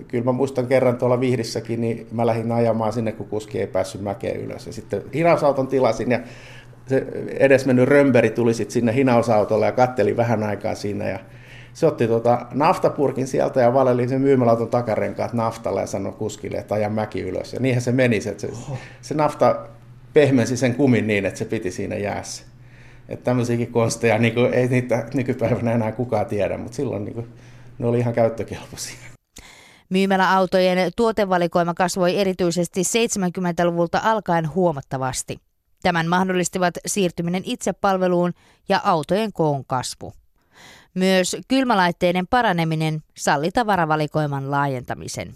kyllä 0.08 0.24
mä 0.24 0.32
muistan 0.32 0.66
kerran 0.66 0.96
tuolla 0.96 1.20
Vihdissäkin, 1.20 1.80
niin 1.80 2.06
mä 2.12 2.26
lähdin 2.26 2.52
ajamaan 2.52 2.92
sinne, 2.92 3.12
kun 3.12 3.28
kuski 3.28 3.60
ei 3.60 3.66
päässyt 3.66 4.00
mäkeen 4.00 4.40
ylös. 4.40 4.66
Ja 4.66 4.72
sitten 4.72 5.02
hinausauton 5.14 5.68
tilasin 5.68 6.10
ja 6.10 6.20
se 6.86 7.06
edesmennyt 7.38 7.88
römberi 7.88 8.30
tuli 8.30 8.54
sitten 8.54 8.72
sinne 8.72 8.94
hinausautolle 8.94 9.66
ja 9.66 9.72
katteli 9.72 10.16
vähän 10.16 10.42
aikaa 10.42 10.74
siinä 10.74 11.08
ja 11.08 11.18
se 11.74 11.86
otti 11.86 12.06
tuota 12.06 12.46
naftapurkin 12.54 13.26
sieltä 13.26 13.60
ja 13.60 13.74
valeli 13.74 14.08
sen 14.08 14.20
myymäläauton 14.20 14.68
takarenkaat 14.68 15.32
naftalla 15.32 15.80
ja 15.80 15.86
sanoi 15.86 16.12
kuskille, 16.12 16.56
että 16.56 16.74
aja 16.74 16.90
mäki 16.90 17.20
ylös. 17.20 17.52
Ja 17.52 17.60
niinhän 17.60 17.82
se 17.82 17.92
meni, 17.92 18.20
se, 18.20 18.34
se, 18.38 18.50
se 19.00 19.14
nafta 19.14 19.56
pehmensi 20.12 20.56
sen 20.56 20.74
kumin 20.74 21.06
niin, 21.06 21.26
että 21.26 21.38
se 21.38 21.44
piti 21.44 21.70
siinä 21.70 21.96
jäässä. 21.96 22.44
Että 23.08 23.24
tämmöisiäkin 23.24 23.72
konsteja, 23.72 24.18
niin 24.18 24.34
kuin, 24.34 24.54
ei 24.54 24.68
niitä 24.68 25.08
nykypäivänä 25.14 25.72
enää 25.72 25.92
kukaan 25.92 26.26
tiedä, 26.26 26.58
mutta 26.58 26.76
silloin 26.76 27.04
niin 27.04 27.14
kuin, 27.14 27.28
ne 27.78 27.86
oli 27.86 27.98
ihan 27.98 28.14
käyttökelpoisia. 28.14 28.96
Myymäläautojen 29.90 30.92
tuotevalikoima 30.96 31.74
kasvoi 31.74 32.18
erityisesti 32.18 32.82
70-luvulta 32.82 34.00
alkaen 34.04 34.54
huomattavasti. 34.54 35.38
Tämän 35.82 36.06
mahdollistivat 36.06 36.74
siirtyminen 36.86 37.42
itsepalveluun 37.44 38.32
ja 38.68 38.80
autojen 38.84 39.32
koon 39.32 39.64
kasvu. 39.64 40.12
Myös 40.94 41.36
kylmälaitteiden 41.48 42.26
paraneminen 42.26 43.02
salli 43.16 43.50
tavaravalikoiman 43.50 44.50
laajentamisen. 44.50 45.34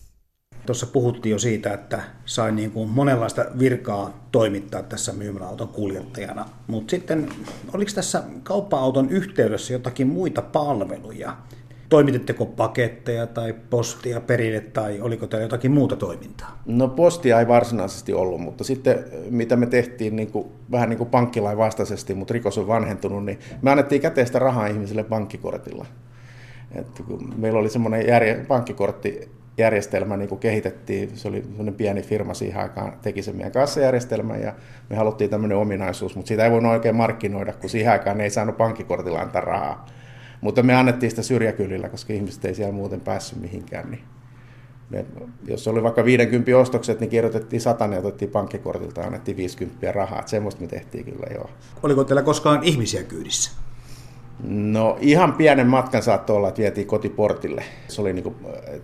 Tuossa 0.67 0.87
puhuttiin 0.87 1.31
jo 1.31 1.39
siitä, 1.39 1.73
että 1.73 2.03
sai 2.25 2.53
niin 2.53 2.71
kuin 2.71 2.89
monenlaista 2.89 3.45
virkaa 3.59 4.27
toimittaa 4.33 4.83
tässä 4.83 5.13
myymäläauton 5.13 5.69
kuljettajana. 5.69 6.49
Mutta 6.67 6.91
sitten 6.91 7.29
oliko 7.75 7.91
tässä 7.95 8.23
kauppa-auton 8.43 9.11
yhteydessä 9.11 9.73
jotakin 9.73 10.07
muita 10.07 10.43
palveluja? 10.43 11.37
Toimititteko 11.89 12.47
paketteja 12.47 13.27
tai 13.27 13.55
postia 13.71 14.21
perille 14.21 14.61
tai 14.61 15.01
oliko 15.01 15.27
teillä 15.27 15.45
jotakin 15.45 15.71
muuta 15.71 15.97
toimintaa? 15.97 16.63
No 16.67 16.89
postia 16.89 17.41
ei 17.41 17.49
varsinaisesti 17.49 18.13
ollut, 18.13 18.41
mutta 18.41 18.65
sitten 18.65 19.05
mitä 19.31 19.57
me 19.57 19.67
tehtiin 19.67 20.17
niin 20.17 20.33
kuin, 20.33 20.49
vähän 20.71 20.89
niin 20.89 20.99
kuin 20.99 21.11
pankkilain 21.11 21.59
vastaisesti, 21.59 22.15
mutta 22.15 22.35
rikos 22.35 22.59
on 22.59 22.67
vanhentunut, 22.67 23.25
niin 23.25 23.39
me 23.63 23.71
annettiin 23.71 24.01
käteistä 24.01 24.39
rahaa 24.39 24.67
ihmisille 24.67 25.05
pankkikortilla. 25.05 25.87
Et 26.75 27.03
kun 27.07 27.35
meillä 27.37 27.59
oli 27.59 27.69
semmoinen 27.69 28.07
järje, 28.07 28.45
pankkikortti 28.49 29.31
järjestelmä 29.59 30.17
niin 30.17 30.39
kehitettiin, 30.39 31.17
se 31.17 31.29
oli 31.29 31.43
sellainen 31.43 31.75
pieni 31.75 32.03
firma 32.03 32.35
siihen 32.35 32.63
aikaan, 32.63 32.93
teki 33.03 33.23
sen 33.23 33.37
meidän 33.37 33.53
kassajärjestelmän 33.53 34.41
ja 34.41 34.55
me 34.91 34.97
haluttiin 34.97 35.31
tämmöinen 35.31 35.59
ominaisuus, 35.59 36.17
mutta 36.17 36.29
siitä 36.29 36.45
ei 36.45 36.51
voinut 36.51 36.73
oikein 36.73 36.97
markkinoida, 36.97 37.53
kun 37.53 37.71
siihen 37.71 37.93
aikaan 37.93 38.21
ei 38.21 38.31
saanut 38.31 38.57
pankkikortilla 38.57 39.21
antaa 39.21 39.41
rahaa. 39.41 39.87
Mutta 40.41 40.63
me 40.63 40.75
annettiin 40.75 41.11
sitä 41.11 41.23
syrjäkylillä, 41.23 41.89
koska 41.89 42.13
ihmiset 42.13 42.45
ei 42.45 42.55
siellä 42.55 42.73
muuten 42.73 43.01
päässyt 43.01 43.41
mihinkään. 43.41 43.91
Niin 43.91 44.03
me, 44.91 45.05
jos 45.47 45.69
oli 45.69 45.83
vaikka 45.83 46.05
50 46.05 46.59
ostokset, 46.59 47.01
niin 47.01 47.11
kirjoitettiin 47.11 47.61
100 47.61 47.87
ja 47.87 47.99
otettiin 47.99 48.31
pankkikortilta 48.31 49.01
ja 49.01 49.07
annettiin 49.07 49.37
50 49.37 49.93
rahaa. 49.93 50.19
Että 50.19 50.31
semmoista 50.31 50.61
me 50.61 50.67
tehtiin 50.67 51.05
kyllä 51.05 51.27
joo. 51.35 51.51
Oliko 51.83 52.05
teillä 52.05 52.23
koskaan 52.23 52.63
ihmisiä 52.63 53.03
kyydissä? 53.03 53.62
No 54.43 54.99
ihan 55.01 55.33
pienen 55.33 55.67
matkan 55.67 56.03
saattoi 56.03 56.37
olla, 56.37 56.49
että 56.49 56.61
vietiin 56.61 56.87
kotiportille. 56.87 57.65
Se 57.89 58.01
oli 58.01 58.13
niin 58.13 58.23
kuin, 58.23 58.35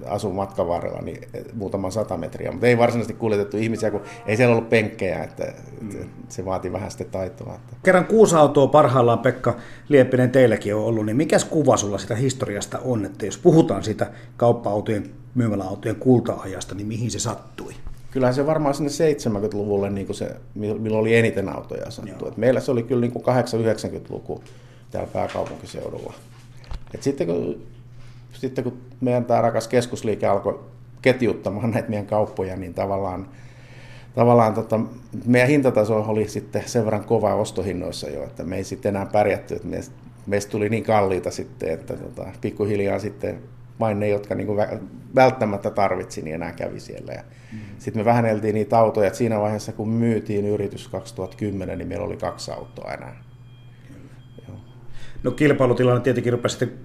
asun 0.06 0.34
matkan 0.34 0.68
varrella 0.68 1.00
niin 1.02 1.28
muutama 1.54 1.90
sata 1.90 2.16
metriä, 2.16 2.50
mutta 2.50 2.66
ei 2.66 2.78
varsinaisesti 2.78 3.14
kuljetettu 3.14 3.56
ihmisiä, 3.56 3.90
kun 3.90 4.00
ei 4.26 4.36
siellä 4.36 4.56
ollut 4.56 4.70
penkkejä, 4.70 5.24
että, 5.24 5.52
mm. 5.80 5.90
se 6.28 6.44
vaati 6.44 6.72
vähän 6.72 6.90
sitten 6.90 7.10
taitoa. 7.10 7.54
Että. 7.54 7.76
Kerran 7.82 8.04
kuusi 8.04 8.36
autoa 8.36 8.66
parhaillaan 8.66 9.18
Pekka 9.18 9.56
Lieppinen 9.88 10.30
teilläkin 10.30 10.74
on 10.74 10.84
ollut, 10.84 11.06
niin 11.06 11.16
mikäs 11.16 11.44
kuva 11.44 11.76
sulla 11.76 11.98
sitä 11.98 12.14
historiasta 12.14 12.78
on, 12.84 13.04
että 13.04 13.26
jos 13.26 13.38
puhutaan 13.38 13.82
siitä 13.82 14.10
kauppa-autojen, 14.36 15.10
myymäläautojen 15.34 15.96
kulta-ajasta, 15.96 16.74
niin 16.74 16.86
mihin 16.86 17.10
se 17.10 17.18
sattui? 17.18 17.72
Kyllähän 18.10 18.34
se 18.34 18.46
varmaan 18.46 18.74
sinne 18.74 18.90
70-luvulle, 18.90 19.90
niin 19.90 20.06
kuin 20.06 20.16
se, 20.16 20.36
milloin 20.54 21.00
oli 21.00 21.16
eniten 21.16 21.48
autoja 21.48 21.90
sattu. 21.90 22.32
Meillä 22.36 22.60
se 22.60 22.70
oli 22.70 22.82
kyllä 22.82 23.00
niin 23.00 23.12
kuin 23.12 23.24
80-90-luku 23.24 24.42
täällä 24.90 25.10
pääkaupunkiseudulla. 25.12 26.14
Et 26.94 27.02
sitten, 27.02 27.26
kun, 27.26 27.66
sitten 28.32 28.64
kun 28.64 28.78
meidän 29.00 29.24
tämä 29.24 29.40
rakas 29.40 29.68
keskusliike 29.68 30.26
alkoi 30.26 30.60
ketjuttamaan 31.02 31.70
näitä 31.70 31.88
meidän 31.88 32.06
kauppoja, 32.06 32.56
niin 32.56 32.74
tavallaan, 32.74 33.28
tavallaan 34.14 34.54
tota, 34.54 34.80
meidän 35.26 35.48
hintataso 35.48 36.04
oli 36.08 36.28
sitten 36.28 36.62
sen 36.66 36.84
verran 36.84 37.04
kova 37.04 37.34
ostohinnoissa 37.34 38.10
jo, 38.10 38.24
että 38.24 38.44
me 38.44 38.56
ei 38.56 38.64
sitten 38.64 38.96
enää 38.96 39.06
pärjätty, 39.06 39.54
että 39.54 39.68
meistä, 39.68 39.94
meistä 40.26 40.50
tuli 40.50 40.68
niin 40.68 40.84
kalliita 40.84 41.30
sitten, 41.30 41.68
että 41.68 41.96
tota, 41.96 42.26
pikkuhiljaa 42.40 42.98
sitten 42.98 43.42
vain 43.80 44.00
ne, 44.00 44.08
jotka 44.08 44.34
niin 44.34 44.48
välttämättä 45.14 45.70
tarvitsi, 45.70 46.22
niin 46.22 46.34
enää 46.34 46.52
kävi 46.52 46.80
siellä. 46.80 47.12
Ja 47.12 47.22
mm. 47.52 47.58
Sitten 47.78 48.00
me 48.00 48.04
vähenneltiin 48.04 48.54
niitä 48.54 48.78
autoja, 48.78 49.06
että 49.06 49.18
siinä 49.18 49.40
vaiheessa 49.40 49.72
kun 49.72 49.88
myytiin 49.88 50.46
yritys 50.46 50.88
2010, 50.88 51.78
niin 51.78 51.88
meillä 51.88 52.06
oli 52.06 52.16
kaksi 52.16 52.50
autoa 52.50 52.92
enää. 52.92 53.27
No 55.22 55.30
kilpailutilanne 55.30 56.02
tietenkin 56.02 56.32
rupesi 56.32 56.58
sitten 56.58 56.78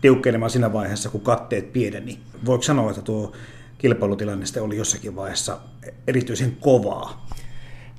tiukkenemaan 0.00 0.50
siinä 0.50 0.72
vaiheessa, 0.72 1.10
kun 1.10 1.20
katteet 1.20 1.72
pieneni. 1.72 2.18
Voiko 2.46 2.62
sanoa, 2.62 2.90
että 2.90 3.02
tuo 3.02 3.32
kilpailutilanne 3.78 4.46
sitten 4.46 4.62
oli 4.62 4.76
jossakin 4.76 5.16
vaiheessa 5.16 5.58
erityisen 6.06 6.56
kovaa? 6.60 7.26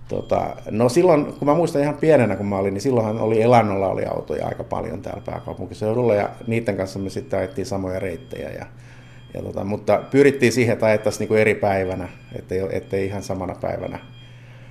Tota, 0.07 0.55
no 0.71 0.89
silloin, 0.89 1.25
kun 1.25 1.47
mä 1.47 1.53
muistan 1.53 1.81
ihan 1.81 1.95
pienenä 1.95 2.35
kun 2.35 2.45
mä 2.45 2.57
olin, 2.57 2.73
niin 2.73 2.81
silloinhan 2.81 3.19
oli 3.19 3.41
Elannolla 3.41 3.87
oli 3.87 4.05
autoja 4.05 4.47
aika 4.47 4.63
paljon 4.63 5.01
täällä 5.01 5.21
pääkaupunkiseudulla 5.25 6.15
ja 6.15 6.29
niiden 6.47 6.77
kanssa 6.77 6.99
me 6.99 7.09
sitten 7.09 7.39
ajettiin 7.39 7.65
samoja 7.65 7.99
reittejä. 7.99 8.49
Ja, 8.49 8.65
ja 9.33 9.41
tota, 9.41 9.63
mutta 9.63 10.03
pyrittiin 10.11 10.51
siihen, 10.51 10.73
että 10.73 10.85
ajettaisiin 10.85 11.29
niin 11.29 11.39
eri 11.39 11.55
päivänä, 11.55 12.09
ettei, 12.35 12.59
ettei 12.71 13.05
ihan 13.05 13.23
samana 13.23 13.55
päivänä 13.61 13.99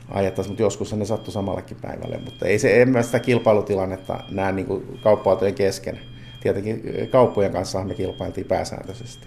ajettaisiin, 0.09 0.51
mutta 0.51 0.63
joskus 0.63 0.93
ne 0.93 1.05
sattui 1.05 1.33
samallekin 1.33 1.77
päivälle. 1.83 2.19
Mutta 2.19 2.47
ei 2.47 2.59
se, 2.59 2.83
en 2.83 2.89
mä 2.89 3.03
sitä 3.03 3.19
kilpailutilannetta 3.19 4.21
näe 4.31 4.53
niin 4.53 4.67
kuin 4.67 4.99
kauppa 5.03 5.37
kesken. 5.55 6.01
Tietenkin 6.41 6.83
kauppojen 7.11 7.53
kanssa 7.53 7.85
me 7.85 7.95
kilpailtiin 7.95 8.47
pääsääntöisesti. 8.47 9.27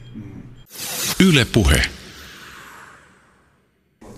Yle 1.19 1.45
Puhe. 1.53 1.81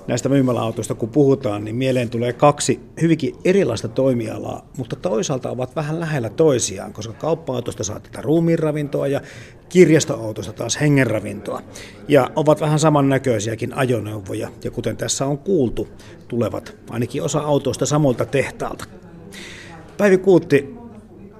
Näistä 0.09 0.29
myymäläautoista 0.29 0.95
kun 0.95 1.09
puhutaan, 1.09 1.65
niin 1.65 1.75
mieleen 1.75 2.09
tulee 2.09 2.33
kaksi 2.33 2.79
hyvinkin 3.01 3.35
erilaista 3.45 3.87
toimialaa, 3.87 4.67
mutta 4.77 4.95
toisaalta 4.95 5.49
ovat 5.49 5.75
vähän 5.75 5.99
lähellä 5.99 6.29
toisiaan, 6.29 6.93
koska 6.93 7.13
kauppa-autosta 7.13 7.83
saa 7.83 7.99
tätä 7.99 8.21
ruumiinravintoa 8.21 9.07
ja 9.07 9.21
kirjastoautosta 9.69 10.53
taas 10.53 10.81
hengenravintoa. 10.81 11.61
Ja 12.07 12.29
ovat 12.35 12.61
vähän 12.61 12.79
samannäköisiäkin 12.79 13.73
ajoneuvoja, 13.73 14.49
ja 14.63 14.71
kuten 14.71 14.97
tässä 14.97 15.25
on 15.25 15.37
kuultu, 15.37 15.87
tulevat 16.27 16.75
ainakin 16.89 17.23
osa 17.23 17.39
autoista 17.39 17.85
samoilta 17.85 18.25
tehtaalta. 18.25 18.85
Päivi 19.97 20.17
Kuutti, 20.17 20.75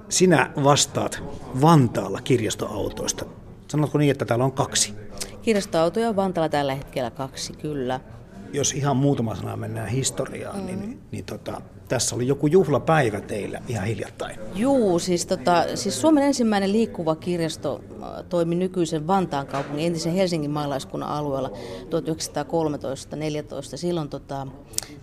sinä 0.08 0.50
vastaat 0.64 1.22
Vantaalla 1.60 2.20
kirjastoautoista. 2.24 3.24
Sanotko 3.68 3.98
niin, 3.98 4.10
että 4.10 4.24
täällä 4.24 4.44
on 4.44 4.52
kaksi? 4.52 4.94
Kirjastoautoja 5.42 6.08
on 6.08 6.16
Vantaalla 6.16 6.48
tällä 6.48 6.74
hetkellä 6.74 7.10
kaksi, 7.10 7.52
kyllä 7.52 8.00
jos 8.52 8.72
ihan 8.72 8.96
muutama 8.96 9.34
sana 9.34 9.56
mennään 9.56 9.88
historiaan, 9.88 10.60
mm. 10.60 10.66
niin, 10.66 11.00
niin 11.10 11.24
tota, 11.24 11.60
tässä 11.88 12.14
oli 12.14 12.26
joku 12.26 12.46
juhlapäivä 12.46 13.20
teillä 13.20 13.62
ihan 13.68 13.86
hiljattain. 13.86 14.38
Juu, 14.54 14.98
siis, 14.98 15.26
tota, 15.26 15.64
siis 15.76 16.00
Suomen 16.00 16.24
ensimmäinen 16.24 16.72
liikkuva 16.72 17.16
kirjasto 17.16 17.80
äh, 18.02 18.08
toimi 18.28 18.54
nykyisen 18.54 19.06
Vantaan 19.06 19.46
kaupungin 19.46 19.86
entisen 19.86 20.12
Helsingin 20.12 20.50
maalaiskunnan 20.50 21.08
alueella 21.08 21.48
1913-14. 21.48 21.52
Silloin 23.76 24.08
tota, 24.08 24.46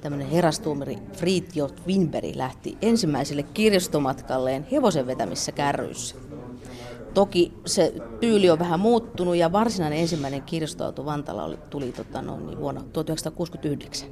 tämmöinen 0.02 0.28
herastuumeri 0.28 0.98
Fritjof 1.14 1.72
Winberg 1.88 2.36
lähti 2.36 2.78
ensimmäiselle 2.82 3.44
kirjastomatkalleen 3.44 4.68
hevosen 4.72 5.08
vetämissä 5.08 5.52
kärryissä. 5.52 6.16
Toki 7.14 7.54
se 7.66 7.94
tyyli 8.20 8.50
on 8.50 8.60
vähän 8.60 8.80
muuttunut 8.80 9.36
ja 9.36 9.52
varsinainen 9.52 10.00
ensimmäinen 10.00 10.42
kirjastoauto 10.42 11.06
Vantaalla 11.06 11.44
oli, 11.44 11.58
tuli 11.70 11.92
tota, 11.92 12.22
no, 12.22 12.40
niin 12.40 12.60
vuonna 12.60 12.84
1969. 12.94 14.10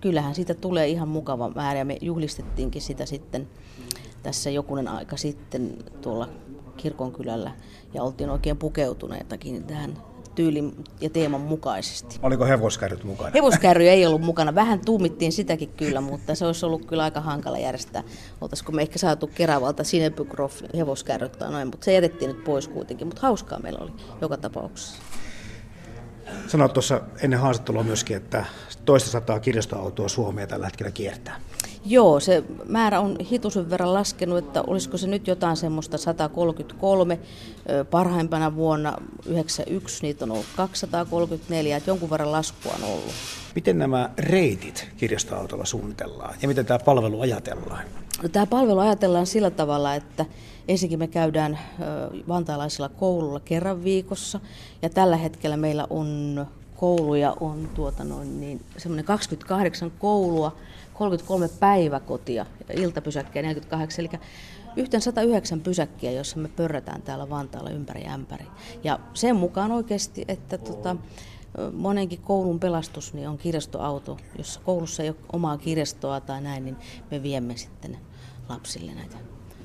kyllähän 0.00 0.34
siitä 0.34 0.54
tulee 0.54 0.88
ihan 0.88 1.08
mukava 1.08 1.50
määrä 1.50 1.78
ja 1.78 1.84
me 1.84 1.98
juhlistettiinkin 2.00 2.82
sitä 2.82 3.06
sitten 3.06 3.48
tässä 4.22 4.50
jokunen 4.50 4.88
aika 4.88 5.16
sitten 5.16 5.78
tuolla 6.00 6.28
kirkonkylällä 6.76 7.52
ja 7.94 8.02
oltiin 8.02 8.30
oikein 8.30 8.56
pukeutuneetakin 8.56 9.64
tähän 9.64 9.98
tyylin 10.38 10.84
ja 11.00 11.10
teeman 11.10 11.40
mukaisesti. 11.40 12.18
Oliko 12.22 12.44
hevoskärryt 12.44 13.04
mukana? 13.04 13.30
Hevoskärry 13.34 13.88
ei 13.88 14.06
ollut 14.06 14.20
mukana. 14.20 14.54
Vähän 14.54 14.84
tuumittiin 14.84 15.32
sitäkin 15.32 15.68
kyllä, 15.68 16.00
mutta 16.00 16.34
se 16.34 16.46
olisi 16.46 16.66
ollut 16.66 16.84
kyllä 16.84 17.02
aika 17.02 17.20
hankala 17.20 17.58
järjestää. 17.58 18.02
Oltaisiko 18.40 18.72
me 18.72 18.82
ehkä 18.82 18.98
saatu 18.98 19.26
Keravalta 19.26 19.84
Sinepykrof 19.84 20.62
hevoskärryt 20.76 21.32
tai 21.32 21.50
noin, 21.50 21.68
mutta 21.68 21.84
se 21.84 21.92
jätettiin 21.92 22.28
nyt 22.28 22.44
pois 22.44 22.68
kuitenkin. 22.68 23.06
Mutta 23.06 23.22
hauskaa 23.22 23.58
meillä 23.58 23.78
oli 23.82 23.92
joka 24.20 24.36
tapauksessa. 24.36 25.02
Sanoit 26.46 26.72
tuossa 26.72 27.00
ennen 27.22 27.40
haastattelua 27.40 27.82
myöskin, 27.82 28.16
että 28.16 28.44
toista 28.84 29.10
sataa 29.10 29.40
kirjastoautoa 29.40 30.08
Suomea 30.08 30.46
tällä 30.46 30.66
hetkellä 30.66 30.90
kiertää. 30.90 31.40
Joo, 31.90 32.20
se 32.20 32.44
määrä 32.66 33.00
on 33.00 33.16
hitusen 33.20 33.70
verran 33.70 33.94
laskenut, 33.94 34.38
että 34.38 34.62
olisiko 34.66 34.96
se 34.96 35.06
nyt 35.06 35.26
jotain 35.26 35.56
semmoista 35.56 35.98
133. 35.98 37.18
Parhaimpana 37.90 38.54
vuonna 38.54 38.96
91 39.26 40.02
niitä 40.02 40.24
on 40.24 40.30
ollut 40.30 40.46
234, 40.56 41.76
että 41.76 41.90
jonkun 41.90 42.10
verran 42.10 42.32
laskua 42.32 42.72
on 42.72 42.84
ollut. 42.84 43.12
Miten 43.54 43.78
nämä 43.78 44.10
reitit 44.18 44.88
kirjastoautolla 44.96 45.64
suunnitellaan 45.64 46.34
ja 46.42 46.48
miten 46.48 46.66
tämä 46.66 46.78
palvelu 46.78 47.20
ajatellaan? 47.20 47.84
No, 48.22 48.28
tämä 48.28 48.46
palvelu 48.46 48.78
ajatellaan 48.78 49.26
sillä 49.26 49.50
tavalla, 49.50 49.94
että 49.94 50.26
ensinnäkin 50.68 50.98
me 50.98 51.06
käydään 51.06 51.58
vantaalaisilla 52.28 52.88
koululla 52.88 53.40
kerran 53.40 53.84
viikossa 53.84 54.40
ja 54.82 54.90
tällä 54.90 55.16
hetkellä 55.16 55.56
meillä 55.56 55.86
on 55.90 56.46
kouluja 56.76 57.36
on 57.40 57.68
tuota 57.74 58.04
noin, 58.04 58.40
niin 58.40 58.60
semmoinen 58.76 59.04
28 59.04 59.92
koulua, 59.98 60.56
33 60.98 61.48
päiväkotia 61.60 62.46
ja 62.68 62.82
iltapysäkkejä 62.82 63.42
48, 63.42 64.04
eli 64.04 64.20
yhteen 64.76 65.00
109 65.00 65.60
pysäkkiä, 65.60 66.10
joissa 66.10 66.38
me 66.38 66.48
pörrätään 66.48 67.02
täällä 67.02 67.30
Vantaalla 67.30 67.70
ympäri 67.70 68.06
ämpäri. 68.06 68.46
Ja 68.84 68.98
sen 69.14 69.36
mukaan 69.36 69.72
oikeasti, 69.72 70.24
että 70.28 70.58
tota, 70.58 70.96
monenkin 71.72 72.20
koulun 72.22 72.60
pelastus 72.60 73.14
niin 73.14 73.28
on 73.28 73.38
kirjastoauto. 73.38 74.16
Jos 74.38 74.60
koulussa 74.64 75.02
ei 75.02 75.08
ole 75.08 75.16
omaa 75.32 75.58
kirjastoa 75.58 76.20
tai 76.20 76.40
näin, 76.40 76.64
niin 76.64 76.76
me 77.10 77.22
viemme 77.22 77.56
sitten 77.56 77.98
lapsille 78.48 78.94
näitä 78.94 79.16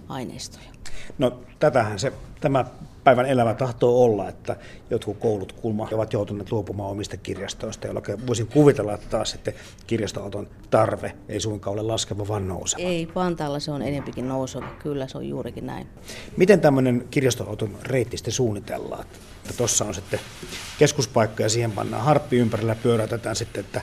aineistoja. 0.09 0.69
No 1.17 1.39
tätähän 1.59 1.99
se, 1.99 2.13
tämä 2.41 2.65
päivän 3.03 3.25
elämä 3.25 3.53
tahtoo 3.53 4.03
olla, 4.03 4.29
että 4.29 4.55
jotkut 4.89 5.17
koulut 5.17 5.51
kulma 5.51 5.87
ovat 5.91 6.13
joutuneet 6.13 6.51
luopumaan 6.51 6.91
omista 6.91 7.17
kirjastoista, 7.17 7.87
jolloin 7.87 8.27
voisin 8.27 8.47
kuvitella, 8.47 8.93
että 8.93 9.07
taas 9.09 9.31
sitten 9.31 9.53
kirjastoauton 9.87 10.47
tarve 10.69 11.13
ei 11.29 11.39
suinkaan 11.39 11.73
ole 11.73 11.81
laskeva, 11.81 12.27
vaan 12.27 12.47
nouseva. 12.47 12.83
Ei, 12.83 13.07
Vantaalla 13.15 13.59
se 13.59 13.71
on 13.71 13.81
enempikin 13.81 14.27
nouseva, 14.27 14.67
kyllä 14.83 15.07
se 15.07 15.17
on 15.17 15.29
juurikin 15.29 15.65
näin. 15.65 15.87
Miten 16.37 16.61
tämmöinen 16.61 17.07
kirjastoauton 17.11 17.77
reitti 17.83 18.17
sitten 18.17 18.33
suunnitellaan? 18.33 19.05
Tuossa 19.57 19.85
on 19.85 19.93
sitten 19.93 20.19
keskuspaikka 20.79 21.43
ja 21.43 21.49
siihen 21.49 21.71
pannaan 21.71 22.03
harppi 22.03 22.37
ympärillä 22.37 22.75
pyörätetään 22.75 23.35
sitten, 23.35 23.65
että 23.65 23.81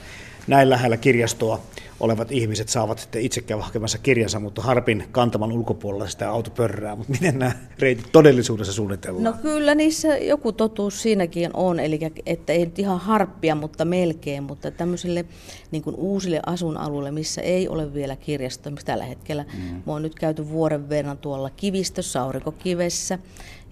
näin 0.50 0.70
lähellä 0.70 0.96
kirjastoa 0.96 1.60
olevat 2.00 2.32
ihmiset 2.32 2.68
saavat 2.68 2.98
sitten 2.98 3.22
itse 3.22 3.40
käydä 3.40 3.62
hakemassa 3.62 3.98
kirjansa, 3.98 4.40
mutta 4.40 4.62
harpin 4.62 5.04
kantaman 5.12 5.52
ulkopuolella 5.52 6.08
sitä 6.08 6.30
auto 6.30 6.50
pörrää. 6.50 6.96
Mutta 6.96 7.12
miten 7.12 7.38
nämä 7.38 7.52
reitit 7.78 8.12
todellisuudessa 8.12 8.72
suunnitellaan? 8.72 9.24
No 9.24 9.32
kyllä 9.32 9.74
niissä 9.74 10.16
joku 10.16 10.52
totuus 10.52 11.02
siinäkin 11.02 11.50
on, 11.54 11.80
eli 11.80 11.98
että 12.26 12.52
ei 12.52 12.64
nyt 12.64 12.78
ihan 12.78 13.00
harppia, 13.00 13.54
mutta 13.54 13.84
melkein, 13.84 14.42
mutta 14.42 14.70
tämmöisille 14.70 15.24
niin 15.70 15.82
kuin 15.82 15.96
uusille 15.96 16.40
asuinalueille, 16.46 17.10
missä 17.10 17.40
ei 17.40 17.68
ole 17.68 17.94
vielä 17.94 18.16
kirjastoa, 18.16 18.72
tällä 18.84 19.04
hetkellä 19.04 19.44
mm. 19.52 19.82
mä 19.86 19.92
oon 19.92 20.02
nyt 20.02 20.14
käyty 20.14 20.48
vuoden 20.48 20.88
verran 20.88 21.18
tuolla 21.18 21.50
kivistössä, 21.50 22.22
aurinkokivessä, 22.22 23.18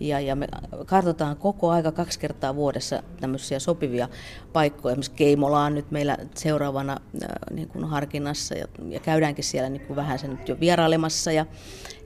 ja, 0.00 0.20
ja 0.20 0.36
me 0.36 0.48
kartotaan 0.86 1.36
koko 1.36 1.70
aika 1.70 1.92
kaksi 1.92 2.18
kertaa 2.18 2.54
vuodessa 2.54 3.02
tämmöisiä 3.20 3.58
sopivia 3.58 4.08
paikkoja. 4.52 4.92
Esimerkiksi 4.92 5.12
Keimola 5.16 5.64
on 5.64 5.74
nyt 5.74 5.90
meillä 5.90 6.18
seuraavana 6.34 6.92
äh, 6.92 7.28
niin 7.50 7.68
kuin 7.68 7.84
harkinnassa 7.84 8.54
ja, 8.54 8.66
ja 8.88 9.00
käydäänkin 9.00 9.44
siellä 9.44 9.68
niin 9.68 9.86
kuin 9.86 9.96
vähän 9.96 10.18
sen 10.18 10.30
nyt 10.30 10.48
jo 10.48 10.60
vierailemassa. 10.60 11.32
Ja, 11.32 11.46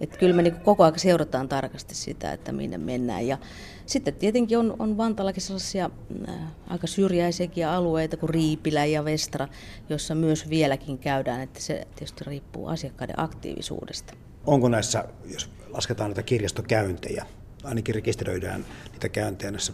että 0.01 0.18
kyllä 0.18 0.34
me 0.34 0.43
niin 0.43 0.55
kuin 0.55 0.64
koko 0.64 0.84
ajan 0.84 0.99
seurataan 0.99 1.49
tarkasti 1.49 1.95
sitä, 1.95 2.32
että 2.32 2.53
minne 2.53 2.78
mennään. 2.78 3.26
Ja 3.26 3.38
sitten 3.86 4.14
tietenkin 4.14 4.59
on, 4.59 4.76
on 4.78 4.97
Vantallakin 4.97 5.43
sellaisia 5.43 5.90
äh, 6.28 6.34
aika 6.68 6.86
syrjäisiäkin 6.86 7.66
alueita 7.66 8.16
kuin 8.16 8.30
Riipilä 8.30 8.84
ja 8.84 9.05
Vestra, 9.05 9.49
jossa 9.88 10.14
myös 10.14 10.51
vieläkin 10.51 10.99
käydään, 10.99 11.40
että 11.40 11.61
se 11.61 11.86
tietysti 11.97 12.24
riippuu 12.24 12.66
asiakkaiden 12.66 13.20
aktiivisuudesta. 13.20 14.14
Onko 14.47 14.68
näissä, 14.68 15.05
jos 15.24 15.51
lasketaan 15.68 16.11
näitä 16.11 16.22
kirjastokäyntejä, 16.22 17.26
ainakin 17.64 17.94
rekisteröidään 17.94 18.64
niitä 18.92 19.08
käyntejä 19.08 19.50
näissä 19.50 19.72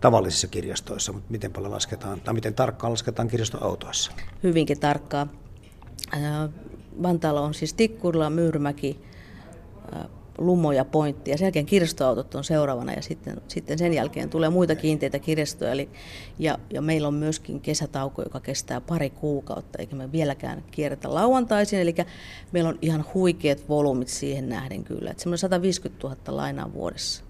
tavallisissa 0.00 0.48
kirjastoissa, 0.48 1.12
mutta 1.12 1.30
miten 1.30 1.52
paljon 1.52 1.72
lasketaan, 1.72 2.20
tai 2.20 2.34
miten 2.34 2.54
tarkkaan 2.54 2.92
lasketaan 2.92 3.28
kirjastoautoissa? 3.28 4.12
Hyvinkin 4.42 4.80
tarkkaa. 4.80 5.26
Vantaalla 7.02 7.40
on 7.40 7.54
siis 7.54 7.74
Tikkurila, 7.74 8.30
Myyrmäki, 8.30 9.00
Lumo 10.38 10.72
ja 10.72 10.84
Pointti 10.84 11.30
ja 11.30 11.38
sen 11.38 11.44
jälkeen 11.44 11.66
kirjastoautot 11.66 12.34
on 12.34 12.44
seuraavana 12.44 12.92
ja 12.92 13.02
sitten, 13.02 13.40
sitten 13.48 13.78
sen 13.78 13.92
jälkeen 13.92 14.30
tulee 14.30 14.50
muita 14.50 14.74
kiinteitä 14.74 15.18
kirjastoja. 15.18 15.72
Eli, 15.72 15.88
ja, 16.38 16.58
ja 16.70 16.82
meillä 16.82 17.08
on 17.08 17.14
myöskin 17.14 17.60
kesätauko, 17.60 18.22
joka 18.22 18.40
kestää 18.40 18.80
pari 18.80 19.10
kuukautta 19.10 19.78
eikä 19.78 19.96
me 19.96 20.12
vieläkään 20.12 20.64
kierretä 20.70 21.14
lauantaisin. 21.14 21.80
Eli 21.80 21.94
meillä 22.52 22.68
on 22.68 22.78
ihan 22.82 23.04
huikeat 23.14 23.68
volyymit 23.68 24.08
siihen 24.08 24.48
nähden 24.48 24.84
kyllä, 24.84 25.10
että 25.10 25.22
semmoinen 25.22 25.38
150 25.38 26.08
000 26.08 26.16
lainaa 26.26 26.72
vuodessa. 26.72 27.24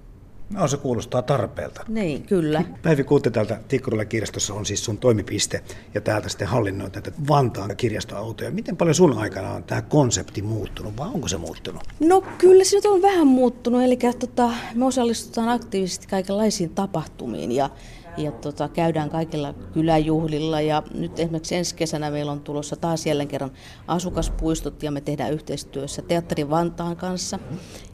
No 0.50 0.68
se 0.68 0.76
kuulostaa 0.76 1.22
tarpeelta. 1.22 1.84
Niin, 1.88 2.22
kyllä. 2.22 2.64
Päivi 2.82 3.04
Kuutte 3.04 3.30
täältä 3.30 3.60
Tikkurilla 3.68 4.04
kirjastossa 4.04 4.54
on 4.54 4.66
siis 4.66 4.84
sun 4.84 4.98
toimipiste 4.98 5.62
ja 5.94 6.00
täältä 6.00 6.28
sitten 6.28 6.48
hallinnoit 6.48 6.94
näitä 6.94 7.12
Vantaan 7.28 7.76
kirjastoautoja. 7.76 8.50
Miten 8.50 8.76
paljon 8.76 8.94
sun 8.94 9.18
aikana 9.18 9.50
on 9.50 9.64
tämä 9.64 9.82
konsepti 9.82 10.42
muuttunut 10.42 10.96
vai 10.96 11.08
onko 11.14 11.28
se 11.28 11.36
muuttunut? 11.36 11.82
No 12.00 12.22
kyllä 12.38 12.64
se 12.64 12.76
nyt 12.76 12.84
on 12.86 13.02
vähän 13.02 13.26
muuttunut, 13.26 13.82
eli 13.82 13.98
tota, 14.18 14.50
me 14.74 14.84
osallistutaan 14.86 15.48
aktiivisesti 15.48 16.06
kaikenlaisiin 16.06 16.70
tapahtumiin 16.70 17.52
ja 17.52 17.70
ja 18.16 18.32
tota, 18.32 18.68
käydään 18.68 19.10
kaikilla 19.10 19.54
kyläjuhlilla 19.72 20.60
ja 20.60 20.82
nyt 20.94 21.18
esimerkiksi 21.18 21.56
ensi 21.56 21.74
kesänä 21.74 22.10
meillä 22.10 22.32
on 22.32 22.40
tulossa 22.40 22.76
taas 22.76 23.06
jälleen 23.06 23.28
kerran 23.28 23.50
asukaspuistot 23.86 24.82
ja 24.82 24.90
me 24.90 25.00
tehdään 25.00 25.32
yhteistyössä 25.32 26.02
Teatteri 26.02 26.50
Vantaan 26.50 26.96
kanssa. 26.96 27.38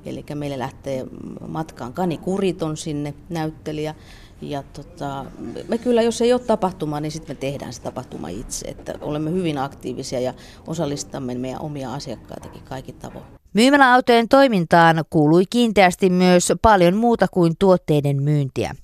Eli 0.06 0.24
meille 0.34 0.58
lähtee 0.58 1.06
matkaan 1.48 1.92
Kani 1.92 2.18
Kuriton 2.18 2.76
sinne 2.76 3.14
näyttelijä. 3.28 3.94
Ja 4.40 4.62
tota, 4.62 5.24
me 5.68 5.78
kyllä, 5.78 6.02
jos 6.02 6.20
ei 6.20 6.32
ole 6.32 6.40
tapahtumaa, 6.40 7.00
niin 7.00 7.12
sitten 7.12 7.36
me 7.36 7.40
tehdään 7.40 7.72
se 7.72 7.82
tapahtuma 7.82 8.28
itse. 8.28 8.68
Että 8.68 8.94
olemme 9.00 9.30
hyvin 9.30 9.58
aktiivisia 9.58 10.20
ja 10.20 10.34
osallistamme 10.66 11.34
meidän 11.34 11.60
omia 11.60 11.94
asiakkaitakin 11.94 12.62
kaikki 12.62 12.92
tavoin. 12.92 13.24
Myymäläautojen 13.52 14.28
toimintaan 14.28 15.04
kuului 15.10 15.44
kiinteästi 15.50 16.10
myös 16.10 16.52
paljon 16.62 16.96
muuta 16.96 17.26
kuin 17.28 17.52
tuotteiden 17.58 18.22
myyntiä. 18.22 18.74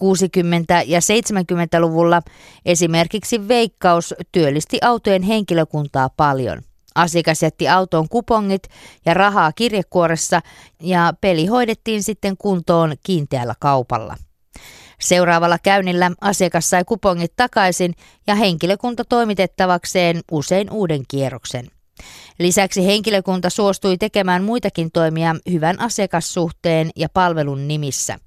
60- 0.00 0.04
ja 0.86 1.00
70-luvulla 1.00 2.22
esimerkiksi 2.64 3.48
Veikkaus 3.48 4.14
työllisti 4.32 4.78
autojen 4.82 5.22
henkilökuntaa 5.22 6.10
paljon. 6.16 6.62
Asiakas 6.94 7.42
jätti 7.42 7.68
autoon 7.68 8.08
kupongit 8.08 8.62
ja 9.06 9.14
rahaa 9.14 9.52
kirjekuoressa 9.52 10.40
ja 10.82 11.12
peli 11.20 11.46
hoidettiin 11.46 12.02
sitten 12.02 12.36
kuntoon 12.36 12.94
kiinteällä 13.02 13.54
kaupalla. 13.60 14.16
Seuraavalla 15.00 15.58
käynnillä 15.58 16.10
asiakas 16.20 16.70
sai 16.70 16.84
kupongit 16.84 17.32
takaisin 17.36 17.94
ja 18.26 18.34
henkilökunta 18.34 19.04
toimitettavakseen 19.04 20.20
usein 20.30 20.70
uuden 20.70 21.02
kierroksen. 21.08 21.66
Lisäksi 22.38 22.86
henkilökunta 22.86 23.50
suostui 23.50 23.98
tekemään 23.98 24.44
muitakin 24.44 24.92
toimia 24.92 25.36
hyvän 25.50 25.80
asiakassuhteen 25.80 26.90
ja 26.96 27.08
palvelun 27.08 27.68
nimissä 27.68 28.18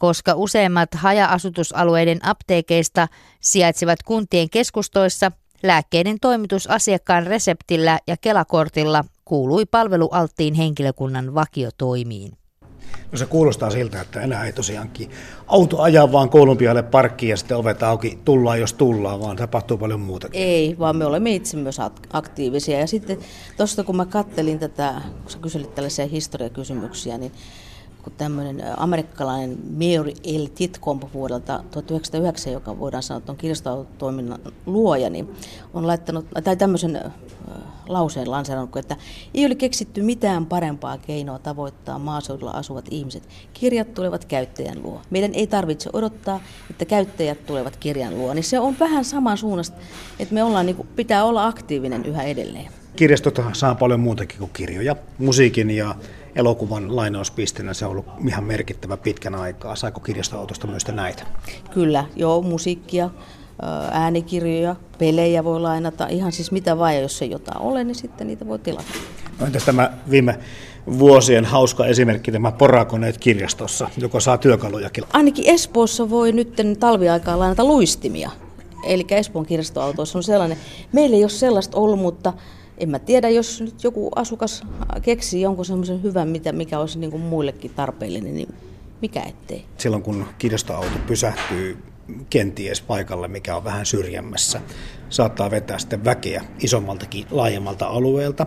koska 0.00 0.34
useimmat 0.34 0.94
haja-asutusalueiden 0.94 2.18
apteekeista 2.22 3.08
sijaitsivat 3.40 4.02
kuntien 4.02 4.50
keskustoissa, 4.50 5.32
lääkkeiden 5.62 6.16
toimitus 6.20 6.66
asiakkaan 6.66 7.26
reseptillä 7.26 7.98
ja 8.06 8.16
kelakortilla 8.20 9.04
kuului 9.24 9.64
palvelualttiin 9.66 10.54
henkilökunnan 10.54 11.34
vakiotoimiin. 11.34 12.32
No 13.12 13.18
se 13.18 13.26
kuulostaa 13.26 13.70
siltä, 13.70 14.00
että 14.00 14.20
enää 14.20 14.44
ei 14.44 14.52
tosiaankin 14.52 15.10
auto 15.46 15.82
ajaa 15.82 16.12
vaan 16.12 16.30
koulun 16.30 16.56
pihalle 16.56 16.82
parkkiin 16.82 17.30
ja 17.30 17.36
sitten 17.36 17.56
ovet 17.56 17.82
auki, 17.82 18.18
tullaan 18.24 18.60
jos 18.60 18.72
tullaan, 18.72 19.20
vaan 19.20 19.36
tapahtuu 19.36 19.78
paljon 19.78 20.00
muutakin. 20.00 20.40
Ei, 20.40 20.78
vaan 20.78 20.96
me 20.96 21.04
olemme 21.04 21.34
itse 21.34 21.56
myös 21.56 21.76
aktiivisia. 22.12 22.78
Ja 22.80 22.86
sitten 22.86 23.18
tuosta 23.56 23.84
kun 23.84 23.96
mä 23.96 24.06
kattelin 24.06 24.58
tätä, 24.58 24.94
kun 25.22 25.30
sä 25.30 25.38
kyselit 25.38 25.74
tällaisia 25.74 26.06
historiakysymyksiä, 26.06 27.18
niin 27.18 27.32
kun 28.06 28.12
tämmöinen 28.18 28.62
amerikkalainen 28.76 29.58
Mary 29.70 30.10
L. 30.10 30.46
Titcomb 30.54 31.02
vuodelta 31.14 31.64
1909, 31.70 32.52
joka 32.52 32.78
voidaan 32.78 33.02
sanoa, 33.02 33.18
että 33.18 33.32
on 33.32 33.38
kirjastotoiminnan 33.38 34.38
luoja, 34.66 35.10
niin 35.10 35.30
on 35.74 35.86
laittanut, 35.86 36.26
tai 36.44 36.56
tämmöisen 36.56 37.00
lauseen 37.88 38.30
lanseerannut, 38.30 38.76
että 38.76 38.96
ei 39.34 39.46
ole 39.46 39.54
keksitty 39.54 40.02
mitään 40.02 40.46
parempaa 40.46 40.98
keinoa 40.98 41.38
tavoittaa 41.38 41.98
maaseudulla 41.98 42.50
asuvat 42.50 42.84
ihmiset. 42.90 43.28
Kirjat 43.52 43.94
tulevat 43.94 44.24
käyttäjän 44.24 44.82
luo. 44.82 45.00
Meidän 45.10 45.34
ei 45.34 45.46
tarvitse 45.46 45.90
odottaa, 45.92 46.40
että 46.70 46.84
käyttäjät 46.84 47.46
tulevat 47.46 47.76
kirjan 47.76 48.18
luo. 48.18 48.34
Niin 48.34 48.44
se 48.44 48.60
on 48.60 48.76
vähän 48.80 49.04
sama 49.04 49.36
suunnasta, 49.36 49.76
että 50.18 50.34
me 50.34 50.42
ollaan, 50.42 50.66
niin 50.66 50.76
kuin, 50.76 50.88
pitää 50.96 51.24
olla 51.24 51.46
aktiivinen 51.46 52.04
yhä 52.04 52.22
edelleen. 52.22 52.72
Kirjastot 52.96 53.40
saa 53.52 53.74
paljon 53.74 54.00
muutakin 54.00 54.38
kuin 54.38 54.50
kirjoja. 54.54 54.96
Musiikin 55.18 55.70
ja 55.70 55.94
elokuvan 56.36 56.96
lainauspisteenä 56.96 57.74
se 57.74 57.84
on 57.84 57.90
ollut 57.90 58.06
ihan 58.28 58.44
merkittävä 58.44 58.96
pitkän 58.96 59.34
aikaa. 59.34 59.76
Saiko 59.76 60.00
kirjastoautosta 60.00 60.66
myös 60.66 60.86
näitä? 60.86 61.22
Kyllä, 61.70 62.04
joo, 62.16 62.42
musiikkia, 62.42 63.10
äänikirjoja, 63.90 64.76
pelejä 64.98 65.44
voi 65.44 65.60
lainata, 65.60 66.06
ihan 66.06 66.32
siis 66.32 66.52
mitä 66.52 66.78
vaan, 66.78 67.00
jos 67.00 67.22
ei 67.22 67.30
jotain 67.30 67.60
ole, 67.60 67.84
niin 67.84 67.94
sitten 67.94 68.26
niitä 68.26 68.46
voi 68.46 68.58
tilata. 68.58 68.88
No 69.40 69.46
entäs 69.46 69.64
tämä 69.64 69.92
viime 70.10 70.38
vuosien 70.98 71.44
hauska 71.44 71.86
esimerkki, 71.86 72.32
tämä 72.32 72.52
porakoneet 72.52 73.18
kirjastossa, 73.18 73.90
joka 73.96 74.20
saa 74.20 74.38
työkalujakin? 74.38 75.04
Ainakin 75.12 75.44
Espoossa 75.46 76.10
voi 76.10 76.32
nyt 76.32 76.56
talviaikaan 76.80 77.38
lainata 77.38 77.64
luistimia. 77.64 78.30
Eli 78.84 79.06
Espoon 79.10 79.46
kirjastoautoissa 79.46 80.18
on 80.18 80.22
sellainen. 80.22 80.58
Meillä 80.92 81.16
ei 81.16 81.24
ole 81.24 81.30
sellaista 81.30 81.76
ollut, 81.76 81.98
mutta 81.98 82.32
en 82.78 82.88
mä 82.88 82.98
tiedä, 82.98 83.28
jos 83.28 83.60
nyt 83.60 83.84
joku 83.84 84.10
asukas 84.16 84.62
keksii 85.02 85.40
jonkun 85.40 85.64
semmoisen 85.64 86.02
hyvän, 86.02 86.28
mitä, 86.28 86.52
mikä 86.52 86.78
olisi 86.78 86.98
niin 86.98 87.10
kuin 87.10 87.22
muillekin 87.22 87.70
tarpeellinen, 87.76 88.34
niin 88.34 88.54
mikä 89.02 89.22
ettei. 89.22 89.64
Silloin 89.78 90.02
kun 90.02 90.26
kirjastoauto 90.38 90.98
pysähtyy 91.06 91.78
kenties 92.30 92.80
paikalle, 92.80 93.28
mikä 93.28 93.56
on 93.56 93.64
vähän 93.64 93.86
syrjemmässä, 93.86 94.60
saattaa 95.08 95.50
vetää 95.50 95.78
sitten 95.78 96.04
väkeä 96.04 96.44
isommaltakin, 96.60 97.26
laajemmalta 97.30 97.86
alueelta, 97.86 98.46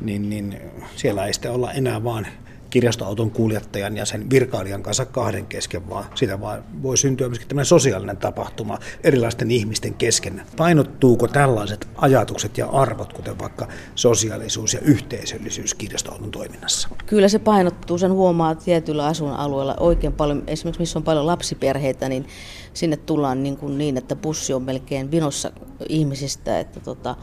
niin, 0.00 0.30
niin 0.30 0.60
siellä 0.96 1.26
ei 1.26 1.32
sitten 1.32 1.52
olla 1.52 1.72
enää 1.72 2.04
vaan 2.04 2.26
kirjastoauton 2.70 3.30
kuljettajan 3.30 3.96
ja 3.96 4.04
sen 4.04 4.30
virkailijan 4.30 4.82
kanssa 4.82 5.06
kahden 5.06 5.46
kesken, 5.46 5.88
vaan 5.90 6.04
sitä 6.14 6.40
vaan 6.40 6.64
voi 6.82 6.96
syntyä 6.96 7.28
myöskin 7.28 7.48
tämmöinen 7.48 7.66
sosiaalinen 7.66 8.16
tapahtuma 8.16 8.78
erilaisten 9.04 9.50
ihmisten 9.50 9.94
kesken. 9.94 10.42
Painottuuko 10.56 11.28
tällaiset 11.28 11.88
ajatukset 11.96 12.58
ja 12.58 12.66
arvot, 12.66 13.12
kuten 13.12 13.38
vaikka 13.38 13.68
sosiaalisuus 13.94 14.74
ja 14.74 14.80
yhteisöllisyys 14.80 15.74
kirjastoauton 15.74 16.30
toiminnassa? 16.30 16.88
Kyllä 17.06 17.28
se 17.28 17.38
painottuu, 17.38 17.98
sen 17.98 18.12
huomaa 18.12 18.54
tietyllä 18.54 19.06
asuinalueella 19.06 19.74
oikein 19.80 20.12
paljon, 20.12 20.42
esimerkiksi 20.46 20.80
missä 20.80 20.98
on 20.98 21.02
paljon 21.02 21.26
lapsiperheitä, 21.26 22.08
niin 22.08 22.26
sinne 22.74 22.96
tullaan 22.96 23.42
niin, 23.42 23.56
kuin 23.56 23.78
niin 23.78 23.96
että 23.96 24.16
bussi 24.16 24.52
on 24.52 24.62
melkein 24.62 25.10
vinossa 25.10 25.52
ihmisistä, 25.88 26.60
että 26.60 26.80
tota, 26.80 27.16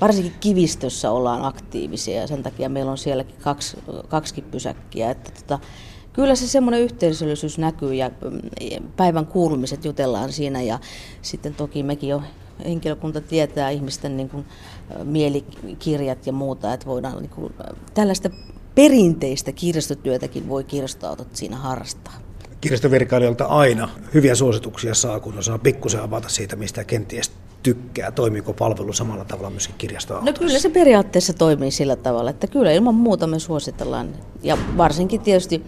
varsinkin 0.00 0.34
kivistössä 0.40 1.10
ollaan 1.10 1.44
aktiivisia 1.44 2.20
ja 2.20 2.26
sen 2.26 2.42
takia 2.42 2.68
meillä 2.68 2.90
on 2.90 2.98
sielläkin 2.98 3.36
kaksi, 3.40 3.76
kaksikin 4.08 4.44
pysäkkiä. 4.44 5.10
Että 5.10 5.30
tota, 5.30 5.58
kyllä 6.12 6.34
se 6.34 6.46
semmoinen 6.46 6.80
yhteisöllisyys 6.80 7.58
näkyy 7.58 7.94
ja 7.94 8.10
mm, 8.24 8.88
päivän 8.96 9.26
kuulumiset 9.26 9.84
jutellaan 9.84 10.32
siinä 10.32 10.62
ja 10.62 10.78
sitten 11.22 11.54
toki 11.54 11.82
mekin 11.82 12.08
jo 12.08 12.22
henkilökunta 12.64 13.20
tietää 13.20 13.70
ihmisten 13.70 14.16
niin 14.16 14.28
kuin, 14.28 14.44
mielikirjat 15.04 16.26
ja 16.26 16.32
muuta, 16.32 16.74
että 16.74 16.86
voidaan 16.86 17.16
niin 17.18 17.30
kuin, 17.30 17.54
tällaista 17.94 18.30
perinteistä 18.74 19.52
kirjastotyötäkin 19.52 20.48
voi 20.48 20.64
kirjastoautot 20.64 21.36
siinä 21.36 21.56
harrastaa 21.56 22.14
kirjastovirkailijoilta 22.60 23.44
aina 23.44 23.88
hyviä 24.14 24.34
suosituksia 24.34 24.94
saa, 24.94 25.20
kun 25.20 25.38
osaa 25.38 25.58
pikkusen 25.58 26.02
avata 26.02 26.28
siitä, 26.28 26.56
mistä 26.56 26.84
kenties 26.84 27.32
tykkää. 27.62 28.10
Toimiiko 28.10 28.52
palvelu 28.52 28.92
samalla 28.92 29.24
tavalla 29.24 29.50
myöskin 29.50 29.74
kirjastoautossa? 29.78 30.32
No 30.32 30.38
kyllä 30.38 30.58
se 30.58 30.70
periaatteessa 30.70 31.32
toimii 31.32 31.70
sillä 31.70 31.96
tavalla, 31.96 32.30
että 32.30 32.46
kyllä 32.46 32.72
ilman 32.72 32.94
muuta 32.94 33.26
me 33.26 33.38
suositellaan. 33.38 34.08
Ja 34.42 34.58
varsinkin 34.76 35.20
tietysti 35.20 35.62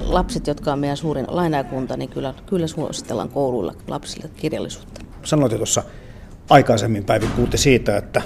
lapset, 0.00 0.46
jotka 0.46 0.72
on 0.72 0.78
meidän 0.78 0.96
suurin 0.96 1.26
lainakunta, 1.28 1.96
niin 1.96 2.10
kyllä, 2.10 2.34
kyllä 2.46 2.66
suositellaan 2.66 3.28
kouluilla 3.28 3.74
lapsille 3.88 4.30
kirjallisuutta. 4.36 5.00
Sanoit 5.22 5.52
jo 5.52 5.58
tuossa 5.58 5.82
aikaisemmin 6.50 7.04
päivin 7.04 7.30
kuutte 7.36 7.56
siitä, 7.56 7.96
että 7.96 8.22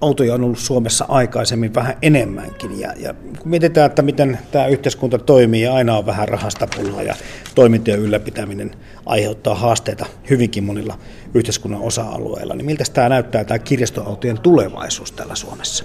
autoja 0.00 0.34
on 0.34 0.44
ollut 0.44 0.58
Suomessa 0.58 1.04
aikaisemmin 1.08 1.74
vähän 1.74 1.96
enemmänkin. 2.02 2.80
Ja, 2.80 2.92
ja 2.96 3.14
kun 3.14 3.48
mietitään, 3.48 3.86
että 3.86 4.02
miten 4.02 4.38
tämä 4.52 4.66
yhteiskunta 4.66 5.18
toimii 5.18 5.62
ja 5.62 5.74
aina 5.74 5.96
on 5.96 6.06
vähän 6.06 6.28
rahasta 6.28 6.68
pulaa 6.76 7.02
ja 7.02 7.14
toimintojen 7.54 8.00
ylläpitäminen 8.00 8.70
aiheuttaa 9.06 9.54
haasteita 9.54 10.06
hyvinkin 10.30 10.64
monilla 10.64 10.98
yhteiskunnan 11.34 11.80
osa-alueilla, 11.80 12.54
niin 12.54 12.66
miltä 12.66 12.84
tämä 12.92 13.08
näyttää 13.08 13.44
tämä 13.44 13.58
kirjastoautojen 13.58 14.40
tulevaisuus 14.40 15.12
täällä 15.12 15.34
Suomessa? 15.34 15.84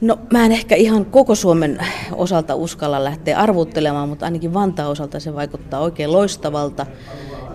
No 0.00 0.18
mä 0.32 0.44
en 0.44 0.52
ehkä 0.52 0.74
ihan 0.74 1.04
koko 1.04 1.34
Suomen 1.34 1.78
osalta 2.12 2.54
uskalla 2.54 3.04
lähteä 3.04 3.38
arvuttelemaan, 3.38 4.08
mutta 4.08 4.24
ainakin 4.24 4.54
Vantaan 4.54 4.90
osalta 4.90 5.20
se 5.20 5.34
vaikuttaa 5.34 5.80
oikein 5.80 6.12
loistavalta. 6.12 6.86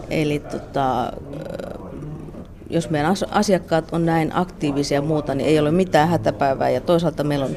Eli 0.10 0.40
tota, 0.40 1.14
jos 2.70 2.90
meidän 2.90 3.14
asiakkaat 3.32 3.88
on 3.92 4.06
näin 4.06 4.32
aktiivisia 4.36 4.98
ja 4.98 5.02
muuta, 5.02 5.36
niin 5.36 5.50
ei 5.50 5.60
ole 5.60 5.72
mitään 5.72 6.10
hätäpäivää. 6.10 6.70
Ja 6.70 6.82
toisaalta 6.82 7.24
meillä 7.24 7.46
on 7.46 7.56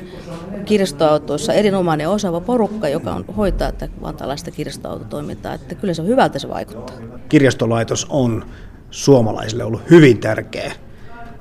kirjastoautoissa 0.65 1.53
erinomainen 1.53 2.09
osaava 2.09 2.41
porukka, 2.41 2.89
joka 2.89 3.13
on, 3.13 3.25
hoitaa 3.37 3.73
tätä 3.73 3.93
vantalaista 4.03 4.51
kirjastoautotoimintaa. 4.51 5.55
Että 5.55 5.75
kyllä 5.75 5.95
se 5.95 6.03
on 6.03 6.09
hyvältä 6.09 6.39
se 6.39 6.49
vaikuttaa. 6.49 6.97
Kirjastolaitos 7.29 8.07
on 8.09 8.45
suomalaisille 8.91 9.65
ollut 9.65 9.91
hyvin 9.91 10.19
tärkeä 10.19 10.73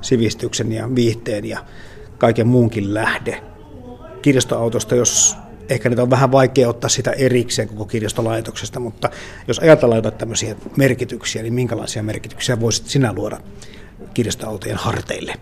sivistyksen 0.01 0.71
ja 0.71 0.95
viihteen 0.95 1.45
ja 1.45 1.59
kaiken 2.17 2.47
muunkin 2.47 2.93
lähde. 2.93 3.43
Kirjastoautosta, 4.21 4.95
jos 4.95 5.37
ehkä 5.69 5.89
niitä 5.89 6.01
on 6.01 6.09
vähän 6.09 6.31
vaikea 6.31 6.69
ottaa 6.69 6.89
sitä 6.89 7.11
erikseen 7.11 7.67
koko 7.67 7.85
kirjastolaitoksesta, 7.85 8.79
mutta 8.79 9.09
jos 9.47 9.59
ajatellaan 9.59 9.97
jotain 9.97 10.15
tämmöisiä 10.15 10.55
merkityksiä, 10.77 11.41
niin 11.41 11.53
minkälaisia 11.53 12.03
merkityksiä 12.03 12.59
voisit 12.59 12.87
sinä 12.87 13.13
luoda 13.13 13.37
kirjastoautojen 14.13 14.77
harteille? 14.77 15.33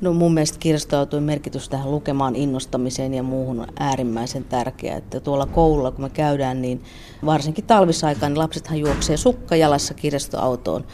No 0.00 0.12
mun 0.12 0.34
mielestä 0.34 0.58
kirjastoautojen 0.58 1.22
merkitys 1.22 1.68
tähän 1.68 1.90
lukemaan 1.90 2.36
innostamiseen 2.36 3.14
ja 3.14 3.22
muuhun 3.22 3.60
on 3.60 3.66
äärimmäisen 3.78 4.44
tärkeä. 4.44 4.96
Että 4.96 5.20
tuolla 5.20 5.46
koululla 5.46 5.90
kun 5.90 6.04
me 6.04 6.10
käydään, 6.10 6.62
niin 6.62 6.82
varsinkin 7.24 7.64
talvisaikaan 7.64 8.32
niin 8.32 8.38
lapsethan 8.38 8.78
juoksee 8.78 9.16
sukkajalassa 9.16 9.94
kirjastoautoon 9.94 10.84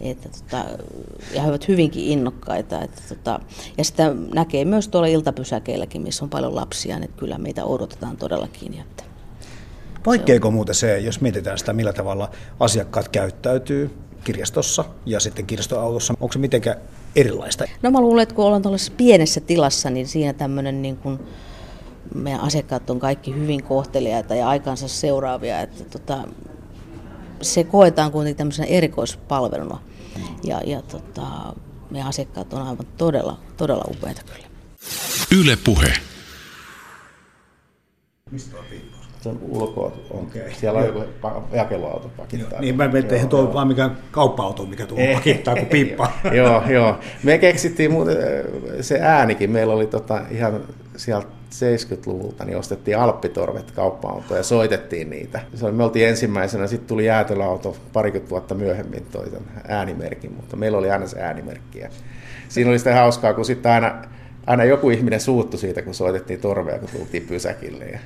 että 0.00 0.28
tota, 0.28 0.64
ja 1.34 1.42
he 1.42 1.48
ovat 1.48 1.68
hyvinkin 1.68 2.04
innokkaita. 2.04 2.82
Että 2.82 3.02
tota, 3.08 3.40
ja 3.78 3.84
sitä 3.84 4.14
näkee 4.34 4.64
myös 4.64 4.88
tuolla 4.88 5.08
iltapysäkeilläkin, 5.08 6.02
missä 6.02 6.24
on 6.24 6.30
paljon 6.30 6.54
lapsia, 6.54 6.96
niin 6.96 7.04
että 7.04 7.18
kyllä 7.18 7.38
meitä 7.38 7.64
odotetaan 7.64 8.16
todellakin. 8.16 8.80
Että 8.80 9.04
Poikkeako 10.02 10.50
muuten 10.50 10.74
se, 10.74 10.98
jos 10.98 11.20
mietitään 11.20 11.58
sitä, 11.58 11.72
millä 11.72 11.92
tavalla 11.92 12.30
asiakkaat 12.60 13.08
käyttäytyy 13.08 13.90
kirjastossa 14.24 14.84
ja 15.06 15.20
sitten 15.20 15.46
kirjastoautossa, 15.46 16.14
onko 16.20 16.32
se 16.32 16.38
mitenkään 16.38 16.76
erilaista? 17.16 17.64
No 17.82 17.90
mä 17.90 18.00
luulen, 18.00 18.22
että 18.22 18.34
kun 18.34 18.44
ollaan 18.44 18.62
tuollaisessa 18.62 18.92
pienessä 18.96 19.40
tilassa, 19.40 19.90
niin 19.90 20.06
siinä 20.06 20.32
tämmöinen 20.32 20.82
niin 20.82 20.96
kuin, 20.96 21.18
meidän 22.14 22.40
asiakkaat 22.40 22.90
on 22.90 23.00
kaikki 23.00 23.34
hyvin 23.34 23.62
kohteliaita 23.62 24.34
ja 24.34 24.48
aikansa 24.48 24.88
seuraavia, 24.88 25.60
että 25.60 25.84
tota, 25.84 26.28
se 27.42 27.64
koetaan 27.64 28.12
kuitenkin 28.12 28.36
tämmöisenä 28.36 28.68
erikoispalveluna. 28.68 29.78
Ja, 30.44 30.60
ja 30.64 30.82
tota, 30.82 31.22
meidän 31.90 32.08
asiakkaat 32.08 32.52
on 32.52 32.62
aivan 32.62 32.86
todella, 32.96 33.38
todella 33.56 33.84
upeita 33.90 34.22
kyllä. 34.24 34.46
Yle 35.40 35.56
Puhe. 35.64 35.92
Mistä 38.30 38.56
on 38.58 38.64
Se 39.20 39.28
on 39.28 39.38
ulkoa. 39.42 39.92
On. 40.10 40.18
Okay. 40.18 40.54
Siellä 40.60 40.80
on 40.80 40.86
joku 40.86 41.04
jakeluauto 41.52 42.08
pakittaa. 42.16 42.60
Niin, 42.60 42.76
mä 42.76 42.88
mietin, 42.88 43.18
että 43.18 43.28
tuo 43.28 43.54
vaan 43.54 43.68
mikään 43.68 43.98
kauppa-auto, 44.10 44.66
mikä 44.66 44.86
tuo 44.86 44.98
pakittaa 45.14 45.54
kuin 45.54 45.66
piippa. 45.66 46.12
joo, 46.36 46.62
joo. 46.68 46.98
Me 47.22 47.38
keksittiin 47.38 47.90
muuten 47.90 48.16
se 48.80 49.00
äänikin. 49.00 49.50
Meillä 49.50 49.74
oli 49.74 49.86
tota 49.86 50.22
ihan 50.30 50.60
sieltä 50.96 51.35
70-luvulta 51.54 52.44
niin 52.44 52.58
ostettiin 52.58 52.98
Alppitorvet 52.98 53.70
kauppa 53.70 54.22
ja 54.36 54.42
soitettiin 54.42 55.10
niitä. 55.10 55.40
Se 55.54 55.64
oli, 55.64 55.72
me 55.72 55.84
oltiin 55.84 56.08
ensimmäisenä, 56.08 56.66
sitten 56.66 56.88
tuli 56.88 57.06
jäätelöauto 57.06 57.76
parikymmentä 57.92 58.30
vuotta 58.30 58.54
myöhemmin 58.54 59.06
toi 59.12 59.26
äänimerkin, 59.68 60.32
mutta 60.32 60.56
meillä 60.56 60.78
oli 60.78 60.90
aina 60.90 61.06
se 61.06 61.20
äänimerkki. 61.20 61.78
Ja 61.78 61.88
siinä 62.48 62.70
oli 62.70 62.78
sitä 62.78 62.94
hauskaa, 62.94 63.34
kun 63.34 63.44
sitten 63.44 63.72
aina, 63.72 64.02
aina 64.46 64.64
joku 64.64 64.90
ihminen 64.90 65.20
suuttu 65.20 65.58
siitä, 65.58 65.82
kun 65.82 65.94
soitettiin 65.94 66.40
torvea, 66.40 66.78
kun 66.78 66.88
tultiin 66.96 67.26
pysäkille 67.26 67.84
ja 67.84 67.98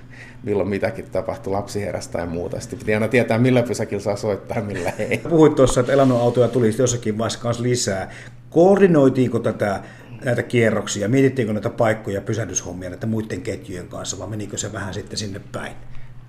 milloin 0.42 0.68
mitäkin 0.68 1.04
tapahtui, 1.12 1.50
lapsi 1.50 1.80
heräsi 1.80 2.10
tai 2.10 2.26
muuta. 2.26 2.60
Sitten 2.60 2.78
piti 2.78 2.94
aina 2.94 3.08
tietää, 3.08 3.38
millä 3.38 3.62
pysäkillä 3.62 4.02
saa 4.02 4.16
soittaa 4.16 4.60
millä 4.60 4.92
ei. 4.98 5.18
Puhuit 5.18 5.54
tuossa, 5.54 5.80
että 5.80 5.92
elannoautoja 5.92 6.48
tuli 6.48 6.74
jossakin 6.78 7.18
vaiheessa 7.18 7.62
lisää. 7.62 8.10
Koordinoitiinko 8.50 9.38
tätä 9.38 9.80
näitä 10.24 10.42
kierroksia? 10.42 11.08
Mietittiinkö 11.08 11.52
näitä 11.52 11.70
paikkoja 11.70 12.20
pysähdyshommia 12.20 12.90
näitä 12.90 13.06
muiden 13.06 13.42
ketjujen 13.42 13.88
kanssa 13.88 14.18
vai 14.18 14.28
menikö 14.28 14.58
se 14.58 14.72
vähän 14.72 14.94
sitten 14.94 15.18
sinne 15.18 15.40
päin? 15.52 15.72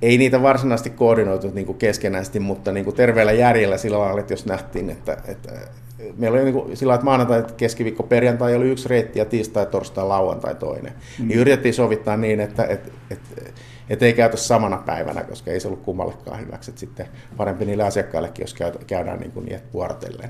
ei 0.01 0.17
niitä 0.17 0.41
varsinaisesti 0.41 0.89
koordinoitu 0.89 1.51
niin 1.53 1.65
kuin 1.65 1.77
keskenäisesti, 1.77 2.39
mutta 2.39 2.71
niin 2.71 2.83
kuin 2.83 2.95
terveellä 2.95 3.31
järjellä 3.31 3.77
sillä 3.77 3.99
lailla, 3.99 4.19
että 4.19 4.33
jos 4.33 4.45
nähtiin, 4.45 4.89
että, 4.89 5.17
että 5.27 5.51
meillä 6.17 6.35
oli 6.35 6.43
niin 6.43 6.53
kuin 6.53 6.77
sillä 6.77 6.93
että 6.93 7.05
maanantai, 7.05 7.43
keskiviikko, 7.57 8.03
perjantai 8.03 8.55
oli 8.55 8.69
yksi 8.69 8.89
reitti 8.89 9.19
ja 9.19 9.25
tiistai, 9.25 9.65
torstai, 9.65 10.05
lauantai 10.05 10.55
toinen. 10.55 10.93
Mm. 11.19 11.27
Niin 11.27 11.39
yritettiin 11.39 11.73
sovittaa 11.73 12.17
niin, 12.17 12.39
että, 12.39 12.65
että, 12.65 12.91
että, 13.09 13.41
että 13.89 14.05
ei 14.05 14.13
käytä 14.13 14.37
samana 14.37 14.77
päivänä, 14.77 15.23
koska 15.23 15.51
ei 15.51 15.59
se 15.59 15.67
ollut 15.67 15.83
kummallekaan 15.83 16.39
hyväksi. 16.39 16.71
Että 16.71 16.79
sitten 16.79 17.07
parempi 17.37 17.65
niille 17.65 17.83
asiakkaillekin, 17.83 18.43
jos 18.43 18.55
käydään 18.87 19.19
niin, 19.19 19.31
kuin 19.31 19.45
niin 19.45 19.55
että 19.55 19.73
vuorotellen. 19.73 20.29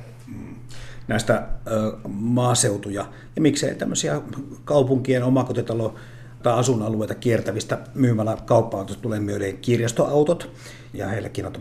Näistä 1.07 1.47
maaseutuja 2.07 3.05
ja 3.35 3.41
miksei 3.41 3.75
tämmöisiä 3.75 4.21
kaupunkien 4.65 5.23
omakotitalo- 5.23 5.95
tai 6.43 6.53
asuinalueita 6.53 7.15
kiertävistä 7.15 7.77
myymällä 7.93 8.37
kauppa-autosta 8.45 9.01
tulee 9.01 9.19
myöden 9.19 9.57
kirjastoautot 9.57 10.51
ja 10.93 11.07
heilläkin 11.07 11.45
on 11.45 11.53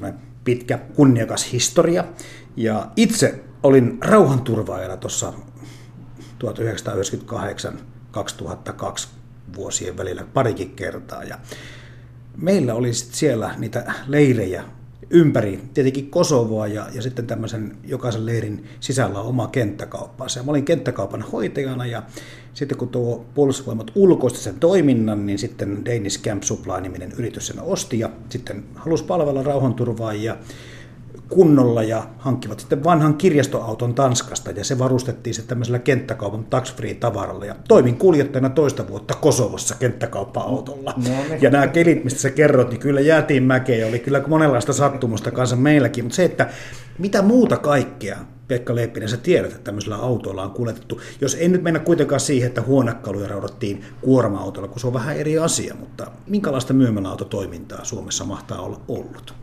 pitkä 0.45 0.79
kunniakas 0.79 1.53
historia. 1.53 2.05
Ja 2.57 2.91
itse 2.97 3.45
olin 3.63 3.99
rauhanturvaajana 4.01 4.97
tuossa 4.97 5.33
1998-2002 6.39 6.43
vuosien 9.57 9.97
välillä 9.97 10.25
parikin 10.35 10.71
kertaa. 10.71 11.25
Ja 11.25 11.39
meillä 12.37 12.75
oli 12.75 12.95
siellä 12.95 13.55
niitä 13.59 13.93
leirejä 14.07 14.65
ympäri, 15.11 15.61
tietenkin 15.75 16.11
Kosovoa 16.11 16.67
ja, 16.67 16.87
ja 16.95 17.03
sitten 17.03 17.27
tämmöisen 17.27 17.77
jokaisen 17.85 18.27
leirin 18.27 18.65
sisällä 18.81 19.21
on 19.21 19.27
oma 19.27 19.49
kenttäkauppansa. 19.49 20.43
Mä 20.43 20.51
olin 20.51 20.65
kenttäkaupan 20.65 21.23
hoitajana 21.23 21.87
ja 21.87 22.03
sitten 22.55 22.79
kun 22.79 22.89
tuo 22.89 23.25
puolustusvoimat 23.35 23.91
ulkoisti 23.95 24.39
sen 24.39 24.61
toiminnan, 24.61 25.27
niin 25.27 25.39
sitten 25.39 25.85
Danish 25.85 26.23
Camp 26.23 26.43
Supply-niminen 26.43 27.13
yritys 27.19 27.47
sen 27.47 27.61
osti 27.61 27.99
ja 27.99 28.11
sitten 28.29 28.65
halusi 28.75 29.05
palvella 29.05 29.43
rauhanturvaajia 29.43 30.37
kunnolla 31.31 31.83
ja 31.83 32.07
hankkivat 32.19 32.61
sitten 32.61 32.85
vanhan 32.85 33.15
kirjastoauton 33.15 33.95
Tanskasta 33.95 34.51
ja 34.51 34.65
se 34.65 34.79
varustettiin 34.79 35.35
sitten 35.35 35.49
tämmöisellä 35.49 35.79
kenttäkaupan 35.79 36.45
tax-free 36.45 36.95
tavaralla 36.95 37.45
ja 37.45 37.55
toimin 37.69 37.97
kuljettajana 37.97 38.51
toista 38.51 38.89
vuotta 38.89 39.15
Kosovossa 39.15 39.75
kenttäkauppa-autolla. 39.79 40.95
No, 40.97 41.03
niin. 41.29 41.43
Ja 41.43 41.51
nämä 41.51 41.67
kelit, 41.67 42.05
mistä 42.05 42.21
sä 42.21 42.31
kerrot, 42.31 42.71
niin 42.71 42.81
kyllä 42.81 43.01
jäätiin 43.01 43.43
mäkeen 43.43 43.81
ja 43.81 43.87
oli 43.87 43.99
kyllä 43.99 44.23
monenlaista 44.27 44.73
sattumusta 44.73 45.31
kanssa 45.31 45.57
meilläkin, 45.57 46.05
mutta 46.05 46.17
se, 46.17 46.25
että 46.25 46.51
mitä 46.99 47.23
muuta 47.23 47.57
kaikkea 47.57 48.17
Pekka 48.49 48.75
Leippinen, 48.75 49.09
sä 49.09 49.17
tiedät, 49.17 49.51
että 49.51 49.65
tämmöisellä 49.65 49.97
autolla 49.97 50.43
on 50.43 50.51
kuljetettu. 50.51 51.01
Jos 51.21 51.35
ei 51.35 51.49
nyt 51.49 51.63
mennä 51.63 51.81
kuitenkaan 51.81 52.21
siihen, 52.21 52.49
että 52.49 52.63
huonekaluja 52.63 53.29
raudattiin 53.29 53.85
kuorma-autolla, 54.01 54.69
kun 54.69 54.81
se 54.81 54.87
on 54.87 54.93
vähän 54.93 55.17
eri 55.17 55.39
asia, 55.39 55.75
mutta 55.81 56.11
minkälaista 56.27 56.73
myymäläautotoimintaa 56.73 57.85
Suomessa 57.85 58.25
mahtaa 58.25 58.61
olla 58.61 58.81
ollut? 58.89 59.35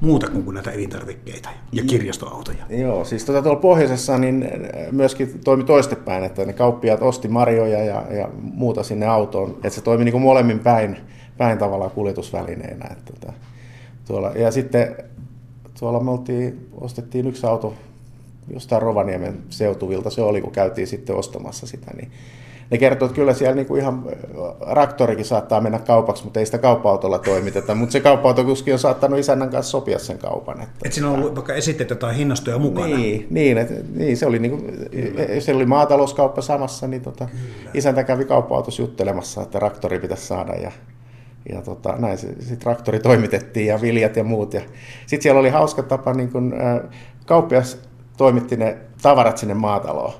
Muuta 0.00 0.30
kuin 0.30 0.54
näitä 0.54 0.70
elintarvikkeita 0.70 1.48
ja 1.72 1.82
kirjastoautoja. 1.84 2.64
Joo, 2.68 3.04
siis 3.04 3.24
tuota, 3.24 3.42
tuolla 3.42 3.60
pohjoisessa 3.60 4.18
niin 4.18 4.48
myöskin 4.90 5.40
toimi 5.44 5.64
toistepäin, 5.64 6.24
että 6.24 6.44
ne 6.44 6.52
kauppiaat 6.52 7.02
osti 7.02 7.28
marjoja 7.28 7.84
ja, 7.84 8.04
ja 8.10 8.28
muuta 8.40 8.82
sinne 8.82 9.06
autoon, 9.06 9.50
että 9.50 9.70
se 9.70 9.80
toimi 9.80 10.04
niin 10.04 10.12
kuin 10.12 10.22
molemmin 10.22 10.58
päin, 10.58 10.96
päin 11.38 11.58
tavallaan 11.58 11.90
kuljetusvälineenä. 11.90 12.88
Että, 12.92 13.12
tuota, 13.12 13.32
tuolla, 14.06 14.30
ja 14.30 14.50
sitten 14.50 14.96
tuolla 15.80 16.00
me 16.00 16.10
oltiin, 16.10 16.68
ostettiin 16.80 17.26
yksi 17.26 17.46
auto 17.46 17.74
jostain 18.52 18.82
Rovaniemen 18.82 19.38
seutuvilta, 19.48 20.10
se 20.10 20.22
oli 20.22 20.40
kun 20.40 20.52
käytiin 20.52 20.86
sitten 20.86 21.16
ostamassa 21.16 21.66
sitä, 21.66 21.90
niin 21.96 22.10
ne 22.70 22.78
kertoo, 22.78 23.06
että 23.06 23.16
kyllä 23.16 23.34
siellä 23.34 23.54
niinku 23.54 23.76
ihan 23.76 24.02
raktorikin 24.60 25.24
saattaa 25.24 25.60
mennä 25.60 25.78
kaupaksi, 25.78 26.24
mutta 26.24 26.40
ei 26.40 26.46
sitä 26.46 26.58
kauppa-autolla 26.58 27.18
toimiteta. 27.18 27.74
Mutta 27.74 27.92
se 27.92 28.00
kauppa-autokuski 28.00 28.72
on 28.72 28.78
saattanut 28.78 29.18
isännän 29.18 29.50
kanssa 29.50 29.70
sopia 29.70 29.98
sen 29.98 30.18
kaupan. 30.18 30.60
Että, 30.60 30.74
et 30.84 30.92
siinä 30.92 31.08
on 31.08 31.14
ollut 31.14 31.34
vaikka 31.34 31.54
esitteitä 31.54 31.94
tai 31.94 32.16
hinnastoja 32.16 32.58
mukana. 32.58 32.86
Niin, 32.86 33.26
niin, 33.30 33.58
et, 33.58 33.94
niin 33.94 34.16
se 34.16 34.26
oli, 34.26 34.38
niinku, 34.38 34.66
se 35.40 35.54
oli 35.54 35.66
maatalouskauppa 35.66 36.42
samassa, 36.42 36.86
niin 36.86 37.02
tota, 37.02 37.28
isäntä 37.74 38.04
kävi 38.04 38.24
kauppa-autossa 38.24 38.82
juttelemassa, 38.82 39.42
että 39.42 39.58
raktori 39.58 39.98
pitäisi 39.98 40.26
saada 40.26 40.52
ja 40.52 40.72
ja 41.52 41.62
tota, 41.62 41.96
näin 41.98 42.18
sitten 42.18 42.58
traktori 42.58 42.98
toimitettiin 42.98 43.66
ja 43.66 43.80
viljat 43.80 44.16
ja 44.16 44.24
muut. 44.24 44.54
Ja 44.54 44.60
sitten 45.06 45.22
siellä 45.22 45.40
oli 45.40 45.48
hauska 45.48 45.82
tapa, 45.82 46.12
niin 46.12 46.32
kun, 46.32 46.54
äh, 46.60 46.90
kauppias 47.26 47.78
toimitti 48.16 48.56
ne 48.56 48.76
tavarat 49.02 49.38
sinne 49.38 49.54
maataloon 49.54 50.12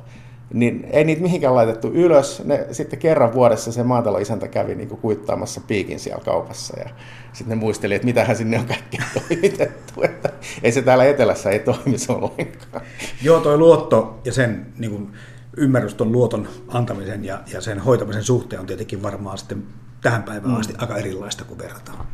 niin 0.52 0.86
ei 0.90 1.04
niitä 1.04 1.22
mihinkään 1.22 1.54
laitettu 1.54 1.88
ylös. 1.88 2.42
Ne, 2.44 2.66
sitten 2.72 2.98
kerran 2.98 3.32
vuodessa 3.32 3.72
se 3.72 3.82
maataloisäntä 3.82 4.48
kävi 4.48 4.74
niin 4.74 4.88
kuin 4.88 5.00
kuittaamassa 5.00 5.60
piikin 5.66 6.00
siellä 6.00 6.24
kaupassa 6.24 6.80
ja 6.80 6.88
sitten 7.32 7.58
ne 7.58 7.64
muisteli, 7.64 7.94
että 7.94 8.06
mitähän 8.06 8.36
sinne 8.36 8.58
on 8.58 8.66
kaikkea 8.66 9.04
toimitettu. 9.28 10.02
Että 10.02 10.30
ei 10.62 10.72
se 10.72 10.82
täällä 10.82 11.04
etelässä 11.04 11.50
ei 11.50 11.58
toimisi 11.58 12.12
ollenkaan. 12.12 12.84
Joo, 13.22 13.40
toi 13.40 13.58
luotto 13.58 14.20
ja 14.24 14.32
sen 14.32 14.66
niin 14.78 14.90
kuin, 14.90 15.12
ymmärrys 15.56 15.94
tuon 15.94 16.12
luoton 16.12 16.48
antamisen 16.68 17.24
ja, 17.24 17.40
ja 17.52 17.60
sen 17.60 17.78
hoitamisen 17.78 18.22
suhteen 18.22 18.60
on 18.60 18.66
tietenkin 18.66 19.02
varmaan 19.02 19.38
sitten 19.38 19.62
tähän 20.02 20.22
päivään 20.22 20.56
asti 20.56 20.72
mm. 20.72 20.80
aika 20.80 20.96
erilaista 20.96 21.44
kuin 21.44 21.58
verrataan. 21.58 22.06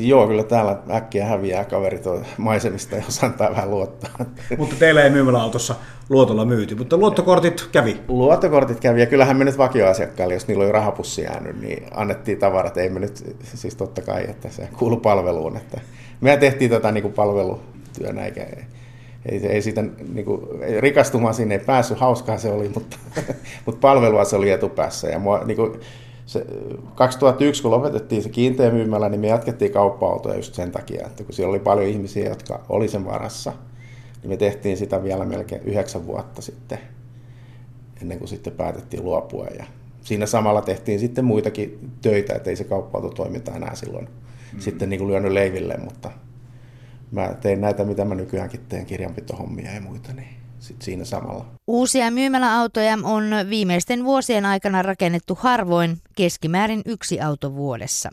Joo, 0.00 0.26
kyllä 0.26 0.44
täällä 0.44 0.78
äkkiä 0.90 1.26
häviää 1.26 1.64
kaverit 1.64 2.04
maisemista, 2.36 2.96
jos 3.04 3.24
antaa 3.24 3.50
vähän 3.50 3.70
luottaa. 3.70 4.10
Mutta 4.58 4.76
teillä 4.78 5.02
ei 5.02 5.10
myymäläautossa 5.10 5.74
luotolla 6.08 6.44
myyty, 6.44 6.74
mutta 6.74 6.96
luottokortit 6.96 7.68
kävi? 7.72 8.00
Luottokortit 8.08 8.80
kävi, 8.80 9.00
ja 9.00 9.06
kyllähän 9.06 9.36
me 9.36 9.44
nyt 9.44 9.58
vakioasiakkaille, 9.58 10.34
jos 10.34 10.48
niillä 10.48 10.64
oli 10.64 10.72
rahapussi 10.72 11.22
jäänyt, 11.22 11.60
niin 11.60 11.86
annettiin 11.94 12.38
tavarat. 12.38 12.76
Ei 12.76 12.88
me 12.88 13.00
nyt, 13.00 13.36
siis 13.42 13.74
totta 13.74 14.02
kai, 14.02 14.24
että 14.30 14.48
se 14.50 14.68
kuuluu 14.78 15.00
palveluun. 15.00 15.56
Että 15.56 15.80
me 16.20 16.36
tehtiin 16.36 16.70
tätä 16.70 16.92
niin 16.92 17.02
kuin 17.02 17.14
palvelutyönä, 17.14 18.24
eikä, 18.24 18.46
ei, 19.26 19.46
ei 19.46 19.62
siitä 19.62 19.84
niin 20.12 20.24
kuin, 20.24 20.40
rikastumaan 20.80 21.34
sinne 21.34 21.54
ei 21.54 21.64
päässyt, 21.64 22.00
hauskaa 22.00 22.38
se 22.38 22.50
oli, 22.50 22.68
mutta, 22.74 22.96
mutta 23.66 23.80
palvelua 23.80 24.24
se 24.24 24.36
oli 24.36 24.50
etupäässä. 24.50 25.08
Ja 25.08 25.18
mua, 25.18 25.44
niin 25.44 25.56
kuin, 25.56 25.80
se, 26.26 26.46
2001, 26.94 27.62
kun 27.62 27.70
lopetettiin 27.70 28.22
se 28.22 28.28
kiinteä 28.28 28.70
myymällä, 28.70 29.08
niin 29.08 29.20
me 29.20 29.26
jatkettiin 29.26 29.72
kauppa-autoja 29.72 30.36
just 30.36 30.54
sen 30.54 30.72
takia, 30.72 31.06
että 31.06 31.24
kun 31.24 31.34
siellä 31.34 31.50
oli 31.50 31.58
paljon 31.58 31.86
ihmisiä, 31.88 32.28
jotka 32.28 32.64
oli 32.68 32.88
sen 32.88 33.04
varassa, 33.04 33.52
niin 34.22 34.30
me 34.30 34.36
tehtiin 34.36 34.76
sitä 34.76 35.02
vielä 35.02 35.24
melkein 35.24 35.62
yhdeksän 35.62 36.06
vuotta 36.06 36.42
sitten, 36.42 36.78
ennen 38.02 38.18
kuin 38.18 38.28
sitten 38.28 38.52
päätettiin 38.52 39.04
luopua. 39.04 39.46
Ja 39.58 39.64
siinä 40.00 40.26
samalla 40.26 40.62
tehtiin 40.62 41.00
sitten 41.00 41.24
muitakin 41.24 41.90
töitä, 42.02 42.34
että 42.34 42.50
ei 42.50 42.56
se 42.56 42.64
kauppa-autotoiminta 42.64 43.54
enää 43.56 43.74
silloin 43.74 44.08
mm. 44.52 44.60
sitten 44.60 44.90
niin 44.90 44.98
kuin 44.98 45.10
lyönyt 45.10 45.32
leiville, 45.32 45.76
mutta 45.76 46.10
mä 47.10 47.34
tein 47.40 47.60
näitä, 47.60 47.84
mitä 47.84 48.04
mä 48.04 48.14
nykyäänkin 48.14 48.60
teen, 48.68 48.86
kirjanpitohommia 48.86 49.74
ja 49.74 49.80
muita, 49.80 50.12
niin 50.12 50.45
sit 50.60 50.82
siinä 50.82 51.04
samalla. 51.04 51.46
Uusia 51.66 52.10
myymäläautoja 52.10 52.98
on 53.02 53.30
viimeisten 53.50 54.04
vuosien 54.04 54.46
aikana 54.46 54.82
rakennettu 54.82 55.38
harvoin 55.40 55.98
keskimäärin 56.16 56.82
yksi 56.86 57.20
auto 57.20 57.54
vuodessa. 57.54 58.10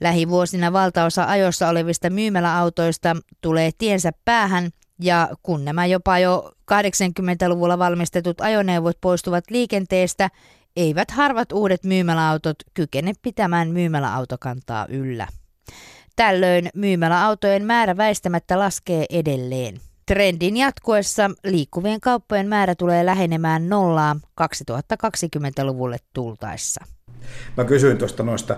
Lähivuosina 0.00 0.72
valtaosa 0.72 1.24
ajossa 1.24 1.68
olevista 1.68 2.10
myymäläautoista 2.10 3.16
tulee 3.40 3.70
tiensä 3.78 4.12
päähän 4.24 4.70
ja 5.00 5.28
kun 5.42 5.64
nämä 5.64 5.86
jopa 5.86 6.18
jo 6.18 6.52
80-luvulla 6.72 7.78
valmistetut 7.78 8.40
ajoneuvot 8.40 8.96
poistuvat 9.00 9.44
liikenteestä, 9.50 10.30
eivät 10.76 11.10
harvat 11.10 11.52
uudet 11.52 11.84
myymäläautot 11.84 12.56
kykene 12.74 13.12
pitämään 13.22 13.70
myymäläautokantaa 13.70 14.86
yllä. 14.88 15.26
Tällöin 16.16 16.68
myymäläautojen 16.74 17.64
määrä 17.64 17.96
väistämättä 17.96 18.58
laskee 18.58 19.06
edelleen. 19.10 19.80
Trendin 20.06 20.56
jatkuessa 20.56 21.30
liikkuvien 21.44 22.00
kauppojen 22.00 22.48
määrä 22.48 22.74
tulee 22.74 23.06
lähenemään 23.06 23.68
nollaa 23.68 24.16
2020-luvulle 24.40 25.96
tultaessa. 26.12 26.84
Mä 27.56 27.64
kysyin 27.64 27.98
tuosta 27.98 28.22
noista 28.22 28.56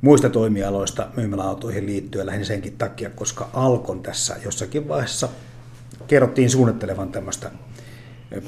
muista 0.00 0.30
toimialoista 0.30 1.08
myymäläautoihin 1.16 1.86
liittyen 1.86 2.26
lähinnä 2.26 2.44
senkin 2.44 2.78
takia, 2.78 3.10
koska 3.10 3.50
Alkon 3.52 4.02
tässä 4.02 4.36
jossakin 4.44 4.88
vaiheessa 4.88 5.28
kerrottiin 6.06 6.50
suunnittelevan 6.50 7.12
tämmöistä 7.12 7.50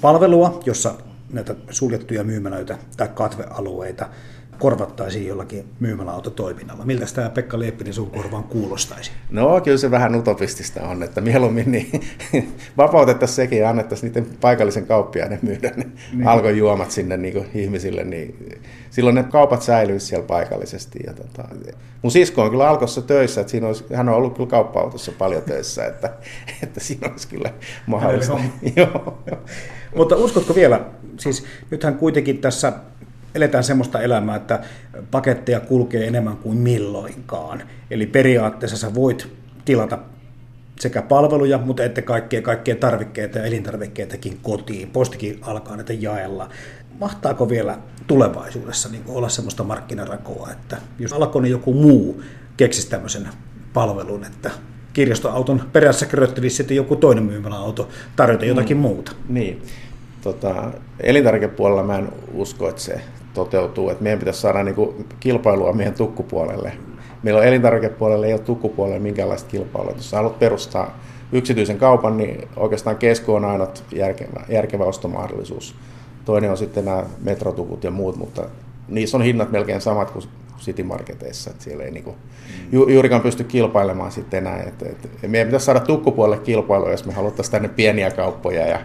palvelua, 0.00 0.60
jossa 0.66 0.94
näitä 1.32 1.54
suljettuja 1.70 2.24
myymälöitä 2.24 2.78
tai 2.96 3.08
katvealueita 3.08 4.08
korvattaisiin 4.58 5.26
jollakin 5.26 5.64
myymäläautotoiminnalla. 5.80 6.84
Miltä 6.84 7.06
tämä 7.14 7.30
Pekka 7.30 7.58
Lieppinen 7.58 7.94
sun 7.94 8.10
korvaan 8.10 8.44
kuulostaisi? 8.44 9.10
No 9.30 9.60
kyllä 9.60 9.76
se 9.76 9.90
vähän 9.90 10.14
utopistista 10.14 10.82
on, 10.82 11.02
että 11.02 11.20
mieluummin 11.20 11.72
niin 11.72 12.00
vapautettaisiin 12.76 13.36
sekin 13.36 13.58
ja 13.58 13.70
annettaisiin 13.70 14.12
niiden 14.12 14.36
paikallisen 14.40 14.86
kauppiaiden 14.86 15.38
myydä 15.42 15.72
ne 15.76 15.86
niin. 16.12 16.28
alkoi 16.28 16.58
juomat 16.58 16.90
sinne 16.90 17.16
niin 17.16 17.46
ihmisille, 17.54 18.04
niin 18.04 18.58
silloin 18.90 19.14
ne 19.14 19.22
kaupat 19.22 19.62
säilyisivät 19.62 20.08
siellä 20.08 20.26
paikallisesti. 20.26 20.98
Ja 21.06 21.14
tota, 21.14 21.48
mun 22.02 22.10
sisko 22.10 22.42
on 22.42 22.50
kyllä 22.50 22.68
alkossa 22.68 23.02
töissä, 23.02 23.40
että 23.40 23.50
siinä 23.50 23.66
olisi, 23.66 23.84
hän 23.94 24.08
on 24.08 24.14
ollut 24.14 24.34
kyllä 24.34 24.48
kauppa-autossa 24.48 25.12
paljon 25.18 25.42
töissä, 25.42 25.86
että, 25.86 26.12
että 26.62 26.80
siinä 26.80 27.08
olisi 27.10 27.28
kyllä 27.28 27.50
mahdollista. 27.86 28.38
Mutta 29.96 30.16
uskotko 30.16 30.54
vielä, 30.54 30.80
siis 31.18 31.44
nythän 31.70 31.94
kuitenkin 31.94 32.38
tässä 32.38 32.72
eletään 33.34 33.64
semmoista 33.64 34.00
elämää, 34.00 34.36
että 34.36 34.60
paketteja 35.10 35.60
kulkee 35.60 36.06
enemmän 36.06 36.36
kuin 36.36 36.58
milloinkaan. 36.58 37.62
Eli 37.90 38.06
periaatteessa 38.06 38.76
sä 38.76 38.94
voit 38.94 39.28
tilata 39.64 39.98
sekä 40.80 41.02
palveluja, 41.02 41.58
mutta 41.58 41.84
ette 41.84 42.02
kaikkea, 42.02 42.42
kaikkea 42.42 42.76
tarvikkeita 42.76 43.38
ja 43.38 43.44
elintarvikkeitakin 43.44 44.38
kotiin. 44.42 44.90
Postikin 44.90 45.38
alkaa 45.42 45.76
näitä 45.76 45.92
jaella. 45.92 46.48
Mahtaako 47.00 47.48
vielä 47.48 47.78
tulevaisuudessa 48.06 48.88
niin 48.88 49.02
olla 49.08 49.28
semmoista 49.28 49.64
markkinarakoa, 49.64 50.48
että 50.52 50.76
jos 50.98 51.12
alkoi 51.12 51.42
niin 51.42 51.52
joku 51.52 51.74
muu 51.74 52.22
keksisi 52.56 52.90
tämmöisen 52.90 53.28
palvelun, 53.72 54.24
että 54.24 54.50
kirjastoauton 54.92 55.62
perässä 55.72 56.06
kröttelisi 56.06 56.56
sitten 56.56 56.76
joku 56.76 56.96
toinen 56.96 57.24
myymäläauto 57.24 57.88
tarjota 58.16 58.44
jotakin 58.44 58.76
mm. 58.76 58.80
muuta. 58.80 59.12
Niin. 59.28 59.62
Tota, 60.22 60.72
elintarvikepuolella 61.00 61.82
mä 61.82 61.98
en 61.98 62.08
usko, 62.32 62.68
että 62.68 62.82
se 62.82 63.00
toteutuu. 63.44 63.90
Että 63.90 64.02
meidän 64.02 64.18
pitäisi 64.18 64.40
saada 64.40 64.62
niin 64.62 64.74
kuin 64.74 65.06
kilpailua 65.20 65.72
meidän 65.72 65.94
tukkupuolelle. 65.94 66.72
Meillä 67.22 67.40
on 67.40 67.46
elintarvikepuolelle, 67.46 68.26
ei 68.26 68.32
ole 68.32 68.40
tukkupuolelle 68.40 68.98
minkäänlaista 68.98 69.50
kilpailua. 69.50 69.92
Jos 69.96 70.12
haluat 70.12 70.38
perustaa 70.38 70.98
yksityisen 71.32 71.78
kaupan, 71.78 72.16
niin 72.16 72.48
oikeastaan 72.56 72.96
kesko 72.96 73.34
on 73.34 73.44
aina 73.44 73.66
järkevä, 73.94 74.44
järkevä 74.48 74.84
ostomahdollisuus. 74.84 75.74
Toinen 76.24 76.50
on 76.50 76.56
sitten 76.56 76.84
nämä 76.84 77.04
metrotukut 77.22 77.84
ja 77.84 77.90
muut, 77.90 78.16
mutta 78.16 78.42
niissä 78.88 79.16
on 79.16 79.22
hinnat 79.22 79.50
melkein 79.50 79.80
samat 79.80 80.10
kuin 80.10 80.24
City 80.58 80.82
Marketeissa, 80.82 81.50
että 81.50 81.64
siellä 81.64 81.84
ei 81.84 81.90
niinku 81.90 82.16
ju, 82.72 82.88
juurikaan 82.88 83.22
pysty 83.22 83.44
kilpailemaan 83.44 84.12
sitten 84.12 84.46
enää. 84.46 84.62
Et, 84.62 84.82
et, 84.82 85.08
meidän 85.30 85.48
pitäisi 85.48 85.66
saada 85.66 85.80
tukkupuolelle 85.80 86.44
kilpailua, 86.44 86.90
jos 86.90 87.06
me 87.06 87.12
haluttaisiin 87.12 87.52
tänne 87.52 87.68
pieniä 87.68 88.10
kauppoja 88.10 88.66
ja, 88.66 88.80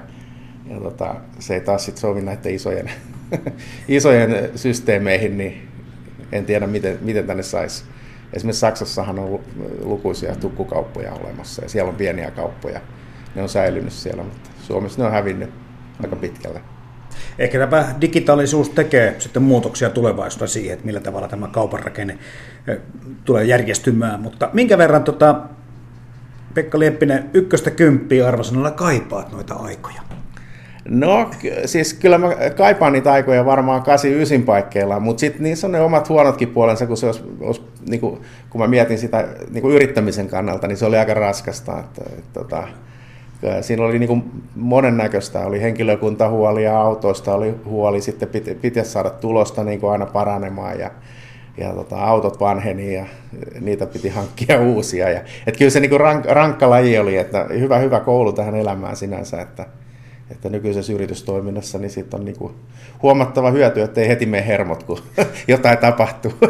ja 0.69 0.79
tota, 0.79 1.15
se 1.39 1.53
ei 1.53 1.61
taas 1.61 1.85
sitten 1.85 2.01
sovi 2.01 2.21
näiden 2.21 2.55
isojen, 2.55 2.91
isojen 3.87 4.49
systeemeihin, 4.55 5.37
niin 5.37 5.67
en 6.31 6.45
tiedä 6.45 6.67
miten, 6.67 6.97
miten 7.01 7.27
tänne 7.27 7.43
saisi. 7.43 7.83
Esimerkiksi 8.33 8.59
Saksassahan 8.59 9.19
on 9.19 9.39
lukuisia 9.83 10.35
tukkukauppoja 10.35 11.13
olemassa 11.13 11.61
ja 11.61 11.69
siellä 11.69 11.89
on 11.89 11.95
pieniä 11.95 12.31
kauppoja. 12.31 12.81
Ne 13.35 13.41
on 13.41 13.49
säilynyt 13.49 13.93
siellä, 13.93 14.23
mutta 14.23 14.49
Suomessa 14.61 15.01
ne 15.01 15.05
on 15.05 15.11
hävinnyt 15.11 15.49
aika 16.03 16.15
pitkälle. 16.15 16.61
Ehkä 17.39 17.59
tämä 17.59 17.95
digitaalisuus 18.01 18.69
tekee 18.69 19.15
sitten 19.19 19.43
muutoksia 19.43 19.89
tulevaisuudessa 19.89 20.53
siihen, 20.53 20.73
että 20.73 20.85
millä 20.85 20.99
tavalla 20.99 21.27
tämä 21.27 21.47
kaupan 21.47 21.83
rakenne 21.83 22.17
tulee 23.25 23.43
järjestymään. 23.43 24.21
Mutta 24.21 24.49
minkä 24.53 24.77
verran 24.77 25.03
tota, 25.03 25.41
Pekka 26.53 26.79
Lieppinen 26.79 27.29
ykköstä 27.33 27.71
kymppiä 27.71 28.27
arvosanalla 28.27 28.71
kaipaat 28.71 29.31
noita 29.31 29.53
aikoja? 29.53 30.12
No 30.89 31.29
siis 31.65 31.93
kyllä 31.93 32.17
mä 32.17 32.29
kaipaan 32.57 32.93
niitä 32.93 33.11
aikoja 33.11 33.45
varmaan 33.45 33.83
89 33.83 34.45
paikkeilla, 34.45 34.99
mutta 34.99 35.19
sitten 35.19 35.43
niissä 35.43 35.67
on 35.67 35.71
ne 35.71 35.81
omat 35.81 36.09
huonotkin 36.09 36.49
puolensa, 36.49 36.87
kun, 36.87 36.97
se 36.97 37.05
olisi, 37.05 37.23
olisi, 37.39 37.61
niin 37.89 37.99
kuin, 37.99 38.21
kun 38.49 38.61
mä 38.61 38.67
mietin 38.67 38.97
sitä 38.97 39.27
niin 39.49 39.61
kuin 39.61 39.75
yrittämisen 39.75 40.27
kannalta, 40.27 40.67
niin 40.67 40.77
se 40.77 40.85
oli 40.85 40.97
aika 40.97 41.13
raskasta. 41.13 41.79
Että, 41.79 42.01
että, 42.05 42.19
että, 42.19 42.33
tota, 42.33 42.67
siinä 43.61 43.83
oli 43.83 43.99
niin 43.99 44.31
monennäköistä, 44.55 45.39
oli 45.39 45.61
henkilökunta 45.61 46.29
huoli 46.29 46.63
ja 46.63 46.81
autoista 46.81 47.33
oli 47.33 47.55
huoli, 47.65 48.01
sitten 48.01 48.29
piti, 48.29 48.55
piti 48.55 48.85
saada 48.85 49.09
tulosta 49.09 49.63
niin 49.63 49.79
kuin 49.79 49.91
aina 49.91 50.05
paranemaan 50.05 50.79
ja, 50.79 50.91
ja 51.57 51.73
tota, 51.73 51.97
autot 51.97 52.39
vanheni 52.39 52.93
ja 52.93 53.05
niitä 53.61 53.85
piti 53.85 54.09
hankkia 54.09 54.61
uusia. 54.61 55.09
Ja, 55.09 55.21
et 55.47 55.57
kyllä 55.57 55.71
se 55.71 55.79
niin 55.79 55.89
kuin 55.89 55.99
rank, 55.99 56.25
rankka 56.25 56.69
laji 56.69 56.97
oli, 56.97 57.17
että 57.17 57.45
hyvä, 57.59 57.77
hyvä 57.77 57.99
koulu 57.99 58.33
tähän 58.33 58.55
elämään 58.55 58.95
sinänsä, 58.95 59.41
että, 59.41 59.65
että 60.33 60.49
nykyisessä 60.49 60.93
yritystoiminnassa 60.93 61.77
niin 61.77 61.91
siitä 61.91 62.17
on 62.17 62.25
niin 62.25 62.37
kuin 62.37 62.53
huomattava 63.01 63.51
hyöty, 63.51 63.81
että 63.81 64.01
ei 64.01 64.07
heti 64.07 64.25
mene 64.25 64.47
hermot, 64.47 64.83
kun 64.83 64.99
jotain 65.47 65.77
tapahtuu. 65.77 66.33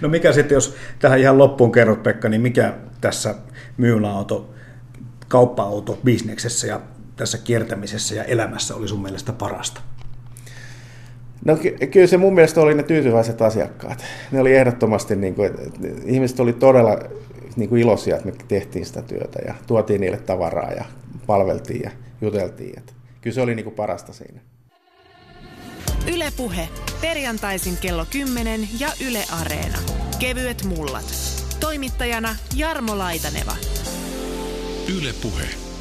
No 0.00 0.08
mikä 0.08 0.32
sitten, 0.32 0.56
jos 0.56 0.74
tähän 0.98 1.18
ihan 1.18 1.38
loppuun 1.38 1.72
kerrot 1.72 2.02
Pekka, 2.02 2.28
niin 2.28 2.40
mikä 2.40 2.74
tässä 3.00 3.34
myymäläauto 3.76 4.54
kauppa-auto-bisneksessä 5.28 6.66
ja 6.66 6.80
tässä 7.16 7.38
kiertämisessä 7.38 8.14
ja 8.14 8.24
elämässä 8.24 8.74
oli 8.74 8.88
sun 8.88 9.02
mielestä 9.02 9.32
parasta? 9.32 9.80
No 11.44 11.56
ky- 11.56 11.86
kyllä 11.86 12.06
se 12.06 12.16
mun 12.16 12.34
mielestä 12.34 12.60
oli 12.60 12.74
ne 12.74 12.82
tyytyväiset 12.82 13.42
asiakkaat. 13.42 14.04
Ne 14.32 14.40
oli 14.40 14.54
ehdottomasti, 14.54 15.16
niin 15.16 15.34
kuin, 15.34 15.46
että 15.46 15.88
ihmiset 16.04 16.40
oli 16.40 16.52
todella 16.52 16.98
niin 17.56 17.68
kuin 17.68 17.82
iloisia, 17.82 18.16
että 18.16 18.28
me 18.28 18.34
tehtiin 18.48 18.86
sitä 18.86 19.02
työtä 19.02 19.38
ja 19.46 19.54
tuotiin 19.66 20.00
niille 20.00 20.18
tavaraa 20.18 20.72
ja 20.72 20.84
palveltiin 21.26 21.82
ja 21.82 21.90
juteltiin. 22.24 22.78
Että 22.78 22.92
kyllä 23.20 23.34
se 23.34 23.40
oli 23.40 23.54
niin 23.54 23.64
kuin 23.64 23.76
parasta 23.76 24.12
siinä. 24.12 24.40
Ylepuhe 26.14 26.68
perjantaisin 27.00 27.76
kello 27.76 28.06
10 28.10 28.68
ja 28.78 28.88
Yle 29.06 29.24
Areena. 29.40 29.78
Kevyet 30.18 30.64
mullat. 30.64 31.04
Toimittajana 31.60 32.36
Jarmo 32.54 32.98
Laitaneva. 32.98 33.56
Yle 34.98 35.14
Puhe. 35.22 35.73